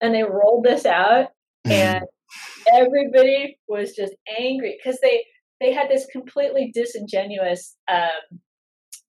and 0.00 0.14
they 0.14 0.22
rolled 0.22 0.64
this 0.64 0.86
out, 0.86 1.28
and 1.64 2.04
everybody 2.74 3.58
was 3.68 3.94
just 3.94 4.14
angry 4.38 4.78
because 4.82 4.98
they 5.00 5.24
they 5.60 5.72
had 5.72 5.88
this 5.88 6.06
completely 6.06 6.70
disingenuous 6.72 7.76
um, 7.90 8.40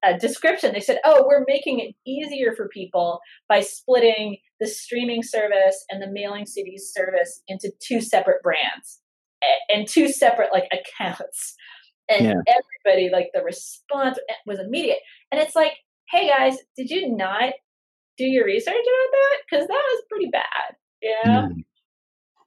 uh, 0.04 0.18
description. 0.18 0.74
They 0.74 0.80
said, 0.80 1.00
"Oh, 1.06 1.26
we're 1.28 1.46
making 1.48 1.80
it 1.80 1.96
easier 2.10 2.54
for 2.56 2.68
people 2.70 3.20
by 3.48 3.62
splitting 3.62 4.38
the 4.60 4.68
streaming 4.68 5.24
service 5.24 5.86
and 5.90 6.02
the 6.02 6.12
mailing 6.12 6.46
CDs 6.46 6.92
service 6.94 7.42
into 7.48 7.72
two 7.82 8.02
separate 8.02 8.42
brands 8.42 9.02
and 9.70 9.88
two 9.88 10.10
separate 10.10 10.50
like 10.54 10.70
accounts." 10.72 11.56
And 12.10 12.26
yeah. 12.26 12.56
everybody, 12.86 13.10
like 13.12 13.30
the 13.34 13.44
response 13.44 14.18
was 14.46 14.60
immediate, 14.60 15.00
and 15.32 15.42
it's 15.42 15.56
like, 15.56 15.74
"Hey 16.10 16.30
guys, 16.30 16.58
did 16.76 16.90
you 16.90 17.16
not 17.16 17.54
do 18.20 18.26
your 18.26 18.46
research 18.46 18.74
about 18.74 19.12
that 19.12 19.38
because 19.50 19.68
that 19.68 19.74
was 19.74 20.04
pretty 20.10 20.30
bad. 20.32 20.76
Yeah. 21.02 21.48
Mm. 21.48 21.64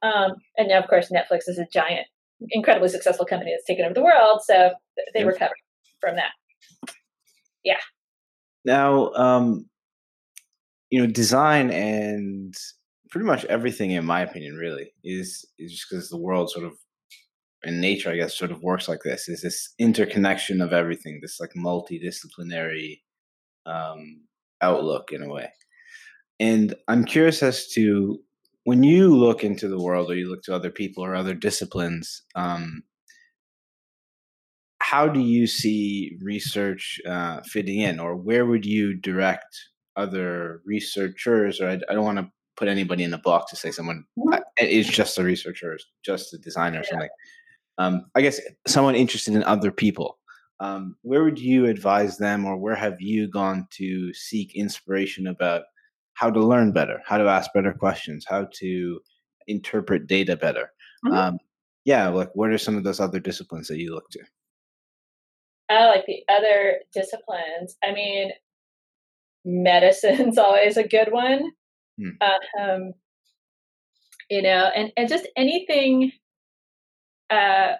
Um, 0.03 0.31
and 0.57 0.67
now, 0.69 0.79
of 0.79 0.87
course, 0.87 1.11
Netflix 1.11 1.47
is 1.49 1.57
a 1.57 1.65
giant, 1.73 2.07
incredibly 2.51 2.89
successful 2.89 3.25
company 3.25 3.51
that's 3.51 3.65
taken 3.65 3.83
over 3.83 3.93
the 3.93 4.03
world, 4.03 4.41
so 4.43 4.71
they 5.13 5.21
yep. 5.21 5.27
recovered 5.27 5.57
from 5.99 6.15
that. 6.15 6.31
Yeah. 7.63 7.79
Now, 8.65 9.11
um, 9.13 9.65
you 10.89 10.99
know, 11.01 11.07
design 11.07 11.71
and 11.71 12.53
pretty 13.09 13.25
much 13.25 13.45
everything, 13.45 13.91
in 13.91 14.05
my 14.05 14.21
opinion, 14.21 14.55
really 14.55 14.93
is 15.03 15.45
is 15.59 15.71
just 15.71 15.89
because 15.89 16.09
the 16.09 16.17
world 16.17 16.51
sort 16.51 16.65
of 16.65 16.73
in 17.63 17.79
nature, 17.79 18.11
I 18.11 18.17
guess, 18.17 18.37
sort 18.37 18.51
of 18.51 18.61
works 18.61 18.87
like 18.87 19.01
this. 19.03 19.29
Is 19.29 19.41
this 19.41 19.73
interconnection 19.79 20.61
of 20.61 20.73
everything, 20.73 21.19
this 21.21 21.39
like 21.39 21.51
multidisciplinary 21.57 22.99
um, 23.65 24.21
outlook 24.61 25.11
in 25.11 25.23
a 25.23 25.29
way. 25.29 25.49
And 26.39 26.75
I'm 26.87 27.05
curious 27.05 27.43
as 27.43 27.67
to 27.69 28.19
when 28.65 28.83
you 28.83 29.15
look 29.15 29.43
into 29.43 29.67
the 29.67 29.79
world 29.79 30.09
or 30.09 30.15
you 30.15 30.29
look 30.29 30.43
to 30.43 30.55
other 30.55 30.71
people 30.71 31.03
or 31.03 31.15
other 31.15 31.33
disciplines, 31.33 32.23
um, 32.35 32.83
how 34.83 35.07
do 35.07 35.19
you 35.19 35.47
see 35.47 36.17
research 36.21 36.99
uh, 37.07 37.41
fitting 37.45 37.79
in, 37.79 37.99
or 37.99 38.15
where 38.15 38.45
would 38.45 38.65
you 38.65 38.93
direct 38.93 39.57
other 39.95 40.61
researchers? 40.65 41.61
Or 41.61 41.69
I, 41.69 41.79
I 41.89 41.93
don't 41.93 42.03
want 42.03 42.19
to 42.19 42.29
put 42.57 42.67
anybody 42.67 43.03
in 43.03 43.13
a 43.13 43.17
box 43.17 43.49
to 43.51 43.55
say 43.55 43.71
someone 43.71 44.05
is 44.59 44.87
just 44.87 45.17
a 45.17 45.23
researcher, 45.23 45.73
or 45.73 45.77
just 46.03 46.33
a 46.33 46.37
designer, 46.37 46.81
or 46.81 46.83
something. 46.83 47.09
Um, 47.77 48.05
I 48.13 48.21
guess 48.21 48.39
someone 48.67 48.95
interested 48.95 49.33
in 49.33 49.43
other 49.43 49.71
people 49.71 50.19
um, 50.59 50.95
where 51.01 51.23
would 51.23 51.39
you 51.39 51.65
advise 51.65 52.17
them 52.17 52.45
or 52.45 52.57
where 52.57 52.75
have 52.75 53.01
you 53.01 53.27
gone 53.27 53.67
to 53.71 54.13
seek 54.13 54.55
inspiration 54.55 55.27
about 55.27 55.63
how 56.13 56.29
to 56.29 56.39
learn 56.39 56.71
better 56.71 57.01
how 57.05 57.17
to 57.17 57.27
ask 57.27 57.51
better 57.53 57.73
questions 57.73 58.25
how 58.27 58.47
to 58.53 58.99
interpret 59.47 60.07
data 60.07 60.37
better 60.37 60.71
mm-hmm. 61.05 61.13
um, 61.13 61.37
yeah 61.85 62.07
like 62.07 62.29
what 62.33 62.49
are 62.49 62.57
some 62.57 62.77
of 62.77 62.83
those 62.83 62.99
other 62.99 63.19
disciplines 63.19 63.67
that 63.67 63.79
you 63.79 63.93
look 63.93 64.09
to 64.09 64.19
oh 65.73 65.91
like 65.93 66.05
the 66.05 66.23
other 66.29 66.79
disciplines 66.93 67.77
i 67.83 67.91
mean 67.91 68.31
medicine's 69.45 70.37
always 70.37 70.77
a 70.77 70.87
good 70.87 71.11
one 71.11 71.51
hmm. 71.99 72.09
um, 72.59 72.93
you 74.29 74.41
know 74.41 74.69
and, 74.75 74.91
and 74.95 75.09
just 75.09 75.27
anything 75.35 76.11
uh, 77.29 77.73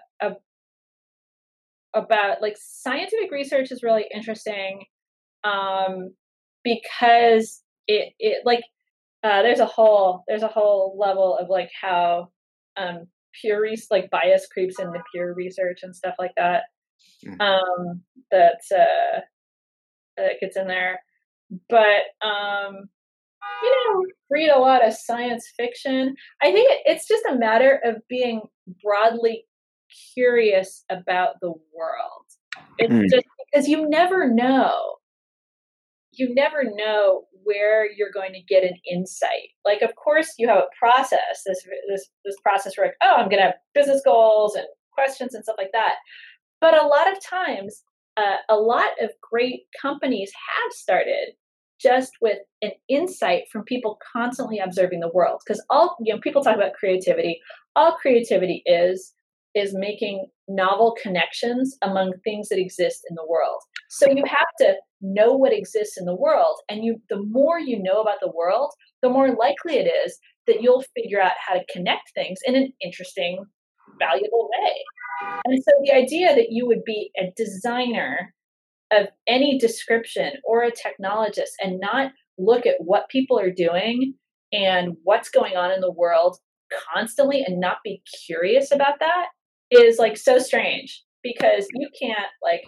about 1.94 2.42
like 2.42 2.56
scientific 2.58 3.30
research 3.30 3.70
is 3.70 3.82
really 3.82 4.04
interesting 4.12 4.84
um, 5.44 6.10
because 6.62 7.62
it 7.86 8.12
it 8.18 8.42
like 8.44 8.64
uh, 9.22 9.42
there's 9.42 9.60
a 9.60 9.66
whole 9.66 10.24
there's 10.28 10.42
a 10.42 10.48
whole 10.48 10.96
level 10.98 11.38
of 11.40 11.48
like 11.48 11.70
how 11.80 12.28
um, 12.76 13.06
peer 13.40 13.62
re- 13.62 13.76
like 13.90 14.10
bias 14.10 14.46
creeps 14.52 14.78
into 14.78 15.00
pure 15.12 15.34
research 15.34 15.80
and 15.82 15.94
stuff 15.94 16.14
like 16.18 16.32
that. 16.36 16.64
Mm-hmm. 17.26 17.40
Um, 17.40 18.02
that 18.30 18.60
uh, 18.74 19.20
that 20.16 20.40
gets 20.40 20.56
in 20.56 20.66
there, 20.66 21.00
but 21.68 22.26
um, 22.26 22.88
you 23.62 23.70
know, 23.70 24.04
read 24.30 24.50
a 24.50 24.58
lot 24.58 24.86
of 24.86 24.94
science 24.94 25.50
fiction. 25.56 26.14
I 26.42 26.52
think 26.52 26.70
it, 26.70 26.82
it's 26.86 27.08
just 27.08 27.24
a 27.30 27.36
matter 27.36 27.80
of 27.84 27.96
being 28.08 28.42
broadly 28.82 29.46
curious 30.14 30.84
about 30.90 31.40
the 31.40 31.48
world. 31.48 32.26
It's 32.78 32.92
mm. 32.92 33.10
just 33.10 33.26
because 33.52 33.68
you 33.68 33.88
never 33.88 34.30
know. 34.32 34.96
You 36.12 36.32
never 36.34 36.62
know 36.64 37.24
where 37.42 37.90
you're 37.90 38.12
going 38.12 38.32
to 38.34 38.40
get 38.40 38.62
an 38.62 38.74
insight. 38.90 39.50
Like, 39.64 39.82
of 39.82 39.96
course, 39.96 40.34
you 40.38 40.48
have 40.48 40.58
a 40.58 40.78
process. 40.78 41.42
This 41.44 41.66
this 41.88 42.08
this 42.24 42.36
process 42.42 42.76
where, 42.76 42.88
like, 42.88 42.96
oh, 43.02 43.16
I'm 43.16 43.28
going 43.28 43.40
to 43.40 43.46
have 43.46 43.54
business 43.74 44.00
goals 44.04 44.54
and 44.54 44.66
questions 44.92 45.34
and 45.34 45.42
stuff 45.42 45.56
like 45.58 45.72
that. 45.72 45.94
But 46.60 46.74
a 46.74 46.86
lot 46.86 47.10
of 47.10 47.22
times, 47.22 47.82
uh, 48.16 48.36
a 48.48 48.56
lot 48.56 48.90
of 49.00 49.10
great 49.20 49.62
companies 49.80 50.32
have 50.32 50.72
started 50.72 51.34
just 51.80 52.12
with 52.20 52.38
an 52.62 52.70
insight 52.88 53.42
from 53.52 53.64
people 53.64 53.98
constantly 54.12 54.58
observing 54.58 55.00
the 55.00 55.10
world. 55.12 55.40
Because 55.44 55.62
all 55.70 55.96
you 56.00 56.14
know, 56.14 56.20
people 56.20 56.42
talk 56.42 56.56
about 56.56 56.74
creativity. 56.74 57.40
All 57.76 57.92
creativity 57.92 58.62
is 58.66 59.12
is 59.54 59.72
making 59.72 60.26
novel 60.48 60.96
connections 61.00 61.76
among 61.82 62.12
things 62.24 62.48
that 62.48 62.58
exist 62.58 63.02
in 63.08 63.14
the 63.14 63.26
world. 63.26 63.60
So 63.88 64.10
you 64.10 64.24
have 64.26 64.48
to 64.60 64.74
know 65.00 65.34
what 65.34 65.52
exists 65.52 65.96
in 65.96 66.06
the 66.06 66.16
world 66.16 66.56
and 66.68 66.84
you 66.84 67.00
the 67.08 67.22
more 67.22 67.60
you 67.60 67.80
know 67.80 68.00
about 68.00 68.18
the 68.20 68.32
world, 68.34 68.72
the 69.02 69.08
more 69.08 69.28
likely 69.28 69.76
it 69.76 69.88
is 70.04 70.18
that 70.46 70.60
you'll 70.60 70.84
figure 70.96 71.20
out 71.20 71.32
how 71.46 71.54
to 71.54 71.64
connect 71.72 72.12
things 72.14 72.38
in 72.44 72.56
an 72.56 72.72
interesting, 72.82 73.44
valuable 73.98 74.48
way. 74.50 74.72
And 75.44 75.62
so 75.62 75.72
the 75.82 75.92
idea 75.92 76.34
that 76.34 76.48
you 76.50 76.66
would 76.66 76.84
be 76.84 77.10
a 77.16 77.32
designer 77.36 78.34
of 78.90 79.08
any 79.26 79.58
description 79.58 80.32
or 80.44 80.62
a 80.62 80.72
technologist 80.72 81.52
and 81.60 81.80
not 81.80 82.12
look 82.38 82.66
at 82.66 82.76
what 82.78 83.08
people 83.08 83.38
are 83.38 83.50
doing 83.50 84.14
and 84.52 84.96
what's 85.02 85.28
going 85.28 85.56
on 85.56 85.70
in 85.70 85.80
the 85.80 85.90
world 85.90 86.38
constantly 86.92 87.42
and 87.46 87.60
not 87.60 87.78
be 87.84 88.02
curious 88.26 88.70
about 88.70 88.98
that 89.00 89.26
is 89.70 89.98
like 89.98 90.16
so 90.16 90.38
strange 90.38 91.02
because 91.22 91.66
you 91.74 91.88
can't 92.00 92.30
like 92.42 92.62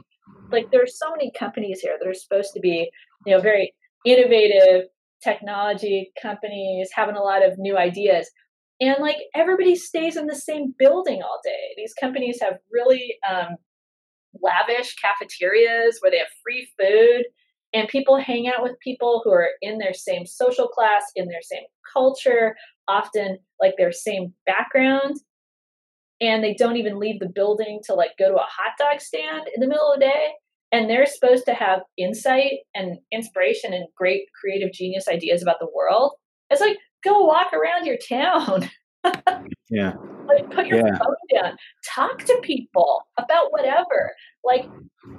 like 0.50 0.70
there's 0.70 0.98
so 0.98 1.10
many 1.10 1.32
companies 1.38 1.80
here 1.80 1.96
that 1.98 2.08
are 2.08 2.14
supposed 2.14 2.52
to 2.54 2.60
be 2.60 2.90
you 3.24 3.34
know 3.34 3.40
very 3.40 3.72
innovative 4.04 4.84
technology 5.22 6.12
companies 6.20 6.88
having 6.94 7.16
a 7.16 7.22
lot 7.22 7.44
of 7.44 7.58
new 7.58 7.76
ideas 7.76 8.30
and 8.80 8.96
like 9.00 9.16
everybody 9.34 9.74
stays 9.74 10.16
in 10.16 10.26
the 10.26 10.34
same 10.34 10.74
building 10.78 11.22
all 11.22 11.40
day. 11.44 11.74
These 11.76 11.94
companies 11.94 12.40
have 12.42 12.58
really 12.70 13.16
um, 13.28 13.56
lavish 14.42 14.96
cafeterias 14.96 15.98
where 16.00 16.10
they 16.10 16.18
have 16.18 16.28
free 16.42 16.68
food 16.78 17.24
and 17.72 17.88
people 17.88 18.18
hang 18.18 18.48
out 18.48 18.62
with 18.62 18.78
people 18.80 19.22
who 19.24 19.30
are 19.30 19.50
in 19.62 19.78
their 19.78 19.94
same 19.94 20.26
social 20.26 20.68
class 20.68 21.04
in 21.14 21.28
their 21.28 21.42
same 21.42 21.64
culture 21.92 22.54
often 22.88 23.38
like 23.60 23.74
their 23.78 23.92
same 23.92 24.32
background 24.44 25.16
and 26.20 26.42
they 26.42 26.54
don't 26.54 26.76
even 26.76 26.98
leave 26.98 27.20
the 27.20 27.28
building 27.28 27.80
to 27.84 27.94
like 27.94 28.12
go 28.18 28.28
to 28.28 28.36
a 28.36 28.46
hot 28.46 28.72
dog 28.78 29.00
stand 29.00 29.48
in 29.54 29.60
the 29.60 29.66
middle 29.66 29.92
of 29.92 30.00
the 30.00 30.06
day. 30.06 30.28
And 30.72 30.90
they're 30.90 31.06
supposed 31.06 31.44
to 31.46 31.54
have 31.54 31.80
insight 31.96 32.60
and 32.74 32.98
inspiration 33.12 33.72
and 33.72 33.86
great 33.96 34.22
creative 34.38 34.72
genius 34.72 35.08
ideas 35.08 35.42
about 35.42 35.58
the 35.60 35.68
world. 35.74 36.12
It's 36.50 36.60
like 36.60 36.78
go 37.06 37.22
walk 37.22 37.52
around 37.52 37.86
your 37.86 37.96
town 38.08 38.68
yeah 39.70 39.92
like 40.26 40.50
put 40.50 40.66
your 40.66 40.78
yeah. 40.78 40.98
phone 40.98 41.14
down 41.32 41.56
talk 41.94 42.18
to 42.24 42.38
people 42.42 43.02
about 43.18 43.52
whatever 43.52 44.12
like 44.44 44.64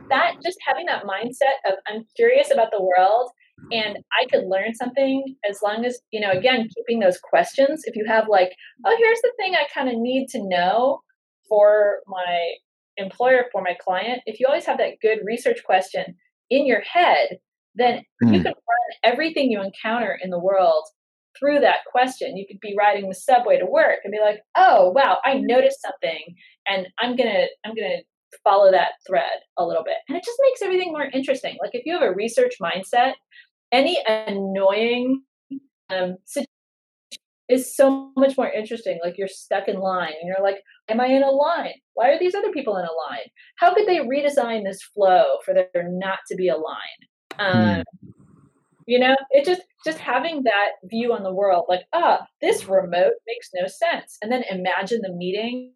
that 0.10 0.36
just 0.44 0.58
having 0.66 0.86
that 0.86 1.04
mindset 1.04 1.58
of 1.66 1.76
i'm 1.88 2.06
curious 2.16 2.52
about 2.52 2.70
the 2.72 2.82
world 2.82 3.30
and 3.72 3.98
i 4.20 4.26
could 4.30 4.46
learn 4.48 4.74
something 4.74 5.36
as 5.50 5.60
long 5.64 5.86
as 5.86 6.00
you 6.12 6.20
know 6.20 6.32
again 6.32 6.68
keeping 6.76 7.00
those 7.00 7.18
questions 7.20 7.84
if 7.86 7.96
you 7.96 8.06
have 8.08 8.26
like 8.30 8.52
oh 8.86 8.96
here's 8.98 9.22
the 9.22 9.32
thing 9.38 9.56
i 9.56 9.66
kind 9.74 9.90
of 9.90 9.96
need 9.98 10.28
to 10.28 10.40
know 10.48 11.00
for 11.48 12.00
my 12.08 12.52
employer 12.98 13.46
for 13.52 13.62
my 13.62 13.76
client 13.80 14.22
if 14.26 14.40
you 14.40 14.48
always 14.48 14.66
have 14.66 14.78
that 14.78 15.00
good 15.02 15.20
research 15.24 15.64
question 15.64 16.16
in 16.50 16.66
your 16.66 16.82
head 16.82 17.38
then 17.76 18.02
mm. 18.24 18.34
you 18.34 18.40
hmm. 18.40 18.44
can 18.44 18.46
run 18.46 18.98
everything 19.04 19.52
you 19.52 19.62
encounter 19.62 20.18
in 20.22 20.32
the 20.32 20.40
world 20.40 20.84
through 21.38 21.60
that 21.62 21.86
question. 21.92 22.38
You 22.38 22.46
could 22.48 22.60
be 22.60 22.76
riding 22.78 23.08
the 23.08 23.16
subway 23.16 23.58
to 23.60 23.66
work 23.66 24.00
and 24.04 24.12
be 24.12 24.20
like, 24.20 24.42
"Oh, 24.56 24.92
wow, 24.92 25.20
I 25.26 25.36
noticed 25.36 25.82
something, 25.82 26.36
and 26.68 26.88
I'm 27.00 27.16
gonna 27.16 27.48
I'm 27.66 27.76
gonna 27.76 28.02
follow 28.44 28.72
that 28.72 28.94
thread 29.08 29.40
a 29.58 29.66
little 29.66 29.84
bit." 29.84 29.98
And 30.08 30.18
it 30.18 30.24
just 30.26 30.40
makes 30.44 30.62
everything 30.62 30.92
more 30.92 31.06
interesting. 31.06 31.58
Like 31.62 31.72
if 31.74 31.86
you 31.86 31.94
have 31.94 32.04
a 32.04 32.14
research 32.14 32.56
mindset, 32.62 33.14
any 33.72 33.98
annoying 34.08 35.24
um, 35.90 36.18
situation 36.28 36.48
is 37.50 37.76
so 37.76 38.12
much 38.18 38.38
more 38.38 38.50
interesting. 38.50 39.00
Like 39.04 39.18
you're 39.18 39.28
stuck 39.28 39.68
in 39.68 39.80
line, 39.80 40.14
and 40.20 40.28
you're 40.28 40.44
like, 40.44 40.62
"Am 40.90 41.00
I 41.00 41.08
in 41.08 41.24
a 41.24 41.32
line? 41.32 41.74
Why 41.94 42.10
are 42.10 42.20
these 42.20 42.36
other 42.36 42.52
people 42.52 42.78
in 42.78 42.86
a 42.86 43.10
line? 43.10 43.28
How 43.58 43.74
could 43.74 43.88
they 43.88 44.00
redesign 44.00 44.64
this 44.64 44.82
flow 44.84 45.38
for 45.46 45.54
there 45.54 45.90
not 45.90 46.20
to 46.30 46.36
be 46.36 46.50
a 46.50 46.58
line?" 46.58 47.00
Um, 47.40 47.84
hmm 48.04 48.07
you 48.88 48.98
know 48.98 49.16
it 49.32 49.46
just 49.46 49.62
just 49.86 50.00
having 50.00 50.44
that 50.44 50.70
view 50.86 51.14
on 51.14 51.24
the 51.24 51.34
world 51.34 51.66
like 51.70 51.84
ah 51.94 52.26
this 52.42 52.66
remote 52.68 53.14
makes 53.28 53.50
no 53.54 53.68
sense. 53.68 54.18
And 54.22 54.32
then 54.32 54.44
imagine 54.50 55.02
the 55.02 55.14
meeting 55.14 55.74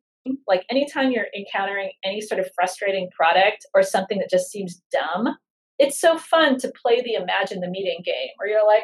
like 0.48 0.66
anytime 0.70 1.12
you're 1.12 1.28
encountering 1.38 1.92
any 2.04 2.22
sort 2.22 2.40
of 2.40 2.48
frustrating 2.56 3.10
product 3.16 3.66
or 3.74 3.84
something 3.84 4.20
that 4.20 4.30
just 4.30 4.50
seems 4.52 4.82
dumb 4.92 5.36
it's 5.80 6.00
so 6.00 6.18
fun 6.18 6.60
to 6.60 6.72
play 6.80 7.02
the 7.02 7.14
imagine 7.16 7.60
the 7.60 7.68
meeting 7.68 8.02
game 8.06 8.30
where 8.38 8.48
you're 8.48 8.66
like 8.66 8.84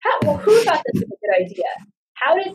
how, 0.00 0.18
well, 0.22 0.36
who 0.36 0.62
thought 0.62 0.82
this 0.92 1.02
was 1.02 1.10
a 1.10 1.26
good 1.26 1.44
idea? 1.44 1.64
How 2.14 2.36
did 2.36 2.54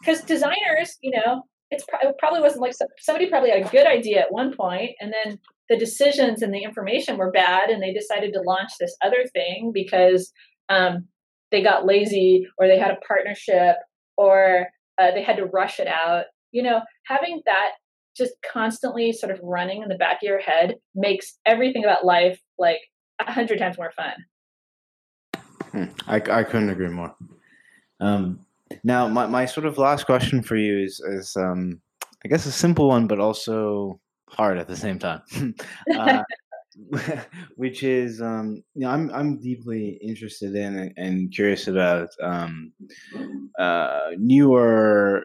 because 0.00 0.22
designers 0.22 0.98
you 1.00 1.10
know 1.10 1.42
it's 1.70 1.84
it 2.02 2.14
probably 2.18 2.40
wasn't 2.40 2.60
like 2.60 2.74
somebody 2.98 3.28
probably 3.28 3.50
had 3.50 3.66
a 3.66 3.70
good 3.70 3.86
idea 3.86 4.20
at 4.20 4.32
one 4.32 4.54
point 4.54 4.90
and 5.00 5.12
then 5.12 5.38
the 5.68 5.78
decisions 5.78 6.42
and 6.42 6.52
the 6.52 6.62
information 6.62 7.16
were 7.16 7.30
bad 7.30 7.70
and 7.70 7.82
they 7.82 7.92
decided 7.92 8.32
to 8.32 8.42
launch 8.42 8.70
this 8.78 8.96
other 9.02 9.24
thing 9.32 9.70
because 9.72 10.32
um, 10.68 11.06
they 11.50 11.62
got 11.62 11.86
lazy 11.86 12.46
or 12.58 12.66
they 12.66 12.78
had 12.78 12.90
a 12.90 13.06
partnership 13.06 13.76
or 14.16 14.66
uh, 15.00 15.10
they 15.12 15.22
had 15.22 15.36
to 15.36 15.46
rush 15.46 15.80
it 15.80 15.88
out. 15.88 16.24
You 16.52 16.62
know 16.62 16.80
having 17.06 17.42
that 17.46 17.70
just 18.16 18.34
constantly 18.52 19.12
sort 19.12 19.32
of 19.32 19.40
running 19.42 19.82
in 19.82 19.88
the 19.88 19.96
back 19.96 20.18
of 20.22 20.28
your 20.28 20.38
head 20.38 20.76
makes 20.94 21.38
everything 21.44 21.84
about 21.84 22.04
life 22.04 22.40
like 22.58 22.78
a 23.20 23.32
hundred 23.32 23.58
times 23.58 23.76
more 23.76 23.92
fun. 23.96 24.12
Hmm. 25.72 25.84
I, 26.06 26.16
I 26.16 26.44
couldn't 26.44 26.70
agree 26.70 26.88
more. 26.88 27.14
Um, 27.98 28.38
now 28.82 29.08
my, 29.08 29.26
my 29.26 29.46
sort 29.46 29.66
of 29.66 29.78
last 29.78 30.04
question 30.06 30.42
for 30.42 30.56
you 30.56 30.78
is, 30.82 31.00
is 31.00 31.36
um, 31.36 31.80
i 32.24 32.28
guess 32.28 32.46
a 32.46 32.52
simple 32.52 32.88
one 32.88 33.06
but 33.06 33.20
also 33.20 34.00
hard 34.34 34.58
at 34.58 34.68
the 34.68 34.76
same 34.76 34.98
time. 34.98 35.22
uh, 35.96 36.22
which 37.56 37.82
is, 37.82 38.20
um, 38.20 38.62
you 38.74 38.82
know, 38.82 38.90
I'm 38.90 39.10
I'm 39.12 39.38
deeply 39.38 39.98
interested 40.02 40.54
in 40.54 40.92
and 40.96 41.32
curious 41.32 41.68
about 41.68 42.08
um, 42.22 42.72
uh, 43.58 44.10
newer, 44.18 45.24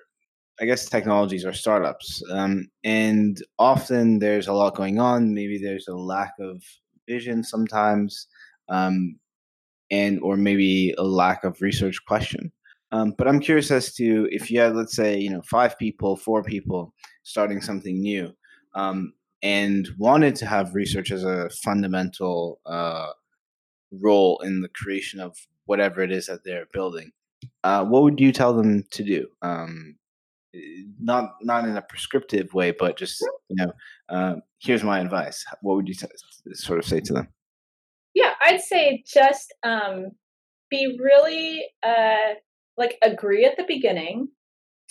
I 0.59 0.65
guess, 0.65 0.87
technologies 0.87 1.45
or 1.45 1.53
startups. 1.53 2.21
Um, 2.31 2.69
and 2.83 3.41
often 3.57 4.19
there's 4.19 4.47
a 4.47 4.53
lot 4.53 4.75
going 4.75 4.99
on. 4.99 5.33
Maybe 5.33 5.57
there's 5.57 5.87
a 5.87 5.95
lack 5.95 6.33
of 6.39 6.61
vision 7.07 7.43
sometimes, 7.43 8.27
um, 8.69 9.17
and 9.89 10.19
or 10.21 10.37
maybe 10.37 10.93
a 10.97 11.03
lack 11.03 11.43
of 11.43 11.61
research 11.61 11.99
question. 12.07 12.51
Um, 12.91 13.13
but 13.17 13.27
I'm 13.27 13.39
curious 13.39 13.69
as 13.69 13.93
to 13.95 14.27
if 14.31 14.49
you 14.49 14.59
had, 14.59 14.75
let's 14.75 14.95
say, 14.95 15.17
you 15.17 15.29
know, 15.29 15.41
five 15.43 15.77
people, 15.77 16.15
four 16.15 16.43
people 16.43 16.93
starting 17.23 17.61
something 17.61 18.01
new 18.01 18.33
um, 18.75 19.13
and 19.41 19.87
wanted 19.97 20.35
to 20.37 20.45
have 20.45 20.75
research 20.75 21.11
as 21.11 21.23
a 21.23 21.49
fundamental 21.49 22.59
uh, 22.65 23.11
role 23.91 24.39
in 24.39 24.61
the 24.61 24.69
creation 24.69 25.19
of 25.19 25.35
whatever 25.65 26.01
it 26.01 26.11
is 26.11 26.27
that 26.27 26.43
they're 26.43 26.67
building, 26.73 27.11
uh, 27.63 27.85
what 27.85 28.03
would 28.03 28.19
you 28.19 28.31
tell 28.31 28.53
them 28.53 28.83
to 28.91 29.03
do? 29.03 29.27
Um, 29.41 29.95
not 30.99 31.35
not 31.41 31.65
in 31.65 31.77
a 31.77 31.81
prescriptive 31.81 32.53
way, 32.53 32.71
but 32.71 32.97
just 32.97 33.21
you 33.49 33.55
know, 33.55 33.71
uh, 34.09 34.35
here's 34.59 34.83
my 34.83 34.99
advice. 34.99 35.45
What 35.61 35.75
would 35.75 35.87
you 35.87 35.93
t- 35.93 36.07
sort 36.53 36.79
of 36.79 36.85
say 36.85 36.99
to 37.01 37.13
them? 37.13 37.27
Yeah, 38.15 38.33
I'd 38.43 38.61
say 38.61 39.03
just 39.05 39.53
um, 39.63 40.07
be 40.69 40.97
really 40.99 41.65
uh, 41.83 42.33
like 42.77 42.97
agree 43.03 43.45
at 43.45 43.57
the 43.57 43.65
beginning 43.67 44.29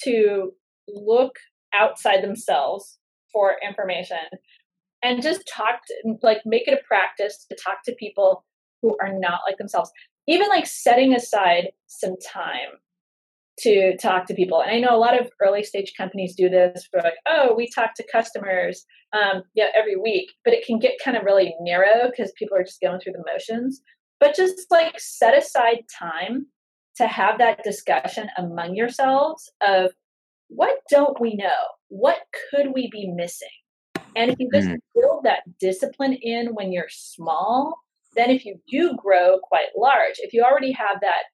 to 0.05 0.53
look 0.87 1.39
outside 1.75 2.23
themselves 2.23 2.98
for 3.33 3.57
information 3.67 4.19
and 5.03 5.23
just 5.23 5.43
talk 5.53 5.81
to, 5.87 6.15
like 6.23 6.39
make 6.45 6.67
it 6.67 6.75
a 6.75 6.87
practice 6.87 7.47
to 7.49 7.57
talk 7.57 7.79
to 7.85 7.95
people 7.99 8.45
who 8.83 8.97
are 9.01 9.13
not 9.19 9.41
like 9.47 9.59
themselves. 9.59 9.91
Even 10.27 10.49
like 10.49 10.67
setting 10.67 11.15
aside 11.15 11.69
some 11.87 12.17
time 12.33 12.79
to 13.61 13.97
talk 13.97 14.27
to 14.27 14.35
people. 14.35 14.61
And 14.61 14.71
i 14.71 14.79
know 14.79 14.95
a 14.95 14.99
lot 14.99 15.21
of 15.21 15.31
early 15.45 15.63
stage 15.65 15.93
companies 15.97 16.35
do 16.37 16.49
this 16.49 16.87
for 16.91 17.01
like 17.03 17.15
oh 17.29 17.55
we 17.57 17.69
talk 17.75 17.95
to 17.95 18.05
customers 18.11 18.85
um, 19.13 19.43
yeah 19.55 19.67
every 19.77 19.97
week 19.97 20.31
but 20.45 20.55
it 20.55 20.65
can 20.65 20.79
get 20.79 20.93
kind 21.05 21.17
of 21.17 21.25
really 21.25 21.55
narrow 21.61 22.09
because 22.11 22.33
people 22.39 22.57
are 22.57 22.63
just 22.63 22.81
going 22.81 23.01
through 23.01 23.15
the 23.15 23.25
motions. 23.33 23.81
But 24.21 24.35
just 24.35 24.67
like 24.71 24.99
set 24.99 25.37
aside 25.37 25.85
time 25.97 26.47
to 26.97 27.07
have 27.07 27.39
that 27.39 27.63
discussion 27.63 28.29
among 28.37 28.75
yourselves 28.75 29.51
of 29.61 29.93
what 30.49 30.79
don't 30.91 31.21
we 31.21 31.35
know 31.35 31.79
what 31.89 32.19
could 32.51 32.75
we 32.75 32.89
be 32.91 33.11
missing? 33.15 33.49
And 34.17 34.31
if 34.31 34.39
you 34.39 34.49
just 34.53 34.69
mm. 34.69 34.77
build 34.95 35.25
that 35.25 35.43
discipline 35.61 36.15
in 36.21 36.49
when 36.55 36.73
you're 36.73 36.89
small, 36.89 37.79
then 38.15 38.31
if 38.31 38.45
you 38.45 38.57
do 38.69 38.97
grow 38.97 39.39
quite 39.43 39.69
large, 39.77 40.15
if 40.19 40.33
you 40.33 40.43
already 40.43 40.73
have 40.73 41.01
that 41.03 41.25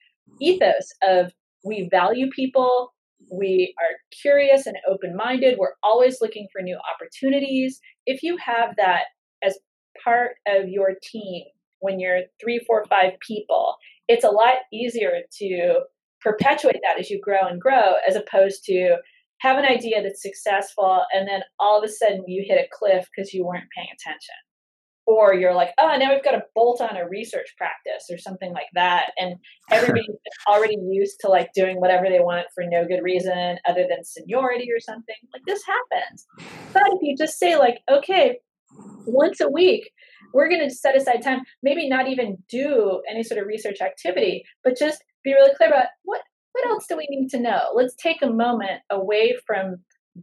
ethos 0.40 0.92
of 1.02 1.32
we 1.64 1.88
value 1.90 2.28
people, 2.30 2.92
we 3.32 3.74
are 3.80 3.96
curious 4.20 4.66
and 4.66 4.76
open 4.88 5.16
minded, 5.16 5.56
we're 5.58 5.74
always 5.82 6.18
looking 6.20 6.46
for 6.52 6.60
new 6.60 6.78
opportunities. 6.94 7.80
If 8.06 8.22
you 8.22 8.36
have 8.36 8.76
that 8.76 9.04
as 9.42 9.58
part 10.02 10.32
of 10.46 10.68
your 10.68 10.94
team 11.02 11.44
when 11.78 12.00
you're 12.00 12.20
three, 12.40 12.60
four, 12.66 12.84
five 12.88 13.12
people, 13.26 13.76
it's 14.08 14.24
a 14.24 14.30
lot 14.30 14.54
easier 14.72 15.20
to 15.38 15.80
perpetuate 16.24 16.80
that 16.82 16.98
as 16.98 17.10
you 17.10 17.20
grow 17.20 17.46
and 17.46 17.60
grow 17.60 17.92
as 18.08 18.16
opposed 18.16 18.64
to 18.64 18.96
have 19.38 19.58
an 19.58 19.66
idea 19.66 20.02
that's 20.02 20.22
successful 20.22 21.02
and 21.12 21.28
then 21.28 21.42
all 21.60 21.78
of 21.78 21.84
a 21.84 21.92
sudden 21.92 22.24
you 22.26 22.42
hit 22.46 22.58
a 22.58 22.68
cliff 22.72 23.06
because 23.14 23.34
you 23.34 23.44
weren't 23.44 23.68
paying 23.76 23.88
attention. 23.92 24.34
Or 25.06 25.34
you're 25.34 25.54
like 25.54 25.72
oh 25.78 25.94
now 25.98 26.14
we've 26.14 26.24
got 26.24 26.30
to 26.30 26.44
bolt 26.54 26.80
on 26.80 26.96
a 26.96 27.06
research 27.06 27.54
practice 27.58 28.06
or 28.10 28.16
something 28.16 28.54
like 28.54 28.68
that 28.72 29.10
and 29.18 29.34
everybody's 29.70 30.08
already 30.48 30.78
used 30.88 31.20
to 31.20 31.28
like 31.28 31.50
doing 31.54 31.78
whatever 31.78 32.06
they 32.08 32.20
want 32.20 32.46
for 32.54 32.64
no 32.66 32.86
good 32.86 33.02
reason 33.02 33.58
other 33.68 33.84
than 33.86 34.02
seniority 34.02 34.68
or 34.74 34.80
something 34.80 35.16
like 35.34 35.42
this 35.46 35.62
happens. 35.66 36.26
But 36.72 36.84
if 36.86 37.00
you 37.02 37.14
just 37.18 37.38
say 37.38 37.56
like 37.56 37.80
okay 37.90 38.38
once 39.06 39.42
a 39.42 39.50
week 39.50 39.90
we're 40.32 40.48
going 40.48 40.66
to 40.66 40.74
set 40.74 40.96
aside 40.96 41.22
time 41.22 41.42
maybe 41.62 41.86
not 41.86 42.08
even 42.08 42.38
do 42.50 43.02
any 43.10 43.22
sort 43.22 43.38
of 43.38 43.46
research 43.46 43.82
activity 43.82 44.42
but 44.64 44.74
just 44.74 45.04
be 45.24 45.32
really 45.32 45.54
clear 45.56 45.70
about 45.70 45.86
what 46.04 46.20
what 46.52 46.66
else 46.68 46.86
do 46.88 46.96
we 46.96 47.08
need 47.10 47.28
to 47.30 47.40
know? 47.40 47.70
Let's 47.74 47.96
take 47.96 48.22
a 48.22 48.30
moment 48.30 48.82
away 48.88 49.34
from 49.44 49.78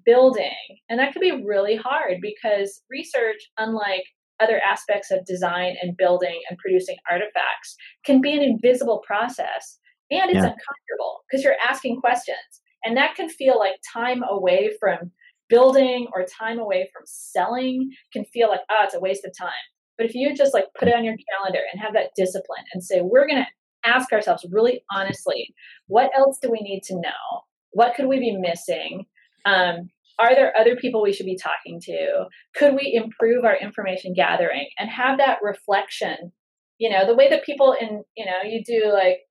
building. 0.05 0.55
And 0.89 0.99
that 0.99 1.11
can 1.11 1.21
be 1.21 1.43
really 1.45 1.75
hard 1.75 2.19
because 2.21 2.81
research, 2.89 3.41
unlike 3.57 4.03
other 4.39 4.61
aspects 4.65 5.11
of 5.11 5.25
design 5.25 5.75
and 5.81 5.97
building 5.97 6.39
and 6.49 6.57
producing 6.57 6.95
artifacts, 7.09 7.75
can 8.05 8.21
be 8.21 8.33
an 8.33 8.41
invisible 8.41 9.03
process. 9.05 9.77
And 10.09 10.29
it's 10.29 10.35
yeah. 10.35 10.53
uncomfortable 10.53 11.23
because 11.29 11.43
you're 11.43 11.55
asking 11.67 11.99
questions. 11.99 12.37
And 12.83 12.97
that 12.97 13.15
can 13.15 13.29
feel 13.29 13.59
like 13.59 13.75
time 13.93 14.23
away 14.27 14.71
from 14.79 15.11
building 15.49 16.07
or 16.13 16.25
time 16.25 16.59
away 16.59 16.89
from 16.93 17.03
selling 17.05 17.89
can 18.13 18.23
feel 18.25 18.49
like, 18.49 18.61
oh, 18.71 18.81
it's 18.85 18.95
a 18.95 18.99
waste 18.99 19.25
of 19.25 19.37
time. 19.37 19.51
But 19.97 20.07
if 20.07 20.15
you 20.15 20.33
just 20.35 20.53
like 20.53 20.65
put 20.79 20.87
it 20.87 20.95
on 20.95 21.03
your 21.03 21.15
calendar 21.37 21.59
and 21.71 21.81
have 21.81 21.93
that 21.93 22.11
discipline 22.15 22.63
and 22.73 22.83
say, 22.83 23.01
we're 23.03 23.27
going 23.27 23.43
to 23.43 23.47
ask 23.85 24.11
ourselves 24.11 24.45
really 24.51 24.83
honestly, 24.91 25.53
what 25.87 26.11
else 26.17 26.37
do 26.41 26.51
we 26.51 26.61
need 26.61 26.81
to 26.83 26.95
know? 26.95 27.41
What 27.71 27.95
could 27.95 28.07
we 28.07 28.19
be 28.19 28.37
missing? 28.37 29.05
Um, 29.45 29.89
are 30.19 30.35
there 30.35 30.53
other 30.57 30.75
people 30.75 31.01
we 31.01 31.13
should 31.13 31.25
be 31.25 31.37
talking 31.37 31.79
to? 31.81 32.25
Could 32.55 32.75
we 32.75 32.93
improve 32.93 33.43
our 33.43 33.55
information 33.55 34.13
gathering 34.13 34.67
and 34.77 34.89
have 34.89 35.17
that 35.17 35.39
reflection? 35.41 36.31
You 36.77 36.89
know, 36.89 37.05
the 37.05 37.15
way 37.15 37.29
that 37.29 37.45
people 37.45 37.75
in, 37.79 38.03
you 38.15 38.25
know, 38.25 38.43
you 38.43 38.63
do 38.63 38.91
like 38.93 39.21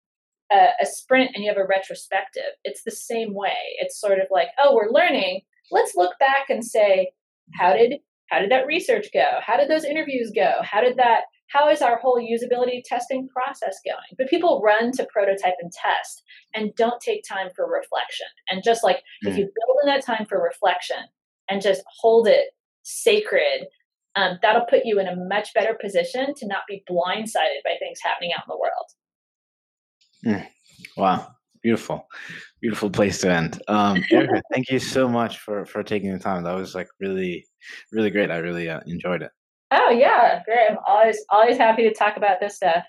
a, 0.53 0.69
a 0.83 0.87
sprint 0.87 1.31
and 1.35 1.45
you 1.45 1.51
have 1.51 1.59
a 1.59 1.67
retrospective, 1.67 2.53
it's 2.65 2.83
the 2.85 2.91
same 2.91 3.35
way. 3.35 3.55
It's 3.79 4.01
sort 4.01 4.19
of 4.19 4.27
like, 4.31 4.49
oh, 4.63 4.75
we're 4.75 4.91
learning. 4.91 5.43
Let's 5.71 5.95
look 5.95 6.19
back 6.19 6.49
and 6.49 6.65
say, 6.65 7.13
how 7.55 7.75
did 7.75 7.95
how 8.31 8.39
did 8.39 8.51
that 8.51 8.67
research 8.67 9.09
go? 9.13 9.27
How 9.45 9.57
did 9.57 9.69
those 9.69 9.85
interviews 9.85 10.31
go? 10.35 10.53
How 10.63 10.81
did 10.81 10.97
that 10.99 11.23
how 11.51 11.69
is 11.69 11.83
our 11.83 11.99
whole 11.99 12.19
usability 12.19 12.83
testing 12.85 13.29
process 13.29 13.79
going? 13.85 14.17
But 14.17 14.29
people 14.29 14.63
run 14.65 14.93
to 14.93 15.07
prototype 15.13 15.55
and 15.61 15.73
test 15.73 16.23
and 16.55 16.75
don't 16.77 17.01
take 17.01 17.25
time 17.29 17.49
for 17.55 17.69
reflection. 17.69 18.27
And 18.49 18.63
just 18.65 18.85
like 18.85 18.99
mm. 19.25 19.31
if 19.31 19.37
you 19.37 19.45
build 19.45 19.79
in 19.83 19.89
that 19.89 20.05
time 20.05 20.27
for 20.29 20.43
reflection 20.43 20.99
and 21.49 21.61
just 21.61 21.83
hold 22.01 22.29
it 22.29 22.47
sacred, 22.83 23.67
um, 24.15 24.39
that'll 24.43 24.67
put 24.67 24.85
you 24.85 25.01
in 25.01 25.09
a 25.09 25.17
much 25.17 25.53
better 25.53 25.77
position 25.81 26.35
to 26.37 26.47
not 26.47 26.63
be 26.69 26.85
blindsided 26.89 27.63
by 27.65 27.75
things 27.79 27.99
happening 28.03 28.31
out 28.37 28.45
in 28.47 28.49
the 28.49 28.59
world. 28.59 28.87
Mm. 30.25 30.47
Wow. 30.97 31.27
Beautiful, 31.63 32.09
beautiful 32.63 32.89
place 32.89 33.21
to 33.21 33.31
end. 33.31 33.61
Um, 33.69 34.03
Erika, 34.11 34.41
thank 34.51 34.71
you 34.71 34.79
so 34.79 35.07
much 35.07 35.41
for 35.41 35.67
for 35.67 35.83
taking 35.83 36.11
the 36.11 36.19
time. 36.19 36.43
That 36.45 36.57
was 36.57 36.75
like 36.75 36.89
really, 37.01 37.45
really 37.93 38.09
great. 38.09 38.31
I 38.31 38.39
really 38.39 38.71
uh, 38.71 38.81
enjoyed 38.87 39.21
it. 39.21 39.31
Oh 39.71 39.91
yeah, 39.91 40.43
great. 40.45 40.71
I'm 40.71 40.79
always 40.87 41.25
always 41.31 41.57
happy 41.57 41.89
to 41.89 41.95
talk 41.95 42.17
about 42.17 42.41
this 42.41 42.57
stuff. 42.57 42.85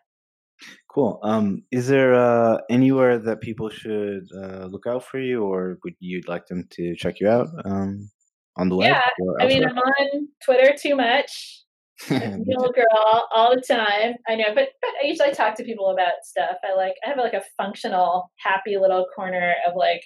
Cool. 0.94 1.20
Um, 1.24 1.64
is 1.72 1.88
there 1.88 2.14
uh, 2.14 2.58
anywhere 2.70 3.18
that 3.18 3.42
people 3.42 3.70
should 3.70 4.28
uh, 4.36 4.66
look 4.66 4.86
out 4.88 5.04
for 5.04 5.20
you, 5.20 5.44
or 5.44 5.78
would 5.84 5.96
you 6.00 6.22
like 6.28 6.48
them 6.48 6.68
to 6.72 6.96
check 6.96 7.20
you 7.20 7.30
out 7.30 7.48
um, 7.66 8.10
on 8.58 8.70
the 8.70 8.76
web? 8.76 8.90
Yeah, 8.90 9.26
I 9.40 9.48
mean, 9.48 9.64
I'm 9.64 9.78
on 9.78 10.28
Twitter 10.44 10.76
too 10.78 10.96
much. 10.96 11.60
little 12.10 12.72
girl 12.72 13.28
all 13.36 13.56
the 13.56 13.62
time. 13.62 14.16
I 14.28 14.36
know, 14.36 14.56
but 14.56 14.70
but 14.82 14.90
I 15.02 15.06
usually 15.06 15.32
talk 15.32 15.56
to 15.56 15.64
people 15.64 15.90
about 15.92 16.24
stuff. 16.24 16.56
I 16.68 16.76
like 16.76 16.96
I 17.06 17.10
have 17.10 17.18
like 17.18 17.34
a 17.34 17.44
functional, 17.58 18.32
happy 18.38 18.78
little 18.78 19.06
corner 19.16 19.54
of 19.68 19.76
like 19.76 20.02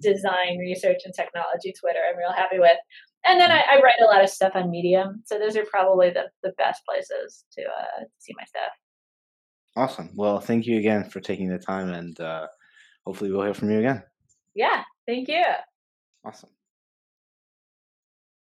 design, 0.00 0.58
research, 0.58 1.02
and 1.04 1.14
technology 1.14 1.72
Twitter. 1.78 2.00
I'm 2.08 2.16
real 2.16 2.32
happy 2.32 2.58
with. 2.58 2.78
And 3.26 3.40
then 3.40 3.50
I, 3.50 3.62
I, 3.70 3.80
write 3.82 4.00
a 4.02 4.04
lot 4.04 4.22
of 4.22 4.28
stuff 4.28 4.52
on 4.54 4.70
Medium, 4.70 5.22
so 5.24 5.38
those 5.38 5.56
are 5.56 5.64
probably 5.64 6.10
the, 6.10 6.24
the 6.42 6.52
best 6.58 6.82
places 6.84 7.44
to 7.52 7.62
uh, 7.62 8.04
see 8.18 8.34
my 8.36 8.44
stuff. 8.44 8.72
Awesome. 9.76 10.10
Well, 10.14 10.40
thank 10.40 10.66
you 10.66 10.78
again 10.78 11.04
for 11.04 11.20
taking 11.20 11.48
the 11.48 11.58
time, 11.58 11.92
and 11.92 12.18
uh, 12.20 12.46
hopefully 13.06 13.30
we'll 13.30 13.42
hear 13.42 13.54
from 13.54 13.70
you 13.70 13.78
again. 13.78 14.02
Yeah, 14.54 14.82
thank 15.06 15.28
you. 15.28 15.42
Awesome. 16.24 16.50